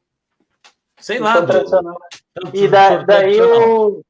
sei 0.99 1.19
lá. 1.19 1.39
Do, 1.39 1.53
e 2.53 2.67
da, 2.67 2.97
daí 2.97 3.37
eu 3.37 4.01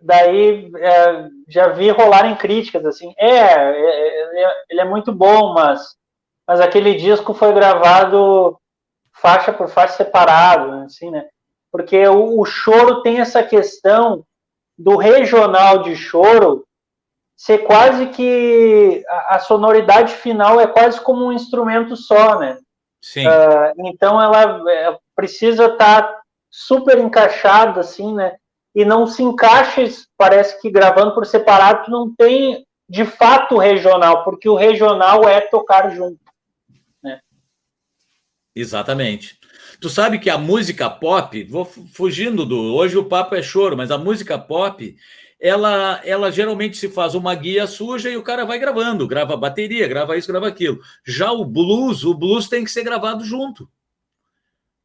daí 0.00 0.70
é, 0.76 1.28
já 1.48 1.68
vi 1.68 1.88
rolarem 1.90 2.36
críticas 2.36 2.84
assim, 2.84 3.14
é, 3.16 3.30
é, 3.30 4.42
é, 4.42 4.64
ele 4.68 4.80
é 4.80 4.84
muito 4.84 5.12
bom, 5.12 5.54
mas 5.54 5.96
mas 6.46 6.60
aquele 6.60 6.94
disco 6.94 7.32
foi 7.32 7.54
gravado 7.54 8.58
faixa 9.14 9.52
por 9.52 9.68
faixa 9.68 9.96
separado, 9.96 10.84
assim, 10.84 11.10
né? 11.10 11.26
Porque 11.72 12.06
o, 12.06 12.40
o 12.40 12.44
choro 12.44 13.02
tem 13.02 13.18
essa 13.18 13.42
questão 13.42 14.24
do 14.76 14.96
regional 14.96 15.82
de 15.82 15.96
choro 15.96 16.66
ser 17.36 17.58
quase 17.58 18.06
que 18.06 19.04
a, 19.08 19.36
a, 19.36 19.38
sonoridade 19.38 20.12
final 20.14 20.60
é 20.60 20.66
quase 20.66 21.00
como 21.00 21.26
um 21.26 21.32
instrumento 21.32 21.96
só, 21.96 22.38
né? 22.38 22.58
Sim. 23.02 23.26
Uh, 23.26 23.86
então 23.86 24.20
ela 24.20 24.70
é, 24.70 24.96
precisa 25.14 25.66
estar 25.66 26.02
tá 26.02 26.20
super 26.50 26.98
encaixada, 26.98 27.80
assim, 27.80 28.14
né? 28.14 28.36
E 28.74 28.84
não 28.84 29.06
se 29.06 29.22
encaixa, 29.22 29.82
parece 30.16 30.60
que 30.60 30.70
gravando 30.70 31.14
por 31.14 31.26
separado, 31.26 31.90
não 31.90 32.14
tem 32.14 32.64
de 32.88 33.04
fato 33.04 33.56
regional, 33.56 34.24
porque 34.24 34.48
o 34.48 34.56
regional 34.56 35.28
é 35.28 35.40
tocar 35.40 35.90
junto. 35.90 36.18
Né? 37.02 37.20
Exatamente. 38.54 39.38
Tu 39.80 39.88
sabe 39.88 40.18
que 40.18 40.30
a 40.30 40.38
música 40.38 40.88
pop, 40.88 41.42
vou 41.44 41.64
fugindo 41.64 42.46
do. 42.46 42.74
Hoje 42.74 42.96
o 42.96 43.04
papo 43.04 43.34
é 43.34 43.42
choro, 43.42 43.76
mas 43.76 43.90
a 43.90 43.98
música 43.98 44.38
pop, 44.38 44.96
ela, 45.44 46.00
ela 46.06 46.32
geralmente 46.32 46.78
se 46.78 46.88
faz 46.88 47.14
uma 47.14 47.34
guia 47.34 47.66
suja 47.66 48.08
e 48.08 48.16
o 48.16 48.22
cara 48.22 48.46
vai 48.46 48.58
gravando, 48.58 49.06
grava 49.06 49.36
bateria, 49.36 49.86
grava 49.86 50.16
isso, 50.16 50.26
grava 50.26 50.48
aquilo. 50.48 50.80
Já 51.06 51.32
o 51.32 51.44
blues, 51.44 52.02
o 52.02 52.14
blues 52.14 52.48
tem 52.48 52.64
que 52.64 52.70
ser 52.70 52.82
gravado 52.82 53.22
junto. 53.22 53.68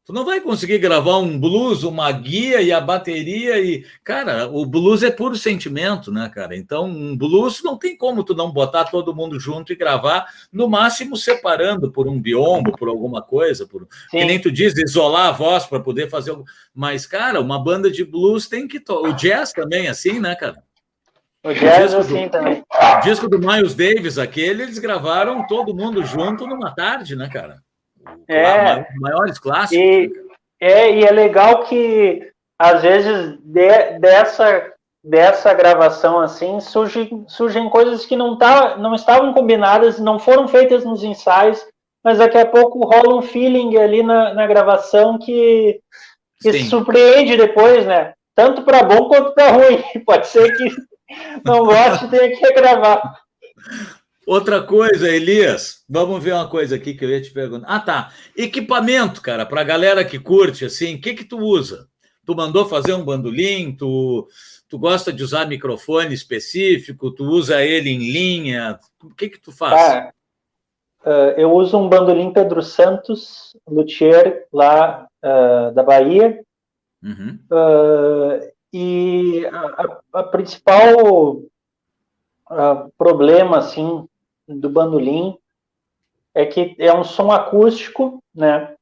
Tu 0.04 0.14
não 0.14 0.24
vai 0.24 0.40
conseguir 0.40 0.78
gravar 0.78 1.18
um 1.18 1.38
blues, 1.38 1.84
uma 1.84 2.10
guia 2.10 2.62
e 2.62 2.72
a 2.72 2.80
bateria 2.80 3.60
e, 3.60 3.84
cara, 4.02 4.48
o 4.48 4.64
blues 4.64 5.02
é 5.02 5.10
puro 5.10 5.36
sentimento, 5.36 6.10
né, 6.10 6.28
cara? 6.34 6.56
Então, 6.56 6.86
um 6.86 7.16
blues 7.16 7.62
não 7.62 7.76
tem 7.76 7.96
como 7.96 8.24
tu 8.24 8.34
não 8.34 8.50
botar 8.50 8.86
todo 8.86 9.14
mundo 9.14 9.38
junto 9.38 9.72
e 9.72 9.76
gravar, 9.76 10.26
no 10.50 10.68
máximo 10.68 11.16
separando 11.16 11.92
por 11.92 12.08
um 12.08 12.20
biombo, 12.20 12.72
por 12.72 12.88
alguma 12.88 13.22
coisa, 13.22 13.66
por 13.66 13.86
que 14.10 14.24
nem 14.24 14.40
tu 14.40 14.50
diz, 14.50 14.76
isolar 14.76 15.28
a 15.28 15.32
voz 15.32 15.66
para 15.66 15.78
poder 15.78 16.08
fazer, 16.08 16.36
mas 16.74 17.06
cara, 17.06 17.40
uma 17.40 17.62
banda 17.62 17.90
de 17.90 18.04
blues 18.04 18.48
tem 18.48 18.66
que 18.66 18.80
to... 18.80 19.06
o 19.06 19.12
jazz 19.12 19.52
também 19.52 19.86
é 19.86 19.90
assim, 19.90 20.18
né, 20.18 20.34
cara? 20.34 20.62
O 21.44 21.52
jazz 21.52 21.94
o 21.94 21.98
assim 21.98 22.24
do... 22.24 22.30
também. 22.30 22.64
O 22.72 23.00
disco 23.00 23.28
do 23.28 23.38
Miles 23.38 23.74
Davis, 23.74 24.18
aquele, 24.18 24.62
eles 24.62 24.78
gravaram 24.78 25.46
todo 25.46 25.74
mundo 25.74 26.02
junto 26.04 26.46
numa 26.46 26.74
tarde, 26.74 27.14
né, 27.14 27.28
cara? 27.28 27.62
É. 28.28 28.86
Maiores 28.96 29.38
clássicos. 29.38 29.76
E, 29.76 30.08
né, 30.08 30.30
é, 30.60 30.94
e 30.94 31.04
é 31.04 31.10
legal 31.10 31.64
que, 31.64 32.30
às 32.58 32.82
vezes, 32.82 33.38
de, 33.40 33.98
dessa, 33.98 34.72
dessa 35.02 35.54
gravação 35.54 36.20
assim, 36.20 36.60
surgem, 36.60 37.24
surgem 37.26 37.68
coisas 37.70 38.04
que 38.04 38.16
não, 38.16 38.36
tá, 38.36 38.76
não 38.76 38.94
estavam 38.94 39.32
combinadas, 39.32 39.98
não 39.98 40.18
foram 40.18 40.46
feitas 40.46 40.84
nos 40.84 41.02
ensaios, 41.02 41.64
mas 42.04 42.18
daqui 42.18 42.38
a 42.38 42.46
pouco 42.46 42.86
rola 42.86 43.16
um 43.16 43.22
feeling 43.22 43.76
ali 43.76 44.02
na, 44.02 44.34
na 44.34 44.46
gravação 44.46 45.18
que, 45.18 45.80
que 46.40 46.64
surpreende 46.64 47.36
depois, 47.36 47.86
né? 47.86 48.12
Tanto 48.34 48.62
para 48.62 48.82
bom 48.82 49.08
quanto 49.08 49.34
para 49.34 49.50
ruim. 49.50 49.82
Pode 50.04 50.26
ser 50.26 50.56
que 50.56 50.70
não 51.44 51.64
goste 51.64 52.04
e 52.04 52.08
tenha 52.08 52.28
que 52.30 52.46
regravar. 52.46 53.20
Outra 54.30 54.62
coisa, 54.62 55.08
Elias, 55.08 55.84
vamos 55.88 56.22
ver 56.22 56.34
uma 56.34 56.48
coisa 56.48 56.76
aqui 56.76 56.94
que 56.94 57.04
eu 57.04 57.10
ia 57.10 57.20
te 57.20 57.32
perguntar. 57.32 57.66
Ah, 57.66 57.80
tá. 57.80 58.12
Equipamento, 58.36 59.20
cara, 59.20 59.44
para 59.44 59.60
a 59.60 59.64
galera 59.64 60.04
que 60.04 60.20
curte, 60.20 60.64
assim, 60.64 60.94
o 60.94 61.00
que 61.00 61.14
que 61.14 61.24
tu 61.24 61.36
usa? 61.36 61.88
Tu 62.24 62.32
mandou 62.36 62.64
fazer 62.64 62.92
um 62.94 63.04
bandolim? 63.04 63.74
Tu, 63.74 64.28
tu 64.68 64.78
gosta 64.78 65.12
de 65.12 65.24
usar 65.24 65.48
microfone 65.48 66.14
específico? 66.14 67.10
Tu 67.10 67.24
usa 67.24 67.60
ele 67.60 67.90
em 67.90 67.98
linha? 67.98 68.78
O 69.02 69.12
que 69.12 69.30
que 69.30 69.40
tu 69.40 69.50
faz? 69.50 70.12
uh, 71.04 71.10
eu 71.36 71.52
uso 71.52 71.76
um 71.76 71.88
bandolim 71.88 72.32
Pedro 72.32 72.62
Santos, 72.62 73.56
luthier 73.68 74.46
lá 74.52 75.08
uh, 75.24 75.74
da 75.74 75.82
Bahia. 75.82 76.40
Uhum. 77.02 77.36
Uh, 77.50 78.48
e 78.72 79.44
a, 79.46 80.20
a 80.20 80.22
principal 80.22 81.42
problema 82.96 83.58
assim 83.58 84.08
do 84.58 84.68
bandolim 84.68 85.36
é 86.34 86.44
que 86.44 86.74
é 86.78 86.92
um 86.92 87.04
som 87.04 87.30
acústico, 87.30 88.22
né? 88.34 88.74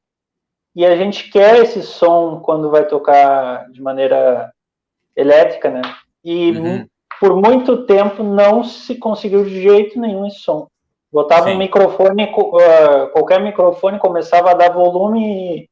E 0.74 0.84
a 0.84 0.96
gente 0.96 1.30
quer 1.30 1.58
esse 1.62 1.82
som 1.82 2.40
quando 2.40 2.70
vai 2.70 2.86
tocar 2.86 3.68
de 3.70 3.82
maneira 3.82 4.52
elétrica, 5.16 5.70
né? 5.70 5.82
E 6.24 6.52
uhum. 6.52 6.86
por 7.20 7.36
muito 7.36 7.84
tempo 7.84 8.22
não 8.22 8.62
se 8.62 8.94
conseguiu 8.96 9.44
de 9.44 9.60
jeito 9.60 9.98
nenhum 9.98 10.26
esse 10.26 10.38
som. 10.38 10.68
Botava 11.10 11.48
Sim. 11.48 11.54
um 11.54 11.58
microfone, 11.58 12.24
uh, 12.24 13.08
qualquer 13.12 13.40
microfone 13.40 13.98
começava 13.98 14.50
a 14.50 14.54
dar 14.54 14.72
volume, 14.72 15.68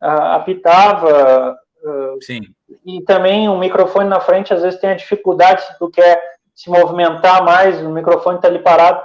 uh, 0.00 0.36
apitava. 0.36 1.56
Uh, 1.82 2.22
Sim. 2.22 2.40
E 2.86 3.02
também 3.02 3.48
um 3.48 3.58
microfone 3.58 4.08
na 4.08 4.20
frente 4.20 4.54
às 4.54 4.62
vezes 4.62 4.80
tem 4.80 4.90
a 4.90 4.96
dificuldade 4.96 5.62
se 5.66 5.78
tu 5.78 5.90
quer 5.90 6.22
se 6.62 6.70
movimentar 6.70 7.44
mais, 7.44 7.80
o 7.82 7.90
microfone 7.90 8.36
está 8.36 8.46
ali 8.46 8.60
parado. 8.60 9.04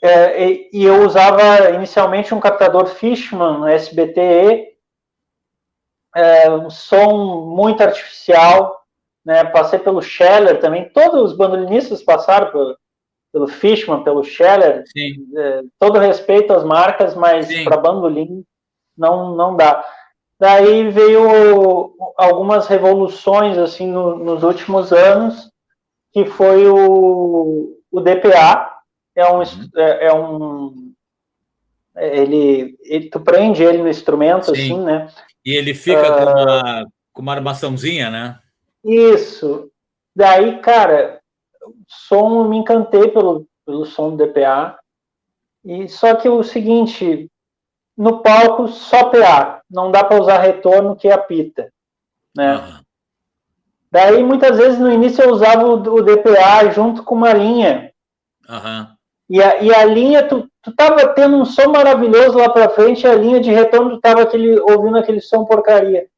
É, 0.00 0.48
e, 0.48 0.70
e, 0.72 0.84
eu 0.84 1.04
usava 1.04 1.70
inicialmente 1.70 2.32
um 2.32 2.38
captador 2.38 2.86
Fishman 2.86 3.68
SBTE, 3.72 4.68
é, 6.14 6.50
um 6.50 6.70
som 6.70 7.46
muito 7.46 7.82
artificial, 7.82 8.84
né? 9.24 9.44
Passei 9.44 9.78
pelo 9.78 10.00
Scheller 10.00 10.60
também, 10.60 10.88
todos 10.90 11.32
os 11.32 11.36
bandolinistas 11.36 12.02
passaram 12.02 12.52
pelo, 12.52 12.78
pelo 13.32 13.48
Fishman, 13.48 14.04
pelo 14.04 14.22
Scheller, 14.22 14.84
é, 15.36 15.62
todo 15.78 15.98
respeito 15.98 16.52
às 16.52 16.62
marcas, 16.62 17.16
mas 17.16 17.48
para 17.64 17.78
bandolim 17.78 18.44
não, 18.96 19.34
não 19.34 19.56
dá. 19.56 19.84
Daí 20.38 20.88
veio 20.90 21.94
algumas 22.16 22.68
revoluções 22.68 23.56
assim 23.58 23.90
no, 23.90 24.16
nos 24.16 24.42
últimos 24.44 24.92
anos, 24.92 25.50
que 26.14 26.24
foi 26.26 26.64
o, 26.68 27.76
o 27.90 28.00
DPA, 28.00 28.72
é 29.16 29.26
um, 29.26 29.38
uhum. 29.38 29.70
é, 29.76 30.06
é, 30.06 30.14
um 30.14 30.94
é, 31.96 32.18
ele, 32.18 32.78
ele, 32.82 33.10
tu 33.10 33.18
prende 33.18 33.64
ele 33.64 33.82
no 33.82 33.88
instrumento, 33.88 34.46
Sim. 34.46 34.52
assim, 34.52 34.80
né? 34.80 35.12
E 35.44 35.52
ele 35.54 35.74
fica 35.74 36.00
uh, 36.00 36.16
com, 36.16 36.30
uma, 36.30 36.86
com 37.12 37.22
uma 37.22 37.32
armaçãozinha, 37.32 38.10
né? 38.10 38.38
Isso. 38.84 39.68
Daí, 40.14 40.60
cara, 40.60 41.20
som, 41.88 42.46
me 42.46 42.58
encantei 42.58 43.08
pelo, 43.08 43.48
pelo 43.66 43.84
som 43.84 44.14
do 44.14 44.24
DPA. 44.24 44.78
E 45.64 45.88
só 45.88 46.14
que 46.14 46.28
o 46.28 46.44
seguinte, 46.44 47.28
no 47.96 48.22
palco 48.22 48.68
só 48.68 49.10
PA, 49.10 49.62
não 49.68 49.90
dá 49.90 50.04
para 50.04 50.20
usar 50.20 50.38
retorno 50.38 50.94
que 50.94 51.10
apita, 51.10 51.72
né? 52.36 52.56
Uhum. 52.56 52.83
Daí, 53.94 54.24
muitas 54.24 54.58
vezes, 54.58 54.80
no 54.80 54.90
início, 54.90 55.22
eu 55.22 55.30
usava 55.30 55.64
o, 55.64 55.74
o 55.74 56.02
DPA 56.02 56.68
junto 56.72 57.04
com 57.04 57.14
uma 57.14 57.32
linha. 57.32 57.92
Uhum. 58.48 58.88
E, 59.30 59.40
a, 59.40 59.62
e 59.62 59.72
a 59.72 59.84
linha, 59.84 60.26
tu, 60.26 60.50
tu 60.60 60.74
tava 60.74 61.06
tendo 61.14 61.36
um 61.36 61.44
som 61.44 61.68
maravilhoso 61.68 62.36
lá 62.36 62.48
para 62.48 62.70
frente, 62.70 63.04
e 63.04 63.06
a 63.08 63.14
linha 63.14 63.38
de 63.38 63.52
retorno, 63.52 63.90
tu 63.90 64.00
tava 64.00 64.22
aquele, 64.22 64.58
ouvindo 64.58 64.98
aquele 64.98 65.20
som 65.20 65.44
porcaria. 65.44 66.08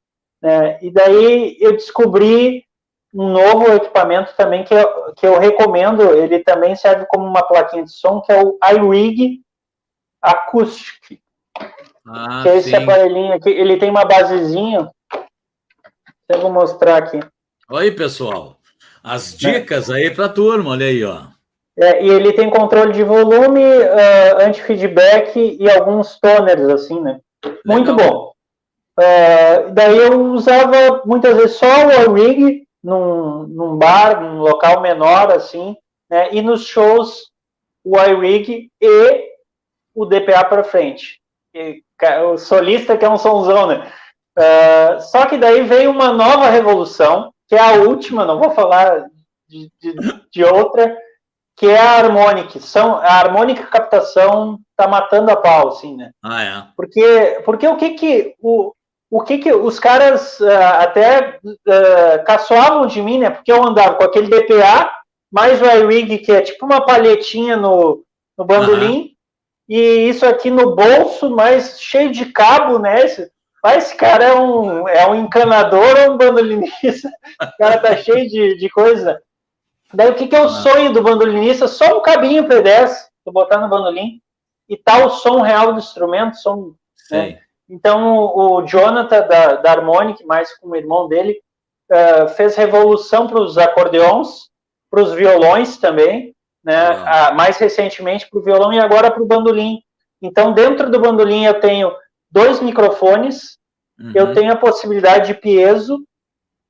Né? 0.41 0.79
E 0.81 0.91
daí 0.91 1.59
eu 1.61 1.73
descobri 1.73 2.65
um 3.13 3.29
novo 3.29 3.71
equipamento 3.71 4.33
também 4.39 4.65
que 4.65 4.73
eu, 4.73 5.13
que 5.15 5.27
eu 5.27 5.39
recomendo, 5.39 6.15
ele 6.15 6.39
também 6.39 6.75
serve 6.75 7.05
como 7.05 7.27
uma 7.27 7.43
plaquinha 7.43 7.85
de 7.85 7.93
som, 7.93 8.23
que 8.23 8.33
é 8.33 8.43
o 8.43 8.59
iRig 8.73 9.43
Acoustic. 10.23 11.21
Ah, 12.09 12.41
que 12.43 12.49
é 12.49 12.57
esse 12.57 12.71
sim. 12.71 12.77
aparelhinho 12.77 13.35
aqui, 13.35 13.51
ele 13.51 13.77
tem 13.77 13.91
uma 13.91 14.07
basezinha. 14.07 14.91
Eu 16.31 16.41
vou 16.41 16.51
mostrar 16.51 16.97
aqui. 16.97 17.21
Oi, 17.69 17.91
pessoal. 17.91 18.59
As 19.03 19.37
dicas 19.37 19.91
aí 19.91 20.09
para 20.15 20.27
a 20.27 20.29
turma, 20.29 20.71
olha 20.71 20.87
aí, 20.87 21.05
ó. 21.05 21.25
É, 21.77 22.01
e 22.01 22.09
ele 22.09 22.33
tem 22.33 22.49
controle 22.49 22.93
de 22.93 23.03
volume, 23.03 23.61
uh, 23.61 24.41
anti-feedback 24.41 25.37
e 25.37 25.69
alguns 25.69 26.17
toners, 26.21 26.69
assim, 26.69 27.01
né? 27.01 27.19
Legal. 27.45 27.61
Muito 27.67 27.93
bom. 27.93 28.33
Uh, 28.97 29.73
daí 29.73 29.99
eu 29.99 30.33
usava 30.33 31.03
muitas 31.05 31.37
vezes 31.37 31.57
só 31.57 31.67
o 32.09 32.15
rig 32.15 32.63
num, 32.83 33.49
num 33.49 33.77
bar, 33.77 34.23
num 34.23 34.39
local 34.39 34.81
menor, 34.81 35.33
assim, 35.33 35.77
né? 36.09 36.33
E 36.33 36.41
nos 36.41 36.67
shows, 36.67 37.33
o 37.85 37.99
iRig 38.01 38.71
e 38.81 39.31
o 39.93 40.07
DPA 40.07 40.45
para 40.45 40.63
frente. 40.63 41.21
E, 41.53 41.83
o 42.31 42.39
solista 42.39 42.97
que 42.97 43.05
é 43.05 43.11
um 43.11 43.19
somzão, 43.19 43.67
né? 43.67 43.93
Uh, 44.39 45.01
só 45.01 45.27
que 45.27 45.37
daí 45.37 45.65
veio 45.65 45.91
uma 45.91 46.13
nova 46.13 46.49
revolução, 46.49 47.33
que 47.49 47.55
é 47.55 47.61
a 47.61 47.75
última, 47.83 48.25
não 48.25 48.39
vou 48.39 48.51
falar 48.51 49.07
de, 49.49 49.71
de, 49.81 49.95
de 50.33 50.45
outra, 50.45 50.97
que 51.57 51.67
é 51.67 51.79
a 51.79 51.99
Harmonic. 51.99 52.61
São, 52.61 52.97
a 52.97 53.13
Harmonic 53.15 53.63
captação 53.67 54.59
tá 54.77 54.87
matando 54.87 55.31
a 55.31 55.37
pau, 55.37 55.69
assim, 55.69 55.97
né? 55.97 56.11
Ah, 56.23 56.43
é. 56.43 56.67
Porque, 56.77 57.43
porque 57.45 57.67
o 57.67 57.77
que 57.77 57.91
que 57.91 58.35
o, 58.41 58.73
o 59.11 59.23
que 59.23 59.39
que 59.39 59.53
os 59.53 59.79
caras 59.79 60.39
uh, 60.41 60.49
até 60.81 61.39
uh, 61.45 62.25
caçoavam 62.25 62.87
de 62.87 63.01
mim, 63.01 63.19
né? 63.19 63.31
Porque 63.31 63.51
eu 63.51 63.65
andava 63.65 63.95
com 63.95 64.05
aquele 64.05 64.29
DPA, 64.29 64.93
mais 65.33 65.61
o 65.63 65.65
iRig, 65.65 66.19
que 66.19 66.33
é 66.33 66.43
tipo 66.43 66.67
uma 66.67 66.85
palhetinha 66.85 67.57
no, 67.57 68.05
no 68.37 68.45
bandolim, 68.45 69.13
e 69.69 70.09
isso 70.09 70.25
aqui 70.27 70.51
no 70.51 70.77
bolso, 70.77 71.31
mas 71.31 71.81
cheio 71.81 72.13
de 72.13 72.27
cabo, 72.27 72.79
né? 72.79 73.05
Esse, 73.05 73.31
mas 73.63 73.85
esse 73.85 73.97
cara 73.97 74.25
é 74.25 74.35
um, 74.35 74.89
é 74.89 75.09
um 75.09 75.15
encanador 75.15 75.97
ou 76.01 76.15
um 76.15 76.17
bandolinista? 76.17 77.11
O 77.43 77.59
cara 77.59 77.79
tá 77.79 77.97
cheio 77.97 78.29
de, 78.29 78.57
de 78.57 78.69
coisa. 78.71 79.21
Daí 79.93 80.11
o 80.11 80.15
que, 80.15 80.29
que 80.29 80.37
é 80.37 80.41
o 80.41 80.45
ah. 80.45 80.49
sonho 80.49 80.93
do 80.93 81.03
bandolinista? 81.03 81.69
Só 81.69 81.99
um 81.99 82.03
cabinho 82.03 82.47
P10, 82.47 82.93
tu 83.25 83.33
botar 83.33 83.59
no 83.59 83.69
bandolim, 83.69 84.21
e 84.69 84.77
tá 84.77 85.05
o 85.05 85.11
som 85.11 85.41
real 85.41 85.73
do 85.73 85.79
instrumento, 85.79 86.37
som. 86.37 86.75
Né? 87.11 87.41
Então 87.69 88.19
o, 88.19 88.63
Jonathan 88.67 89.27
da, 89.27 89.55
da 89.55 89.73
Harmonic, 89.73 90.25
mais 90.25 90.57
com 90.59 90.71
o 90.71 90.77
irmão 90.77 91.09
dele, 91.09 91.41
uh, 91.91 92.29
fez 92.29 92.57
revolução 92.57 93.27
para 93.27 93.41
os 93.41 93.59
acordeões, 93.59 94.49
para 94.91 95.03
os 95.03 95.13
violões 95.13 95.77
também, 95.77 96.35
né? 96.65 96.75
Ah. 97.07 97.33
mais 97.33 97.59
recentemente 97.59 98.29
para 98.29 98.41
o 98.41 98.43
violão 98.43 98.73
e 98.73 98.81
agora 98.81 99.11
para 99.11 99.23
o 99.23 99.27
bandolim. 99.27 99.81
Então, 100.21 100.53
dentro 100.53 100.91
do 100.91 100.99
bandolim 100.99 101.45
eu 101.45 101.61
tenho 101.61 101.93
dois 102.37 102.61
microfones, 102.61 103.57
uhum. 103.99 104.13
eu 104.15 104.35
tenho 104.35 104.53
a 104.53 104.57
possibilidade 104.57 105.29
de 105.29 105.41
piezo, 105.41 105.97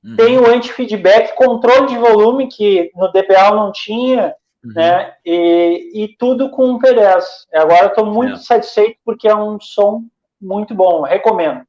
uhum. 0.01 0.15
tenho 0.15 0.49
anti-feedback, 0.49 1.35
controle 1.35 1.87
de 1.87 1.97
volume, 1.97 2.47
que 2.47 2.89
no 2.95 3.11
DPA 3.11 3.51
não 3.51 3.73
tinha, 3.73 4.33
uhum. 4.63 4.71
né? 4.73 5.13
E, 5.25 5.91
e, 5.93 6.15
tudo 6.17 6.49
com 6.49 6.69
um 6.69 6.79
P10. 6.79 7.21
Agora 7.53 7.87
estou 7.87 8.05
muito 8.05 8.35
é. 8.35 8.37
satisfeito 8.37 8.97
porque 9.03 9.27
é 9.27 9.35
um 9.35 9.59
som 9.59 10.05
muito 10.41 10.73
bom, 10.73 11.01
recomendo. 11.01 11.63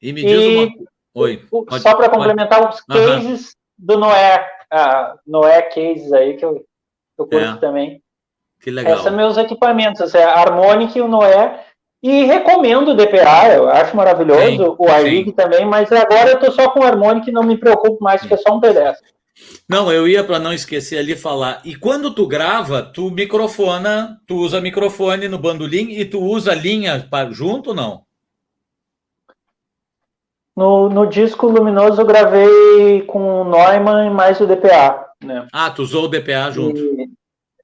E 0.00 0.14
me 0.14 0.22
diz 0.22 0.40
e, 0.40 0.56
uma... 0.56 0.72
Oi. 1.14 1.46
Pode, 1.50 1.82
só 1.82 1.94
para 1.94 2.08
complementar 2.08 2.70
os 2.70 2.80
cases 2.80 3.54
do 3.78 3.98
Noé, 3.98 4.48
ah, 4.70 5.14
Noé 5.26 5.60
Cases 5.60 6.10
aí, 6.10 6.38
que 6.38 6.44
eu, 6.44 6.64
eu 7.18 7.26
curto 7.26 7.36
é. 7.36 7.56
também. 7.56 8.02
Que 8.62 8.70
legal. 8.70 8.94
Esses 8.94 9.04
são 9.04 9.14
meus 9.14 9.36
equipamentos, 9.36 10.14
é 10.14 10.24
a 10.24 10.40
Harmonic 10.40 10.96
e 10.96 11.02
o 11.02 11.08
Noé. 11.08 11.66
E 12.02 12.24
recomendo 12.24 12.88
o 12.88 12.94
DPA, 12.94 13.52
eu 13.54 13.68
acho 13.68 13.96
maravilhoso, 13.96 14.40
sim, 14.40 14.74
o 14.76 14.98
iRig 14.98 15.32
também, 15.32 15.64
mas 15.64 15.90
agora 15.92 16.30
eu 16.30 16.40
tô 16.40 16.50
só 16.50 16.68
com 16.70 16.80
o 16.80 16.82
Harmonic 16.82 17.30
e 17.30 17.32
não 17.32 17.44
me 17.44 17.56
preocupo 17.56 18.02
mais, 18.02 18.20
porque 18.20 18.34
é 18.34 18.38
só 18.38 18.56
um 18.56 18.60
pedaço. 18.60 19.00
Não, 19.68 19.90
eu 19.90 20.08
ia 20.08 20.24
para 20.24 20.40
não 20.40 20.52
esquecer 20.52 20.98
ali 20.98 21.14
falar. 21.14 21.62
E 21.64 21.76
quando 21.76 22.12
tu 22.12 22.26
grava, 22.26 22.82
tu 22.82 23.10
microfona, 23.10 24.20
tu 24.26 24.36
usa 24.36 24.60
microfone 24.60 25.28
no 25.28 25.38
bandolim 25.38 25.92
e 25.92 26.04
tu 26.04 26.20
usa 26.20 26.54
linha 26.54 27.06
para 27.08 27.30
junto 27.30 27.70
ou 27.70 27.76
não? 27.76 28.02
No, 30.56 30.88
no 30.90 31.06
disco 31.06 31.46
Luminoso 31.46 32.02
eu 32.02 32.06
gravei 32.06 33.02
com 33.02 33.42
o 33.42 33.44
Neumann 33.44 34.10
mais 34.10 34.40
o 34.40 34.46
DPA. 34.46 35.06
Né? 35.24 35.46
Ah, 35.52 35.70
tu 35.70 35.82
usou 35.82 36.04
o 36.04 36.08
DPA 36.08 36.50
junto. 36.50 36.78
E 36.78 37.08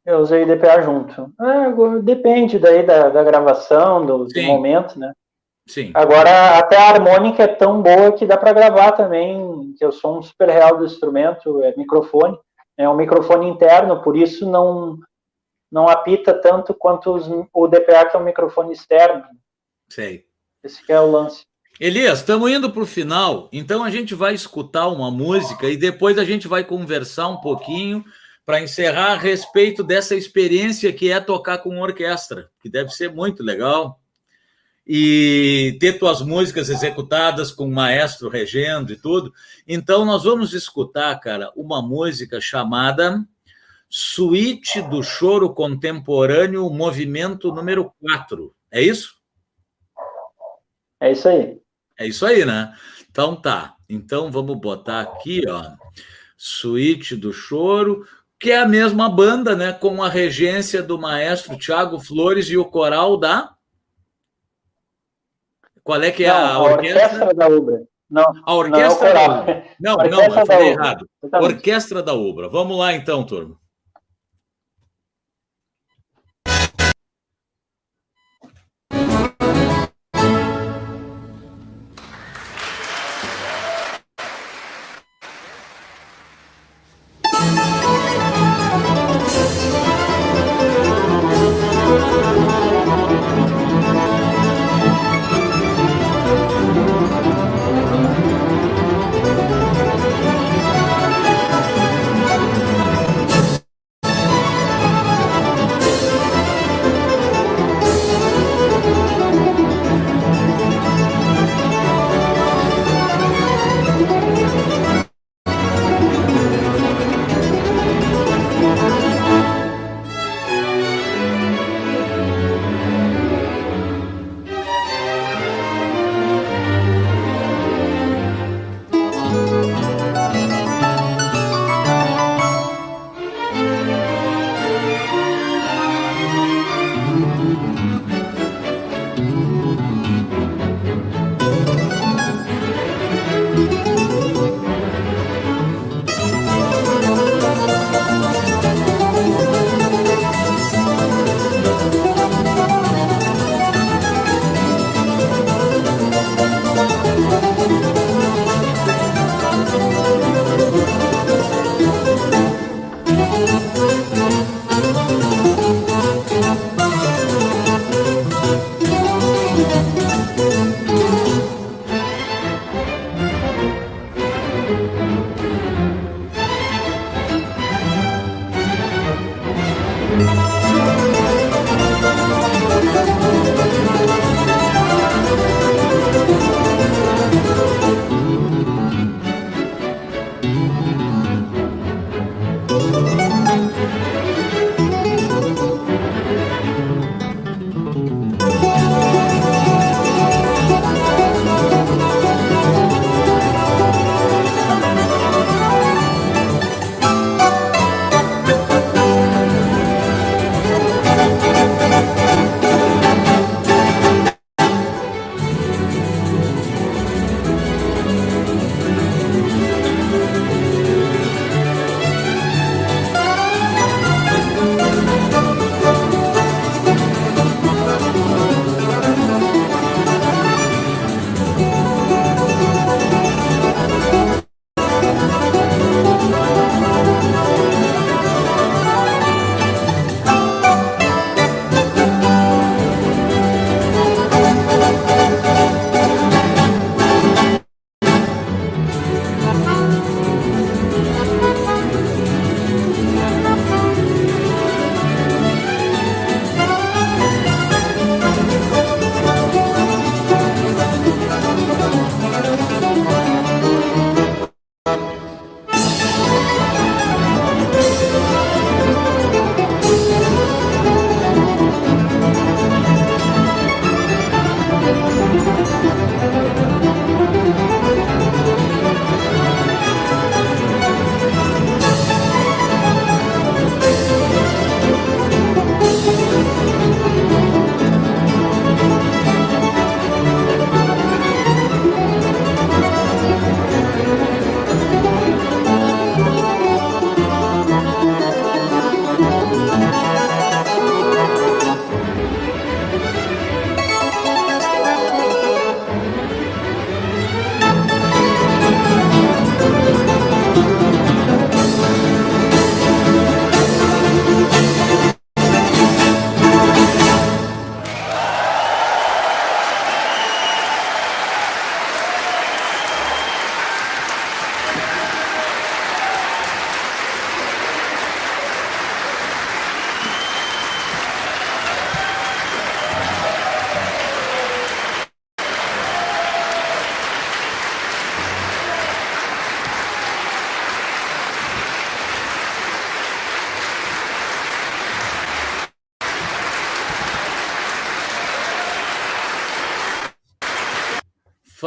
eu 0.09 0.21
usei 0.21 0.47
DPA 0.47 0.81
junto. 0.81 1.31
É, 1.39 2.01
depende 2.01 2.59
daí 2.59 2.83
da, 2.83 3.11
da 3.11 3.23
gravação, 3.23 4.07
do, 4.07 4.25
do, 4.25 4.43
momento, 4.43 4.99
né? 4.99 5.13
Sim. 5.69 5.91
Agora, 5.93 6.59
até 6.59 6.79
a 6.79 6.89
harmônica 6.89 7.43
é 7.43 7.47
tão 7.47 7.83
boa 7.83 8.13
que 8.13 8.25
dá 8.25 8.39
para 8.39 8.55
gravar 8.55 8.93
também, 8.93 9.75
que 9.77 9.85
eu 9.85 9.93
sou 9.93 10.19
um 10.19 10.23
super 10.23 10.49
real 10.49 10.79
do 10.79 10.87
instrumento, 10.87 11.63
é 11.63 11.77
microfone. 11.77 12.39
É 12.79 12.89
um 12.89 12.97
microfone 12.97 13.49
interno, 13.49 14.03
por 14.03 14.17
isso 14.17 14.49
não 14.49 14.99
não 15.71 15.87
apita 15.87 16.33
tanto 16.33 16.73
quanto 16.73 17.13
os, 17.13 17.29
o 17.53 17.69
DPA, 17.69 18.07
que 18.07 18.17
é 18.17 18.19
um 18.19 18.25
microfone 18.25 18.73
externo. 18.73 19.23
Sei. 19.91 20.25
Esse 20.65 20.81
é 20.91 20.99
o 20.99 21.11
lance. 21.11 21.43
Elias, 21.79 22.21
estamos 22.21 22.51
indo 22.51 22.73
para 22.73 22.83
o 22.83 22.87
final, 22.87 23.51
então 23.53 23.85
a 23.85 23.91
gente 23.91 24.15
vai 24.15 24.33
escutar 24.33 24.89
uma 24.89 25.11
música 25.11 25.69
e 25.69 25.77
depois 25.77 26.17
a 26.17 26.25
gente 26.25 26.49
vai 26.49 26.65
conversar 26.65 27.29
um 27.29 27.37
pouquinho 27.37 28.03
para 28.49 28.63
encerrar 28.63 29.13
a 29.13 29.19
respeito 29.19 29.85
dessa 29.85 30.15
experiência 30.15 30.91
que 30.91 31.13
é 31.13 31.21
tocar 31.21 31.59
com 31.59 31.79
orquestra, 31.79 32.51
que 32.63 32.71
deve 32.71 32.89
ser 32.89 33.13
muito 33.13 33.43
legal. 33.43 34.01
E 34.87 35.77
ter 35.79 35.99
tuas 35.99 36.23
músicas 36.23 36.71
executadas 36.71 37.53
com 37.53 37.67
o 37.67 37.71
maestro 37.71 38.31
regendo 38.31 38.91
e 38.91 38.97
tudo. 38.97 39.35
Então, 39.67 40.03
nós 40.03 40.25
vamos 40.25 40.55
escutar, 40.55 41.15
cara, 41.21 41.53
uma 41.55 41.83
música 41.83 42.41
chamada 42.41 43.23
Suíte 43.87 44.81
do 44.81 45.03
Choro 45.03 45.53
Contemporâneo, 45.53 46.71
movimento 46.71 47.53
número 47.53 47.93
4. 48.01 48.55
É 48.71 48.81
isso? 48.81 49.19
É 50.99 51.13
isso 51.13 51.29
aí. 51.29 51.61
É 51.99 52.07
isso 52.07 52.25
aí, 52.25 52.47
né? 52.47 52.75
Então 53.11 53.37
tá. 53.37 53.77
Então 53.87 54.33
vamos 54.33 54.59
botar 54.59 55.03
aqui, 55.03 55.43
ó. 55.47 55.77
Suíte 56.35 57.15
do 57.15 57.31
Choro, 57.31 58.07
que 58.39 58.53
é 58.53 58.59
a 58.59 58.69
mesma 58.69 59.09
banda, 59.09 59.57
né? 59.57 59.73
Com 59.73 60.03
a 60.03 60.09
regência 60.09 60.83
do 60.83 60.99
maestro 60.99 61.57
Tiago 61.57 61.99
Flores 61.99 62.49
e 62.49 62.57
o 62.57 62.65
coral 62.65 63.17
da. 63.17 63.55
Qual 65.83 66.03
é 66.03 66.11
que 66.11 66.25
é 66.25 66.29
não, 66.29 66.37
a, 66.37 66.59
orquestra? 66.63 67.01
A 67.01 67.07
orquestra 67.07 67.35
da 67.35 67.49
Ubra. 67.49 67.83
Não, 68.11 68.33
a 68.45 68.55
orquestra 68.55 69.15
não, 69.15 69.15
da 69.15 69.41
Ubra. 69.41 69.65
Não, 69.81 69.97
não, 69.97 70.23
eu 70.23 70.47
falei 70.47 70.69
errado. 70.69 71.09
Orquestra 71.23 72.03
da 72.03 72.15
Ubra. 72.15 72.49
Vamos 72.49 72.79
lá 72.79 72.93
então, 72.93 73.25
turma. 73.25 73.57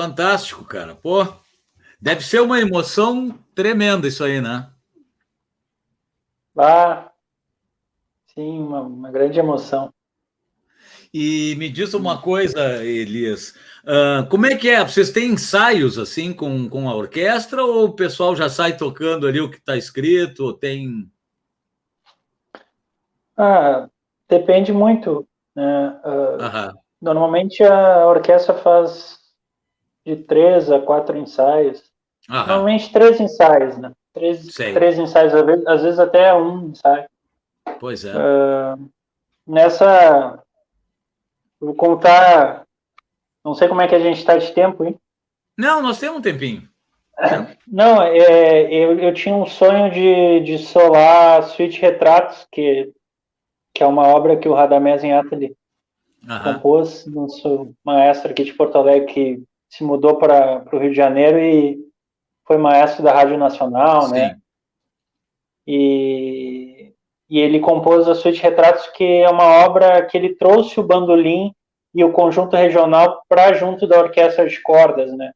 Fantástico, 0.01 0.65
cara. 0.65 0.95
Pô, 0.95 1.27
deve 2.01 2.25
ser 2.25 2.41
uma 2.41 2.59
emoção 2.59 3.37
tremenda 3.53 4.07
isso 4.07 4.23
aí, 4.23 4.41
né? 4.41 4.67
Ah, 6.57 7.11
sim, 8.33 8.57
uma, 8.57 8.81
uma 8.81 9.11
grande 9.11 9.37
emoção. 9.37 9.93
E 11.13 11.53
me 11.59 11.69
diz 11.69 11.93
uma 11.93 12.19
coisa, 12.19 12.83
Elias. 12.83 13.53
Uh, 13.83 14.27
como 14.27 14.47
é 14.47 14.55
que 14.55 14.71
é? 14.71 14.83
Vocês 14.83 15.11
têm 15.11 15.33
ensaios 15.33 15.99
assim 15.99 16.33
com, 16.33 16.67
com 16.67 16.89
a 16.89 16.95
orquestra 16.95 17.63
ou 17.63 17.85
o 17.85 17.93
pessoal 17.93 18.35
já 18.35 18.49
sai 18.49 18.75
tocando 18.75 19.27
ali 19.27 19.39
o 19.39 19.51
que 19.51 19.57
está 19.57 19.77
escrito? 19.77 20.51
Tem. 20.53 21.07
Ah, 23.37 23.87
depende 24.27 24.73
muito. 24.73 25.27
Né? 25.55 25.89
Uh, 26.03 26.75
Normalmente 26.99 27.63
a 27.63 28.07
orquestra 28.07 28.55
faz 28.55 29.20
de 30.05 30.15
três 30.15 30.71
a 30.71 30.79
quatro 30.79 31.17
ensaios. 31.17 31.83
Aham. 32.29 32.47
Normalmente 32.47 32.91
três 32.91 33.19
ensaios, 33.19 33.77
né? 33.77 33.91
Três, 34.13 34.45
três 34.47 34.97
ensaios, 34.97 35.33
às 35.33 35.45
vezes, 35.45 35.67
às 35.67 35.81
vezes, 35.81 35.99
até 35.99 36.33
um 36.33 36.69
ensaio. 36.69 37.05
Pois 37.79 38.03
é. 38.03 38.13
Uh, 38.13 38.89
nessa. 39.47 40.43
Vou 41.59 41.73
contar. 41.73 42.65
Não 43.43 43.53
sei 43.53 43.67
como 43.67 43.81
é 43.81 43.87
que 43.87 43.95
a 43.95 43.99
gente 43.99 44.17
está 44.17 44.37
de 44.37 44.51
tempo, 44.51 44.83
hein? 44.83 44.99
Não, 45.57 45.81
nós 45.81 45.99
temos 45.99 46.19
um 46.19 46.21
tempinho. 46.21 46.67
Não, 47.67 48.01
é, 48.01 48.71
eu, 48.73 48.99
eu 48.99 49.13
tinha 49.13 49.35
um 49.35 49.45
sonho 49.45 49.91
de, 49.91 50.41
de 50.41 50.57
solar 50.59 51.43
Suite 51.43 51.79
Retratos, 51.79 52.47
que, 52.51 52.91
que 53.73 53.83
é 53.83 53.87
uma 53.87 54.07
obra 54.07 54.37
que 54.37 54.49
o 54.49 54.53
Radamés 54.53 55.03
Atali 55.03 55.55
compôs, 56.43 57.05
nosso 57.07 57.73
maestro 57.83 58.31
aqui 58.31 58.43
de 58.43 58.53
Porto 58.53 58.77
Alegre, 58.77 59.13
que 59.13 59.43
se 59.71 59.85
mudou 59.85 60.17
para 60.17 60.63
o 60.71 60.77
Rio 60.77 60.89
de 60.89 60.97
Janeiro 60.97 61.39
e 61.39 61.79
foi 62.45 62.57
maestro 62.57 63.01
da 63.01 63.13
Rádio 63.13 63.37
Nacional, 63.37 64.09
né? 64.09 64.29
Sim. 64.29 64.33
né? 64.33 64.37
E, 65.65 66.93
e 67.29 67.39
ele 67.39 67.61
compôs 67.61 68.07
a 68.09 68.13
Suite 68.13 68.41
Retratos, 68.41 68.87
que 68.87 69.03
é 69.03 69.29
uma 69.29 69.65
obra 69.65 70.05
que 70.05 70.17
ele 70.17 70.35
trouxe 70.35 70.77
o 70.77 70.83
bandolim 70.83 71.55
e 71.95 72.03
o 72.03 72.11
conjunto 72.11 72.55
regional 72.55 73.23
para 73.29 73.53
junto 73.53 73.87
da 73.87 73.99
orquestra 73.99 74.45
de 74.47 74.61
cordas, 74.61 75.15
né? 75.15 75.31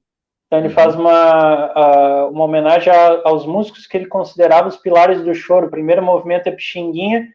Então 0.48 0.60
ele 0.60 0.68
uhum. 0.68 0.74
faz 0.74 0.96
uma, 0.96 2.28
uma 2.28 2.44
homenagem 2.44 2.92
aos 3.24 3.46
músicos 3.46 3.88
que 3.88 3.96
ele 3.96 4.08
considerava 4.08 4.68
os 4.68 4.78
pilares 4.78 5.24
do 5.24 5.34
choro. 5.34 5.68
O 5.68 5.72
primeiro 5.72 6.04
movimento 6.04 6.48
é 6.48 6.52
Pixinguinha, 6.52 7.30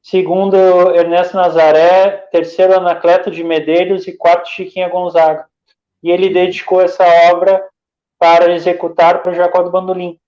segundo 0.00 0.56
Ernesto 0.94 1.36
Nazaré, 1.36 2.28
terceiro 2.30 2.76
Anacleto 2.76 3.32
de 3.32 3.42
Medeiros 3.42 4.06
e 4.06 4.16
quarto 4.16 4.48
Chiquinha 4.48 4.88
Gonzaga. 4.88 5.46
E 6.04 6.10
ele 6.10 6.28
dedicou 6.28 6.82
essa 6.82 7.02
obra 7.32 7.66
para 8.18 8.52
executar 8.52 9.22
para 9.22 9.32
o 9.32 9.34
Jacó 9.34 9.62
do 9.62 9.70
Bandolim. 9.70 10.18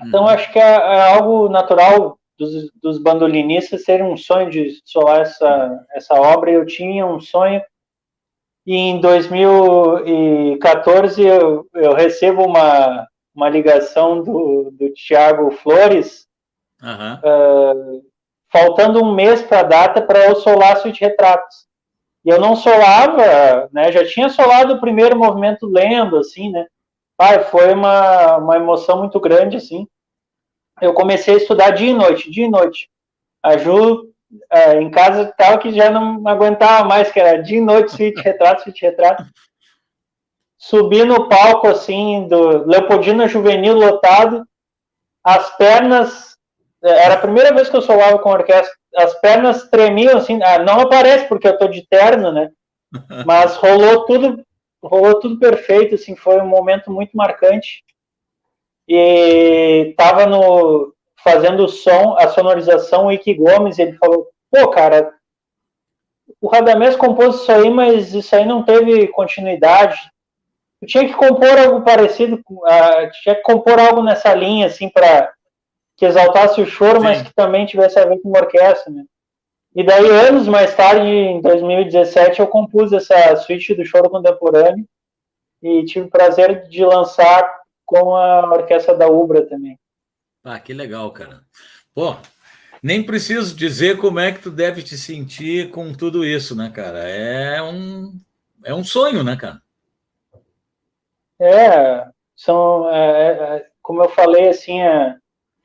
Então 0.00 0.24
uhum. 0.24 0.28
acho 0.28 0.52
que 0.52 0.58
é, 0.58 0.62
é, 0.62 1.14
algo 1.14 1.48
natural 1.48 2.18
dos, 2.36 2.68
dos 2.82 2.98
bandolinistas 2.98 3.84
ter 3.84 4.02
um 4.02 4.16
sonho 4.16 4.50
de 4.50 4.80
solar 4.84 5.20
essa, 5.20 5.86
essa 5.92 6.14
obra. 6.14 6.50
Eu 6.50 6.66
tinha 6.66 7.06
um 7.06 7.20
sonho 7.20 7.62
e 8.66 8.74
em 8.74 9.00
2014 9.00 11.24
eu, 11.24 11.64
eu 11.74 11.94
recebo 11.94 12.44
uma, 12.44 13.06
uma 13.32 13.48
ligação 13.48 14.20
do, 14.20 14.72
do 14.72 14.92
Tiago 14.94 15.52
Flores, 15.52 16.26
uhum. 16.82 17.14
uh, 17.14 18.02
faltando 18.50 19.00
um 19.00 19.14
mês 19.14 19.42
para 19.42 19.60
a 19.60 19.62
data 19.62 20.02
para 20.02 20.26
eu 20.26 20.34
solar 20.34 20.78
Suite 20.78 21.00
Retratos. 21.00 21.67
E 22.24 22.30
eu 22.30 22.40
não 22.40 22.56
solava, 22.56 23.68
né? 23.72 23.92
Já 23.92 24.04
tinha 24.06 24.28
solado 24.28 24.74
o 24.74 24.80
primeiro 24.80 25.16
movimento 25.16 25.66
lendo, 25.66 26.16
assim, 26.16 26.50
né? 26.50 26.66
Ah, 27.18 27.40
foi 27.40 27.72
uma, 27.72 28.36
uma 28.36 28.56
emoção 28.56 28.98
muito 28.98 29.18
grande, 29.18 29.56
assim. 29.56 29.86
Eu 30.80 30.94
comecei 30.94 31.34
a 31.34 31.36
estudar 31.38 31.70
dia 31.70 31.90
e 31.90 31.94
noite, 31.94 32.30
dia 32.30 32.46
e 32.46 32.50
noite. 32.50 32.88
A 33.42 33.56
Ju, 33.56 34.12
é, 34.50 34.80
em 34.80 34.90
casa, 34.90 35.22
estava 35.22 35.58
que 35.58 35.72
já 35.72 35.90
não 35.90 36.26
aguentava 36.28 36.86
mais, 36.86 37.10
que 37.10 37.18
era 37.18 37.42
dia 37.42 37.58
e 37.58 37.60
noite, 37.60 37.92
suíte, 37.92 38.20
retrato, 38.20 38.62
suíte, 38.62 38.82
retrato. 38.84 39.24
Subi 40.56 41.04
no 41.04 41.28
palco, 41.28 41.68
assim, 41.68 42.26
do 42.28 42.66
Leopoldina 42.66 43.28
Juvenil 43.28 43.74
lotado, 43.74 44.44
as 45.24 45.56
pernas, 45.56 46.37
era 46.82 47.14
a 47.14 47.20
primeira 47.20 47.52
vez 47.52 47.68
que 47.68 47.76
eu 47.76 47.82
solava 47.82 48.18
com 48.18 48.30
orquestra, 48.30 48.72
as 48.96 49.14
pernas 49.20 49.68
tremiam 49.68 50.16
assim, 50.16 50.40
ah, 50.42 50.58
não 50.58 50.80
aparece 50.80 51.26
porque 51.26 51.48
eu 51.48 51.58
tô 51.58 51.68
de 51.68 51.86
terno, 51.88 52.32
né? 52.32 52.50
Mas 53.26 53.56
rolou 53.56 54.04
tudo, 54.06 54.44
rolou 54.82 55.18
tudo 55.20 55.38
perfeito, 55.38 55.94
assim, 55.94 56.16
foi 56.16 56.40
um 56.40 56.46
momento 56.46 56.90
muito 56.90 57.16
marcante. 57.16 57.82
E 58.88 59.94
tava 59.96 60.26
no 60.26 60.94
fazendo 61.22 61.64
o 61.64 61.68
som, 61.68 62.16
a 62.16 62.28
sonorização, 62.28 63.06
o 63.06 63.12
Ike 63.12 63.34
Gomes, 63.34 63.78
ele 63.78 63.92
falou: 63.98 64.28
"Pô, 64.50 64.68
cara, 64.68 65.12
o 66.40 66.48
Radamés 66.48 66.96
compôs 66.96 67.36
isso 67.36 67.52
aí, 67.52 67.68
mas 67.70 68.14
isso 68.14 68.34
aí 68.34 68.46
não 68.46 68.62
teve 68.62 69.08
continuidade. 69.08 69.98
Eu 70.80 70.88
tinha 70.88 71.06
que 71.06 71.14
compor 71.14 71.58
algo 71.58 71.82
parecido, 71.82 72.36
uh, 72.36 73.10
tinha 73.22 73.34
que 73.34 73.42
compor 73.42 73.78
algo 73.78 74.02
nessa 74.02 74.32
linha, 74.32 74.66
assim, 74.66 74.88
para 74.88 75.32
que 75.98 76.06
exaltasse 76.06 76.60
o 76.60 76.66
choro, 76.66 77.00
Sim. 77.00 77.04
mas 77.04 77.22
que 77.22 77.34
também 77.34 77.66
tivesse 77.66 77.98
a 77.98 78.06
ver 78.06 78.20
com 78.20 78.28
uma 78.28 78.38
orquestra, 78.38 78.90
né? 78.90 79.04
E 79.74 79.84
daí, 79.84 80.08
anos 80.08 80.46
mais 80.46 80.74
tarde, 80.74 81.04
em 81.04 81.40
2017, 81.40 82.38
eu 82.38 82.46
compus 82.46 82.92
essa 82.92 83.36
suíte 83.36 83.74
do 83.74 83.84
choro 83.84 84.08
contemporâneo 84.08 84.88
e 85.60 85.84
tive 85.84 86.06
o 86.06 86.10
prazer 86.10 86.68
de 86.68 86.84
lançar 86.84 87.48
com 87.84 88.14
a 88.14 88.48
orquestra 88.48 88.94
da 88.94 89.08
Ubra 89.08 89.44
também. 89.44 89.76
Ah, 90.44 90.60
que 90.60 90.72
legal, 90.72 91.10
cara. 91.10 91.40
Pô, 91.92 92.16
nem 92.80 93.02
preciso 93.02 93.56
dizer 93.56 93.98
como 93.98 94.20
é 94.20 94.30
que 94.30 94.40
tu 94.40 94.52
deve 94.52 94.82
te 94.82 94.96
sentir 94.96 95.70
com 95.70 95.92
tudo 95.92 96.24
isso, 96.24 96.54
né, 96.54 96.70
cara? 96.72 97.00
É 97.08 97.60
um, 97.60 98.16
é 98.64 98.72
um 98.72 98.84
sonho, 98.84 99.24
né, 99.24 99.36
cara? 99.36 99.60
É, 101.40 102.06
são, 102.36 102.88
é, 102.88 103.30
é, 103.30 103.66
como 103.82 104.02
eu 104.02 104.08
falei, 104.08 104.48
assim, 104.48 104.80
é, 104.80 105.16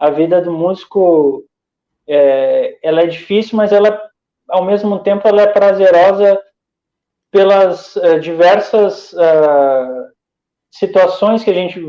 a 0.03 0.09
vida 0.09 0.41
do 0.41 0.51
músico 0.51 1.45
é, 2.05 2.77
ela 2.83 3.03
é 3.03 3.07
difícil, 3.07 3.55
mas 3.55 3.71
ela 3.71 3.97
ao 4.49 4.65
mesmo 4.65 4.99
tempo 4.99 5.25
ela 5.25 5.43
é 5.43 5.47
prazerosa 5.47 6.37
pelas 7.31 7.95
uh, 7.95 8.19
diversas 8.19 9.13
uh, 9.13 10.11
situações 10.69 11.41
que 11.41 11.49
a 11.49 11.53
gente 11.53 11.79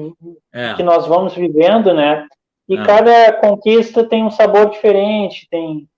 é. 0.52 0.74
que 0.74 0.84
nós 0.84 1.08
vamos 1.08 1.34
vivendo, 1.34 1.92
né? 1.92 2.24
E 2.68 2.76
é. 2.76 2.84
cada 2.84 3.32
conquista 3.32 4.08
tem 4.08 4.22
um 4.22 4.30
sabor 4.30 4.70
diferente, 4.70 5.48
tem, 5.50 5.88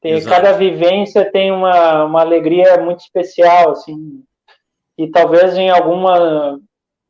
tem 0.00 0.24
cada 0.24 0.52
vivência 0.52 1.28
tem 1.28 1.50
uma, 1.50 2.04
uma 2.04 2.20
alegria 2.20 2.80
muito 2.80 3.00
especial, 3.00 3.72
assim. 3.72 4.22
E 4.96 5.10
talvez 5.10 5.58
em 5.58 5.70
alguma 5.70 6.60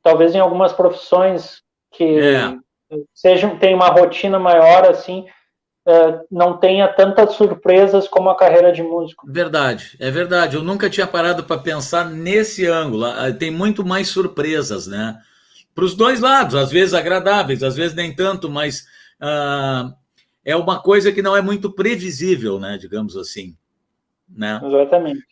talvez 0.02 0.34
em 0.34 0.40
algumas 0.40 0.72
profissões 0.72 1.62
que 1.92 2.18
é 2.18 2.63
seja 3.12 3.48
tem 3.56 3.74
uma 3.74 3.88
rotina 3.88 4.38
maior 4.38 4.88
assim 4.88 5.26
uh, 5.86 6.24
não 6.30 6.56
tenha 6.56 6.88
tantas 6.88 7.34
surpresas 7.34 8.08
como 8.08 8.30
a 8.30 8.36
carreira 8.36 8.72
de 8.72 8.82
músico. 8.82 9.26
Verdade 9.30 9.96
é 10.00 10.10
verdade. 10.10 10.56
Eu 10.56 10.62
nunca 10.62 10.90
tinha 10.90 11.06
parado 11.06 11.44
para 11.44 11.60
pensar 11.60 12.08
nesse 12.08 12.66
ângulo. 12.66 13.04
Ah, 13.04 13.32
tem 13.32 13.50
muito 13.50 13.84
mais 13.84 14.08
surpresas 14.08 14.86
né? 14.86 15.18
Para 15.74 15.84
os 15.84 15.94
dois 15.94 16.20
lados 16.20 16.54
às 16.54 16.70
vezes 16.70 16.94
agradáveis 16.94 17.62
às 17.62 17.76
vezes 17.76 17.94
nem 17.94 18.14
tanto 18.14 18.48
mas 18.48 18.86
uh, 19.20 19.92
é 20.44 20.56
uma 20.56 20.80
coisa 20.80 21.12
que 21.12 21.22
não 21.22 21.36
é 21.36 21.42
muito 21.42 21.70
previsível 21.70 22.58
né? 22.58 22.78
Digamos 22.78 23.16
assim 23.16 23.56
né? 24.28 24.60
Exatamente. 24.64 25.24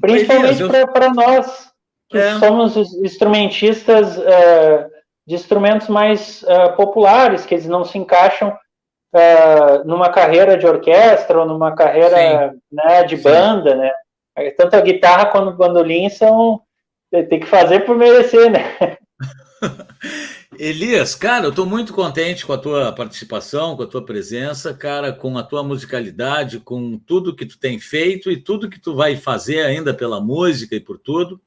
Principalmente 0.00 0.60
eu... 0.60 0.88
para 0.88 1.12
nós 1.12 1.74
que 2.08 2.18
é. 2.18 2.38
somos 2.38 2.76
instrumentistas 2.76 4.16
uh, 4.16 4.95
de 5.26 5.34
instrumentos 5.34 5.88
mais 5.88 6.42
uh, 6.42 6.76
populares, 6.76 7.44
que 7.44 7.54
eles 7.54 7.66
não 7.66 7.84
se 7.84 7.98
encaixam 7.98 8.50
uh, 8.50 9.84
numa 9.84 10.10
carreira 10.10 10.56
de 10.56 10.66
orquestra 10.66 11.40
ou 11.40 11.46
numa 11.46 11.74
carreira 11.74 12.54
né, 12.70 13.02
de 13.04 13.16
banda, 13.16 13.72
Sim. 13.72 13.78
né? 13.78 13.92
Tanto 14.56 14.76
a 14.76 14.80
guitarra 14.80 15.26
quanto 15.26 15.48
o 15.48 15.56
bandolim 15.56 16.08
são 16.10 16.60
tem 17.10 17.40
que 17.40 17.46
fazer 17.46 17.80
por 17.80 17.96
merecer, 17.96 18.50
né? 18.50 18.98
Elias, 20.58 21.14
cara, 21.14 21.46
eu 21.46 21.50
estou 21.50 21.66
muito 21.66 21.92
contente 21.92 22.46
com 22.46 22.52
a 22.52 22.58
tua 22.58 22.92
participação, 22.92 23.76
com 23.76 23.82
a 23.82 23.86
tua 23.86 24.04
presença, 24.04 24.72
cara, 24.72 25.12
com 25.12 25.36
a 25.36 25.42
tua 25.42 25.62
musicalidade, 25.62 26.60
com 26.60 26.98
tudo 26.98 27.34
que 27.34 27.44
tu 27.44 27.58
tem 27.58 27.78
feito 27.78 28.30
e 28.30 28.36
tudo 28.36 28.68
que 28.68 28.80
tu 28.80 28.94
vai 28.94 29.16
fazer 29.16 29.62
ainda 29.62 29.92
pela 29.92 30.20
música 30.20 30.74
e 30.74 30.80
por 30.80 30.98
tudo. 30.98 31.40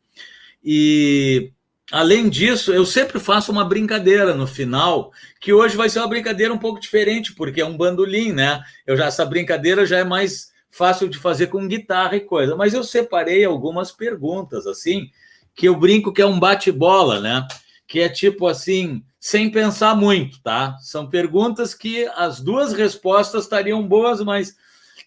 E 0.63 1.51
Além 1.91 2.29
disso, 2.29 2.71
eu 2.71 2.85
sempre 2.85 3.19
faço 3.19 3.51
uma 3.51 3.65
brincadeira 3.65 4.33
no 4.35 4.45
final, 4.45 5.11
que 5.39 5.51
hoje 5.51 5.75
vai 5.75 5.89
ser 5.89 5.99
uma 5.99 6.07
brincadeira 6.07 6.53
um 6.53 6.57
pouco 6.57 6.79
diferente, 6.79 7.33
porque 7.33 7.61
é 7.61 7.65
um 7.65 7.75
bandolim, 7.75 8.31
né? 8.31 8.61
Eu 8.85 8.95
já 8.95 9.05
essa 9.05 9.25
brincadeira 9.25 9.85
já 9.85 9.97
é 9.97 10.03
mais 10.03 10.51
fácil 10.69 11.09
de 11.09 11.17
fazer 11.17 11.47
com 11.47 11.67
guitarra 11.67 12.15
e 12.15 12.21
coisa, 12.21 12.55
mas 12.55 12.75
eu 12.75 12.83
separei 12.83 13.43
algumas 13.43 13.91
perguntas 13.91 14.67
assim 14.67 15.09
que 15.55 15.67
eu 15.67 15.75
brinco 15.75 16.13
que 16.13 16.21
é 16.21 16.25
um 16.25 16.39
bate-bola, 16.39 17.19
né? 17.19 17.47
Que 17.87 18.01
é 18.01 18.09
tipo 18.09 18.45
assim, 18.45 19.03
sem 19.19 19.49
pensar 19.49 19.95
muito, 19.95 20.41
tá? 20.43 20.77
São 20.77 21.09
perguntas 21.09 21.73
que 21.73 22.05
as 22.15 22.39
duas 22.39 22.71
respostas 22.71 23.43
estariam 23.43 23.85
boas, 23.85 24.21
mas 24.21 24.55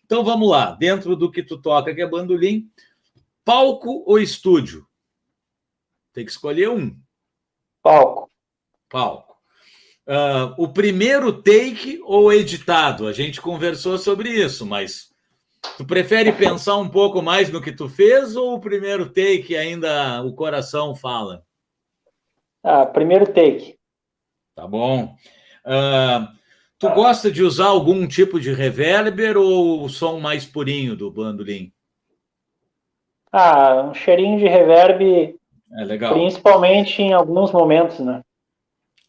então 0.04 0.24
vamos 0.24 0.50
lá, 0.50 0.72
dentro 0.72 1.14
do 1.14 1.30
que 1.30 1.44
tu 1.44 1.56
toca, 1.56 1.94
que 1.94 2.02
é 2.02 2.08
bandolim, 2.08 2.68
palco 3.44 4.02
ou 4.04 4.18
estúdio? 4.18 4.86
Tem 6.12 6.24
que 6.24 6.30
escolher 6.30 6.68
um. 6.68 6.96
Palco. 7.82 8.30
Palco. 8.88 9.36
Uh, 10.06 10.54
o 10.58 10.68
primeiro 10.68 11.42
take 11.42 12.00
ou 12.04 12.32
editado? 12.32 13.06
A 13.06 13.12
gente 13.12 13.40
conversou 13.40 13.96
sobre 13.98 14.28
isso, 14.30 14.66
mas 14.66 15.12
tu 15.76 15.86
prefere 15.86 16.32
pensar 16.32 16.76
um 16.76 16.88
pouco 16.88 17.22
mais 17.22 17.50
no 17.50 17.62
que 17.62 17.72
tu 17.72 17.88
fez 17.88 18.36
ou 18.36 18.54
o 18.54 18.60
primeiro 18.60 19.08
take 19.08 19.56
ainda 19.56 20.22
o 20.22 20.34
coração 20.34 20.94
fala? 20.94 21.44
Ah, 22.62 22.84
primeiro 22.84 23.32
take. 23.32 23.78
Tá 24.54 24.66
bom. 24.66 25.16
Uh, 25.64 26.42
Tu 26.82 26.90
gosta 26.90 27.30
de 27.30 27.44
usar 27.44 27.66
algum 27.66 28.08
tipo 28.08 28.40
de 28.40 28.52
reverber 28.52 29.36
ou 29.36 29.84
o 29.84 29.88
som 29.88 30.18
mais 30.18 30.44
purinho 30.44 30.96
do 30.96 31.12
bandolim? 31.12 31.72
Ah, 33.30 33.84
um 33.88 33.94
cheirinho 33.94 34.36
de 34.40 34.48
reverb, 34.48 35.38
é 35.74 35.84
legal. 35.84 36.14
principalmente 36.14 37.00
em 37.00 37.12
alguns 37.12 37.52
momentos, 37.52 37.98
né? 38.00 38.20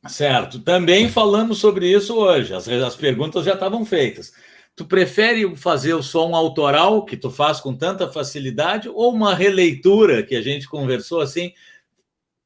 Certo. 0.08 0.60
Também 0.60 1.08
falamos 1.08 1.60
sobre 1.60 1.90
isso 1.90 2.16
hoje. 2.16 2.54
As, 2.54 2.68
as 2.68 2.96
perguntas 2.96 3.46
já 3.46 3.54
estavam 3.54 3.86
feitas. 3.86 4.34
Tu 4.76 4.86
prefere 4.86 5.56
fazer 5.56 5.94
o 5.94 6.04
som 6.04 6.36
autoral, 6.36 7.06
que 7.06 7.16
tu 7.16 7.30
faz 7.30 7.60
com 7.60 7.76
tanta 7.76 8.12
facilidade, 8.12 8.90
ou 8.90 9.14
uma 9.14 9.34
releitura, 9.34 10.24
que 10.24 10.36
a 10.36 10.42
gente 10.42 10.68
conversou 10.68 11.22
assim, 11.22 11.54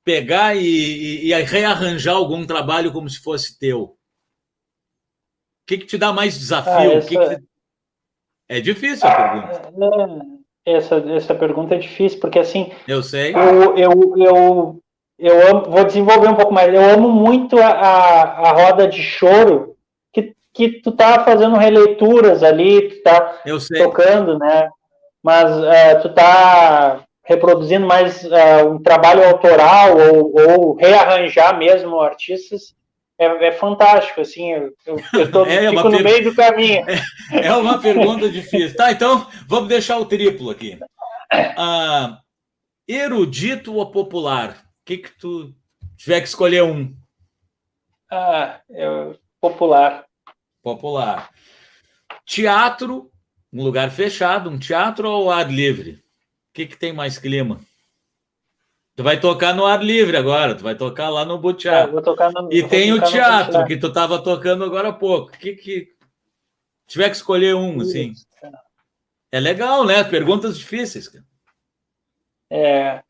pegar 0.04 0.56
e, 0.56 0.62
e, 0.62 1.34
e 1.34 1.44
rearranjar 1.44 2.16
algum 2.16 2.46
trabalho 2.46 2.92
como 2.92 3.10
se 3.10 3.20
fosse 3.20 3.58
teu? 3.58 3.98
que, 5.68 5.78
que 5.78 5.86
te 5.86 5.98
dá 5.98 6.14
mais 6.14 6.40
desafio? 6.40 6.72
Ah, 6.74 6.86
essa... 6.96 7.08
que 7.08 7.18
que... 7.18 7.44
É 8.50 8.62
difícil 8.62 9.06
a 9.06 9.14
pergunta. 9.14 9.70
É, 10.34 10.37
essa, 10.68 10.98
essa 11.16 11.34
pergunta 11.34 11.76
é 11.76 11.78
difícil, 11.78 12.20
porque 12.20 12.40
assim. 12.40 12.72
Eu 12.88 13.02
sei. 13.02 13.34
Eu, 13.34 13.78
eu, 13.78 14.14
eu, 14.18 14.80
eu 15.18 15.48
amo, 15.50 15.72
vou 15.72 15.84
desenvolver 15.86 16.28
um 16.28 16.36
pouco 16.36 16.54
mais. 16.54 16.74
Eu 16.74 16.82
amo 16.82 17.10
muito 17.10 17.58
a, 17.58 17.68
a, 17.68 18.22
a 18.50 18.52
roda 18.52 18.88
de 18.88 19.02
choro 19.02 19.76
que, 20.12 20.34
que 20.54 20.82
tu 20.82 20.92
tá 20.92 21.24
fazendo 21.24 21.56
releituras 21.56 22.44
ali, 22.44 22.90
tu 22.90 23.04
tá 23.04 23.40
tocando, 23.78 24.38
né? 24.38 24.70
Mas 25.24 25.52
uh, 25.58 26.02
tu 26.02 26.14
tá 26.14 27.02
reproduzindo 27.24 27.88
mais 27.88 28.24
uh, 28.24 28.70
um 28.70 28.82
trabalho 28.82 29.28
autoral 29.28 29.98
ou, 29.98 30.34
ou 30.36 30.76
rearranjar 30.76 31.58
mesmo 31.58 32.00
artistas 32.00 32.77
é, 33.18 33.48
é 33.48 33.52
fantástico, 33.52 34.22
assim, 34.22 34.52
eu, 34.52 34.74
eu 34.86 35.32
tô, 35.32 35.46
é 35.48 35.70
fico 35.70 35.90
no 35.90 35.98
per... 35.98 36.04
meio 36.04 36.24
do 36.24 36.36
caminho. 36.36 36.86
É, 37.32 37.40
é 37.48 37.56
uma 37.56 37.80
pergunta 37.80 38.30
difícil. 38.30 38.76
Tá, 38.76 38.92
então 38.92 39.28
vamos 39.48 39.68
deixar 39.68 39.98
o 39.98 40.06
triplo 40.06 40.52
aqui. 40.52 40.80
Ah, 41.32 42.20
erudito 42.88 43.74
ou 43.74 43.92
popular? 43.92 44.52
O 44.52 44.86
que 44.86 44.98
que 45.00 45.18
tu 45.18 45.54
tiver 45.98 46.22
que 46.22 46.28
escolher 46.28 46.64
um? 46.64 46.96
Ah, 48.12 48.62
eu, 48.70 49.18
popular. 49.42 50.06
Popular. 50.62 51.30
Teatro, 52.26 53.12
um 53.52 53.64
lugar 53.64 53.90
fechado, 53.90 54.50
um 54.50 54.60
teatro 54.60 55.10
ou 55.10 55.32
ar 55.32 55.52
livre? 55.52 55.94
O 56.50 56.54
que 56.54 56.68
que 56.68 56.78
tem 56.78 56.94
mais 56.94 57.18
clima? 57.18 57.60
Tu 58.98 59.04
vai 59.04 59.20
tocar 59.20 59.54
no 59.54 59.64
ar 59.64 59.84
livre 59.84 60.18
agora, 60.18 60.56
tu 60.56 60.64
vai 60.64 60.74
tocar 60.74 61.10
lá 61.10 61.24
no 61.24 61.38
Butiá. 61.38 61.88
É, 61.88 61.88
e 62.50 62.68
tem 62.68 62.92
o 62.92 63.00
teatro 63.00 63.64
que 63.68 63.78
tu 63.78 63.88
estava 63.88 64.20
tocando 64.24 64.64
agora 64.64 64.90
há 64.90 64.94
pouco. 64.94 65.32
Que 65.34 65.54
que 65.54 65.90
tiver 66.88 67.08
que 67.12 67.16
escolher 67.16 67.54
um, 67.54 67.80
assim. 67.80 68.14
É 69.32 69.40
legal, 69.40 69.86
né? 69.86 70.04
Perguntas 70.04 70.58
difíceis, 70.58 71.08
cara. 71.08 71.24
É, 72.52 73.04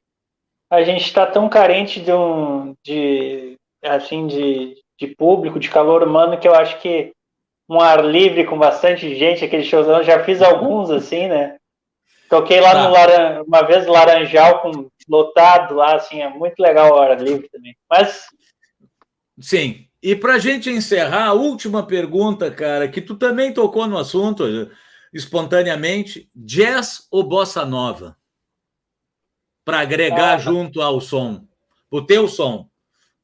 a 0.70 0.84
gente 0.84 1.06
está 1.06 1.26
tão 1.26 1.48
carente 1.48 2.02
de 2.02 2.12
um 2.12 2.76
de 2.84 3.56
assim 3.82 4.28
de, 4.28 4.76
de 5.00 5.08
público, 5.16 5.58
de 5.58 5.70
calor 5.70 6.04
humano 6.04 6.38
que 6.38 6.50
eu 6.50 6.54
acho 6.54 6.82
que 6.82 7.14
um 7.70 7.80
ar 7.80 8.04
livre 8.04 8.46
com 8.46 8.60
bastante 8.60 9.16
gente, 9.16 9.46
aquele 9.46 9.64
showzão, 9.64 10.04
já 10.04 10.22
fiz 10.26 10.42
alguns 10.42 10.90
assim, 10.90 11.30
né? 11.30 11.57
Toquei 12.30 12.60
lá 12.60 12.72
tá. 12.72 12.84
no 12.84 12.94
Laran... 12.94 13.44
uma 13.44 13.62
vez 13.64 13.86
Laranjal 13.86 14.62
com 14.62 14.90
lotado 15.08 15.76
lá, 15.76 15.96
assim, 15.96 16.22
é 16.22 16.30
muito 16.30 16.60
legal 16.60 16.94
a 16.94 17.02
hora 17.02 17.16
livre 17.16 17.50
também. 17.50 17.76
Mas. 17.90 18.26
Sim. 19.40 19.88
E 20.02 20.16
para 20.16 20.36
a 20.36 20.40
gente 20.40 20.70
encerrar, 20.70 21.26
a 21.26 21.34
última 21.34 21.86
pergunta, 21.86 22.52
cara, 22.52 22.88
que 22.88 23.02
tu 23.02 23.16
também 23.16 23.54
tocou 23.54 23.88
no 23.88 23.98
assunto 23.98 24.44
espontaneamente: 25.14 26.30
jazz 26.36 27.08
ou 27.12 27.24
bossa 27.24 27.66
nova? 27.66 28.16
Para 29.66 29.80
agregar 29.80 30.36
ah, 30.36 30.38
junto 30.38 30.82
ao 30.82 31.02
som, 31.02 31.46
o 31.92 32.02
teu 32.02 32.28
som. 32.28 32.70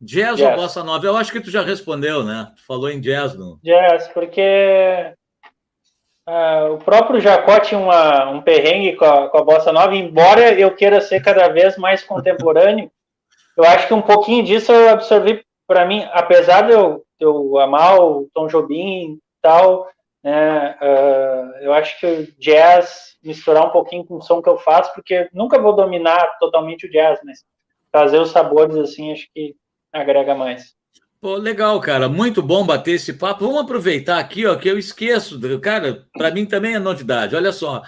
Jazz, 0.02 0.38
jazz, 0.38 0.42
ou 0.42 0.56
bossa 0.58 0.84
nova? 0.84 1.06
Eu 1.06 1.16
acho 1.16 1.32
que 1.32 1.40
tu 1.40 1.50
já 1.50 1.62
respondeu, 1.62 2.24
né? 2.24 2.52
Tu 2.58 2.66
falou 2.66 2.90
em 2.90 3.00
jazz. 3.00 3.34
No... 3.36 3.60
Jazz, 3.64 4.10
porque 4.10 5.14
Uh, 6.28 6.76
o 6.76 6.78
próprio 6.78 7.20
Jacó 7.20 7.60
tinha 7.60 7.80
uma, 7.80 8.30
um 8.30 8.41
perrengue 8.41 8.95
com 8.95 9.04
a, 9.04 9.30
com 9.30 9.38
a 9.38 9.44
bossa 9.44 9.74
nova, 9.74 9.94
embora 9.94 10.58
eu 10.58 10.74
queira 10.74 11.02
ser 11.02 11.22
cada 11.22 11.50
vez 11.50 11.78
mais 11.78 12.02
contemporâneo, 12.02 12.90
eu 13.58 13.66
acho 13.66 13.88
que 13.88 13.94
um 13.94 14.02
pouquinho 14.02 14.44
disso 14.44 14.72
eu 14.72 14.90
absorvi 14.90 15.44
para 15.68 15.86
mim, 15.86 16.08
apesar 16.14 16.62
de 16.62 16.72
eu, 16.72 17.04
de 17.20 17.26
eu 17.26 17.58
amar 17.60 18.00
o 18.00 18.30
Tom 18.34 18.48
Jobim 18.48 19.14
e 19.14 19.20
tal, 19.41 19.90
né, 20.24 20.78
uh, 20.82 21.58
eu 21.62 21.74
acho 21.74 22.00
que 22.00 22.06
o 22.06 22.40
jazz 22.40 23.18
misturar 23.22 23.66
um 23.66 23.72
pouquinho 23.72 24.06
com 24.06 24.16
o 24.16 24.22
som 24.22 24.41
que 24.41 24.50
eu 24.50 24.58
faço, 24.58 24.94
porque 24.94 25.30
nunca 25.34 25.60
vou 25.60 25.76
dominar 25.76 26.38
totalmente 26.40 26.86
o 26.86 26.91
jazz, 26.91 27.20
mas 27.26 27.44
trazer 27.91 28.20
os 28.20 28.32
sabores 28.32 28.78
assim, 28.78 29.12
acho 29.12 29.28
que 29.34 29.56
agrega 29.91 30.34
mais. 30.34 30.74
Pô, 31.24 31.38
legal, 31.38 31.80
cara. 31.80 32.10
Muito 32.10 32.41
bom 32.44 32.66
bater 32.66 32.95
esse 32.95 33.14
papo. 33.14 33.45
Vamos 33.45 33.62
aproveitar 33.62 34.20
aqui, 34.20 34.45
ó, 34.45 34.58
que 34.58 34.68
eu 34.68 34.78
esqueço. 34.78 35.40
Cara, 35.62 36.06
para 36.12 36.30
mim 36.32 36.45
também 36.45 36.76
é 36.76 36.80
novidade. 36.80 37.34
Olha 37.34 37.54
só. 37.54 37.82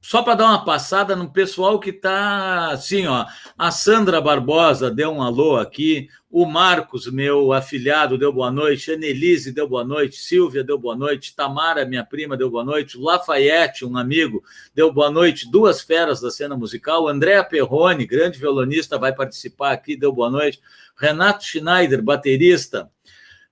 Só 0.00 0.22
para 0.22 0.36
dar 0.36 0.44
uma 0.44 0.64
passada 0.64 1.16
no 1.16 1.30
pessoal 1.30 1.80
que 1.80 1.90
está 1.90 2.70
assim, 2.70 3.06
ó. 3.06 3.26
A 3.58 3.70
Sandra 3.70 4.20
Barbosa 4.20 4.90
deu 4.90 5.10
um 5.10 5.20
alô 5.20 5.56
aqui. 5.56 6.08
O 6.30 6.46
Marcos, 6.46 7.10
meu 7.10 7.52
afilhado, 7.52 8.16
deu 8.16 8.32
boa 8.32 8.50
noite. 8.50 8.92
A 8.92 8.96
Nelise 8.96 9.50
deu 9.50 9.68
boa 9.68 9.84
noite. 9.84 10.16
Silvia 10.16 10.62
deu 10.62 10.78
boa 10.78 10.94
noite. 10.94 11.34
Tamara, 11.34 11.84
minha 11.84 12.04
prima, 12.04 12.36
deu 12.36 12.48
boa 12.48 12.64
noite. 12.64 12.96
Lafayette, 12.96 13.84
um 13.84 13.96
amigo, 13.96 14.42
deu 14.72 14.92
boa 14.92 15.10
noite. 15.10 15.50
Duas 15.50 15.80
feras 15.80 16.20
da 16.20 16.30
cena 16.30 16.56
musical. 16.56 17.08
Andréa 17.08 17.42
Perrone, 17.42 18.06
grande 18.06 18.38
violonista, 18.38 18.98
vai 18.98 19.12
participar 19.12 19.72
aqui, 19.72 19.96
deu 19.96 20.12
boa 20.12 20.30
noite. 20.30 20.60
Renato 20.96 21.44
Schneider, 21.44 22.02
baterista, 22.02 22.88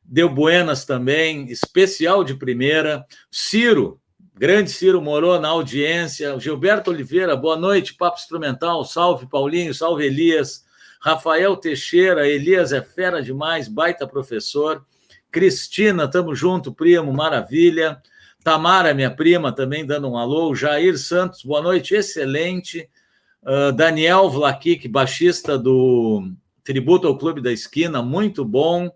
deu 0.05 0.29
buenas 0.29 0.85
também, 0.85 1.51
especial 1.51 2.23
de 2.23 2.35
primeira. 2.35 3.05
Ciro, 3.31 4.01
grande 4.39 4.71
Ciro 4.71 5.01
morou 5.01 5.41
na 5.41 5.49
audiência. 5.49 6.39
Gilberto 6.39 6.91
Oliveira, 6.91 7.35
boa 7.35 7.57
noite, 7.57 7.95
papo 7.95 8.19
instrumental. 8.19 8.85
Salve 8.85 9.27
Paulinho, 9.27 9.73
salve 9.73 10.05
Elias. 10.05 10.65
Rafael 11.01 11.57
Teixeira, 11.57 12.29
Elias 12.29 12.73
é 12.73 12.83
fera 12.83 13.23
demais, 13.23 13.67
baita 13.67 14.07
professor. 14.07 14.85
Cristina, 15.31 16.07
tamo 16.07 16.35
junto, 16.35 16.73
primo, 16.73 17.13
maravilha. 17.13 18.01
Tamara, 18.45 18.93
minha 18.93 19.11
prima, 19.11 19.53
também 19.53 19.87
dando 19.87 20.09
um 20.09 20.19
alô. 20.19 20.55
Jair 20.55 20.99
Santos, 20.99 21.43
boa 21.43 21.63
noite, 21.63 21.95
excelente. 21.95 22.89
Uh, 23.43 23.73
Daniel 23.73 24.29
Vlakic, 24.29 24.87
baixista 24.87 25.59
do 25.59 26.31
tributo 26.63 27.07
ao 27.07 27.17
Clube 27.17 27.41
da 27.41 27.53
Esquina, 27.53 28.03
muito 28.03 28.45
bom. 28.45 28.91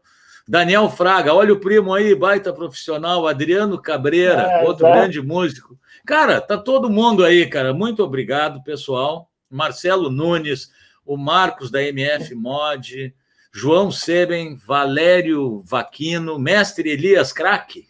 Daniel 0.51 0.91
Fraga, 0.91 1.33
olha 1.33 1.53
o 1.53 1.61
primo 1.61 1.95
aí, 1.95 2.13
baita 2.13 2.53
profissional. 2.53 3.29
Adriano 3.29 3.81
Cabreira, 3.81 4.43
é, 4.43 4.65
outro 4.65 4.85
é. 4.85 4.93
grande 4.93 5.23
músico. 5.23 5.79
Cara, 6.05 6.41
tá 6.41 6.59
todo 6.59 6.91
mundo 6.91 7.25
aí, 7.25 7.47
cara. 7.47 7.73
Muito 7.73 8.03
obrigado, 8.03 8.61
pessoal. 8.65 9.31
Marcelo 9.49 10.11
Nunes, 10.11 10.73
o 11.07 11.17
Marcos 11.17 11.71
da 11.71 11.81
MF 11.81 12.35
Mod, 12.35 13.15
João 13.55 13.93
Seben, 13.93 14.57
Valério 14.57 15.63
Vaquino, 15.65 16.37
mestre 16.37 16.91
Elias 16.91 17.33
Craque. 17.33 17.87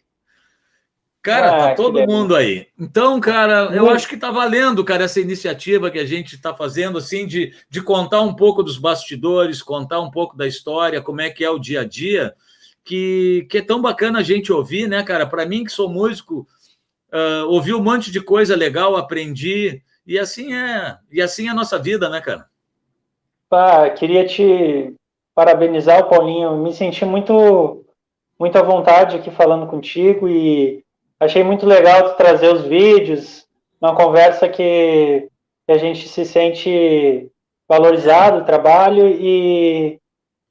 Cara, 1.22 1.48
tá 1.48 1.56
ah, 1.56 1.68
tá 1.68 1.74
todo 1.74 2.06
mundo 2.06 2.36
aí. 2.36 2.66
Então, 2.78 3.18
cara, 3.20 3.74
eu 3.74 3.88
acho 3.88 4.06
que 4.06 4.18
tá 4.18 4.30
valendo, 4.30 4.84
cara, 4.84 5.04
essa 5.04 5.18
iniciativa 5.18 5.90
que 5.90 5.98
a 5.98 6.04
gente 6.04 6.34
está 6.34 6.54
fazendo, 6.54 6.98
assim, 6.98 7.26
de, 7.26 7.54
de 7.70 7.80
contar 7.80 8.20
um 8.20 8.34
pouco 8.34 8.62
dos 8.62 8.76
bastidores, 8.76 9.62
contar 9.62 10.00
um 10.00 10.10
pouco 10.10 10.36
da 10.36 10.46
história, 10.46 11.00
como 11.00 11.22
é 11.22 11.30
que 11.30 11.42
é 11.42 11.48
o 11.48 11.58
dia 11.58 11.80
a 11.80 11.84
dia, 11.84 12.34
que, 12.84 13.46
que 13.50 13.58
é 13.58 13.62
tão 13.62 13.80
bacana 13.80 14.18
a 14.18 14.22
gente 14.22 14.52
ouvir, 14.52 14.88
né, 14.88 15.02
cara? 15.02 15.26
Para 15.26 15.46
mim, 15.46 15.64
que 15.64 15.72
sou 15.72 15.88
músico, 15.88 16.46
uh, 17.12 17.46
ouvi 17.48 17.74
um 17.74 17.82
monte 17.82 18.10
de 18.10 18.20
coisa 18.20 18.56
legal, 18.56 18.96
aprendi, 18.96 19.82
e 20.06 20.18
assim 20.18 20.54
é, 20.54 20.96
e 21.10 21.20
assim 21.22 21.46
é 21.46 21.50
a 21.50 21.54
nossa 21.54 21.78
vida, 21.78 22.08
né, 22.08 22.20
cara? 22.20 22.46
Queria 23.96 24.26
te 24.26 24.94
parabenizar, 25.34 26.08
Paulinho. 26.08 26.56
Me 26.56 26.72
senti 26.72 27.04
muito, 27.04 27.84
muito 28.38 28.56
à 28.56 28.62
vontade 28.62 29.16
aqui 29.16 29.30
falando 29.30 29.66
contigo 29.66 30.28
e 30.28 30.84
achei 31.18 31.42
muito 31.42 31.66
legal 31.66 32.14
trazer 32.16 32.52
os 32.52 32.64
vídeos, 32.64 33.46
uma 33.80 33.94
conversa 33.94 34.48
que, 34.48 35.28
que 35.66 35.72
a 35.72 35.78
gente 35.78 36.08
se 36.08 36.24
sente 36.24 37.30
valorizado 37.68 38.38
o 38.38 38.44
trabalho 38.44 39.06
e 39.06 39.99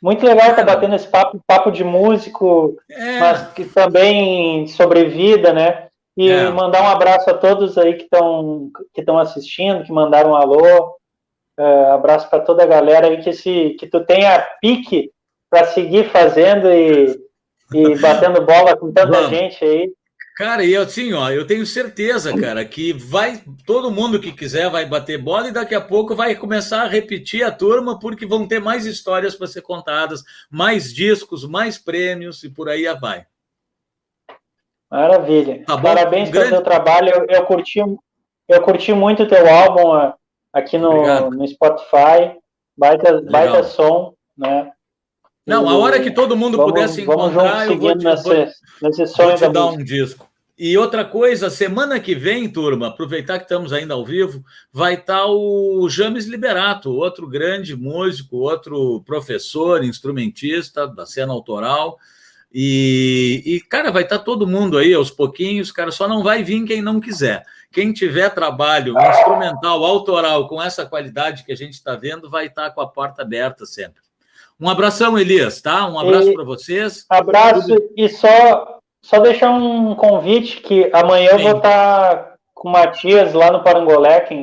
muito 0.01 0.25
legal 0.25 0.51
estar 0.51 0.65
tá 0.65 0.75
batendo 0.75 0.95
esse 0.95 1.07
papo, 1.07 1.39
papo 1.45 1.71
de 1.71 1.83
músico, 1.83 2.77
é. 2.89 3.19
mas 3.19 3.53
que 3.53 3.65
também 3.65 4.67
sobre 4.67 5.05
vida, 5.05 5.53
né? 5.53 5.87
E 6.17 6.29
é. 6.29 6.49
mandar 6.49 6.83
um 6.83 6.87
abraço 6.87 7.29
a 7.29 7.33
todos 7.33 7.77
aí 7.77 7.95
que 7.95 8.03
estão 8.03 8.69
que 8.93 9.01
estão 9.01 9.17
assistindo, 9.17 9.83
que 9.83 9.91
mandaram 9.91 10.31
um 10.31 10.35
alô. 10.35 10.97
Uh, 11.59 11.91
abraço 11.91 12.29
para 12.29 12.39
toda 12.39 12.63
a 12.63 12.67
galera 12.67 13.07
aí 13.07 13.21
que 13.21 13.33
se 13.33 13.75
que 13.77 13.85
tu 13.85 13.99
tenha 14.05 14.39
pique 14.61 15.11
para 15.49 15.65
seguir 15.65 16.09
fazendo 16.09 16.71
e, 16.71 17.19
e 17.73 17.99
batendo 17.99 18.45
bola 18.45 18.77
com 18.77 18.93
tanta 18.93 19.11
Vamos. 19.11 19.29
gente 19.29 19.63
aí. 19.63 19.91
Cara, 20.39 20.63
e 20.63 20.73
assim, 20.73 21.11
ó, 21.11 21.29
eu 21.29 21.45
tenho 21.45 21.65
certeza, 21.65 22.33
cara, 22.33 22.63
que 22.63 22.93
vai 22.93 23.43
todo 23.65 23.91
mundo 23.91 24.21
que 24.21 24.31
quiser 24.31 24.69
vai 24.69 24.85
bater 24.85 25.21
bola 25.21 25.49
e 25.49 25.51
daqui 25.51 25.75
a 25.75 25.81
pouco 25.81 26.15
vai 26.15 26.33
começar 26.33 26.83
a 26.83 26.87
repetir 26.87 27.43
a 27.43 27.51
turma 27.51 27.99
porque 27.99 28.25
vão 28.25 28.47
ter 28.47 28.61
mais 28.61 28.85
histórias 28.85 29.35
para 29.35 29.47
ser 29.47 29.61
contadas, 29.63 30.23
mais 30.49 30.93
discos, 30.93 31.45
mais 31.45 31.77
prêmios 31.77 32.41
e 32.45 32.49
por 32.49 32.69
aí 32.69 32.85
vai. 33.01 33.25
Maravilha. 34.89 35.65
Tá 35.65 35.77
Parabéns 35.77 36.29
um 36.29 36.31
pelo 36.31 36.45
grande... 36.45 36.55
teu 36.55 36.63
trabalho. 36.63 37.09
Eu, 37.09 37.25
eu, 37.27 37.45
curti, 37.45 37.79
eu 38.47 38.61
curti 38.61 38.93
muito 38.93 39.23
o 39.23 39.27
teu 39.27 39.45
álbum 39.45 40.13
aqui 40.53 40.77
no, 40.77 41.31
no 41.31 41.45
Spotify. 41.49 42.39
Baita, 42.77 43.21
baita 43.23 43.61
som, 43.63 44.13
né? 44.37 44.71
Não, 45.45 45.67
a 45.67 45.77
hora 45.77 45.99
que 45.99 46.11
todo 46.11 46.37
mundo 46.37 46.55
vamos, 46.55 46.71
pudesse 46.71 47.01
encontrar, 47.01 47.67
eu 47.67 47.77
vou 47.77 47.97
te, 47.97 48.05
nesse, 48.05 48.23
vou, 48.23 48.47
nesse 48.83 49.07
sonho 49.07 49.37
vou 49.37 49.37
te 49.37 49.49
dar 49.49 49.65
um 49.65 49.83
disco. 49.83 50.28
E 50.61 50.77
outra 50.77 51.05
coisa, 51.05 51.49
semana 51.49 52.01
que 52.01 52.13
vem, 52.13 52.49
turma, 52.49 52.89
aproveitar 52.89 53.37
que 53.37 53.45
estamos 53.45 53.71
ainda 53.71 53.93
ao 53.93 54.03
vivo, 54.03 54.43
vai 54.73 54.95
estar 54.95 55.19
tá 55.19 55.25
o 55.25 55.87
James 55.89 56.25
Liberato, 56.25 56.91
outro 56.91 57.25
grande 57.29 57.77
músico, 57.77 58.35
outro 58.35 59.01
professor, 59.05 59.85
instrumentista 59.85 60.85
da 60.85 61.05
cena 61.05 61.31
autoral. 61.31 61.97
E, 62.53 63.41
e, 63.45 63.61
cara, 63.61 63.89
vai 63.89 64.03
estar 64.03 64.17
tá 64.17 64.23
todo 64.25 64.45
mundo 64.45 64.77
aí 64.77 64.93
aos 64.93 65.09
pouquinhos, 65.09 65.71
cara, 65.71 65.91
só 65.91 66.09
não 66.09 66.21
vai 66.21 66.43
vir 66.43 66.65
quem 66.65 66.81
não 66.81 66.99
quiser. 66.99 67.45
Quem 67.71 67.93
tiver 67.93 68.29
trabalho 68.33 68.95
instrumental, 68.99 69.85
autoral, 69.85 70.45
com 70.49 70.61
essa 70.61 70.85
qualidade 70.85 71.45
que 71.45 71.53
a 71.53 71.55
gente 71.55 71.75
está 71.75 71.95
vendo, 71.95 72.29
vai 72.29 72.47
estar 72.47 72.63
tá 72.63 72.71
com 72.71 72.81
a 72.81 72.87
porta 72.87 73.21
aberta 73.21 73.65
sempre. 73.65 74.01
Um 74.59 74.69
abração, 74.69 75.17
Elias, 75.17 75.61
tá? 75.61 75.87
Um 75.87 75.97
abraço 75.97 76.33
para 76.33 76.43
vocês. 76.43 77.05
Abraço 77.09 77.77
e 77.95 78.09
só, 78.09 78.78
só 79.01 79.19
deixar 79.19 79.51
um 79.51 79.95
convite 79.95 80.61
que 80.61 80.89
amanhã 80.93 81.29
Sim. 81.29 81.35
eu 81.35 81.39
vou 81.39 81.57
estar 81.57 82.15
tá 82.15 82.33
com 82.53 82.69
o 82.69 82.71
Matias 82.71 83.33
lá 83.33 83.51
no 83.51 83.63
Parangolé, 83.63 84.19
que 84.21 84.35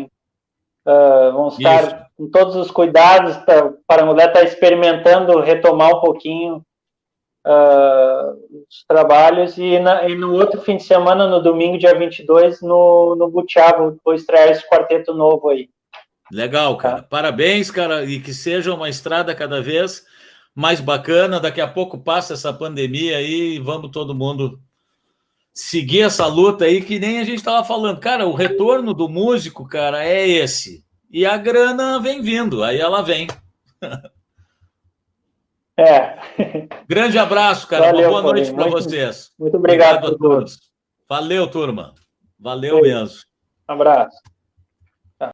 uh, 0.87 1.33
vamos 1.33 1.59
estar 1.59 1.85
Isso. 1.85 1.97
com 2.16 2.31
todos 2.31 2.57
os 2.57 2.70
cuidados. 2.70 3.37
Tá, 3.45 3.66
o 3.66 3.78
Parangolé 3.87 4.27
está 4.27 4.43
experimentando 4.43 5.41
retomar 5.41 5.91
um 5.91 6.01
pouquinho 6.01 6.65
uh, 7.47 8.33
os 8.69 8.85
trabalhos 8.89 9.57
e, 9.59 9.78
na, 9.78 10.09
e, 10.09 10.15
no 10.15 10.35
outro 10.35 10.61
fim 10.62 10.77
de 10.77 10.83
semana, 10.83 11.28
no 11.28 11.41
domingo, 11.41 11.78
dia 11.78 11.95
22, 11.95 12.62
no, 12.62 13.15
no 13.16 13.28
Butiá, 13.28 13.73
vou 14.05 14.15
estrear 14.15 14.49
esse 14.49 14.69
quarteto 14.69 15.15
novo 15.15 15.49
aí. 15.51 15.69
Legal, 16.33 16.77
cara. 16.77 16.97
Tá. 16.97 17.03
Parabéns, 17.03 17.70
cara, 17.70 18.05
e 18.05 18.19
que 18.19 18.35
seja 18.35 18.74
uma 18.74 18.89
estrada 18.89 19.35
cada 19.35 19.62
vez 19.62 20.05
mais 20.57 20.81
bacana. 20.81 21.39
Daqui 21.39 21.61
a 21.61 21.69
pouco 21.69 21.99
passa 21.99 22.33
essa 22.33 22.53
pandemia 22.53 23.19
aí 23.19 23.57
e 23.57 23.59
vamos 23.59 23.91
todo 23.91 24.15
mundo 24.15 24.59
seguir 25.53 26.03
essa 26.03 26.27
luta 26.27 26.65
aí 26.65 26.83
que 26.83 26.99
nem 26.99 27.19
a 27.19 27.24
gente 27.24 27.37
estava 27.37 27.62
falando. 27.62 28.01
Cara, 28.01 28.27
o 28.27 28.33
retorno 28.33 28.95
do 28.95 29.09
músico, 29.09 29.69
cara, 29.69 30.03
é 30.03 30.27
esse. 30.27 30.83
E 31.11 31.27
a 31.27 31.37
grana 31.37 32.01
vem 32.01 32.23
vindo, 32.23 32.65
aí 32.65 32.81
ela 32.81 33.03
vem. 33.03 33.28
É. 35.78 36.16
Grande 36.89 37.19
abraço, 37.19 37.69
cara. 37.69 37.93
Valeu, 37.93 38.09
Uma 38.09 38.23
boa 38.23 38.33
noite 38.33 38.51
para 38.51 38.66
vocês. 38.66 39.31
Muito 39.39 39.59
obrigado, 39.59 40.07
obrigado 40.07 40.15
a 40.15 40.19
todos. 40.19 40.59
Valeu, 41.07 41.47
turma. 41.49 41.93
Valeu 42.41 42.81
mesmo. 42.81 43.19
Um 43.69 43.74
abraço. 43.74 44.16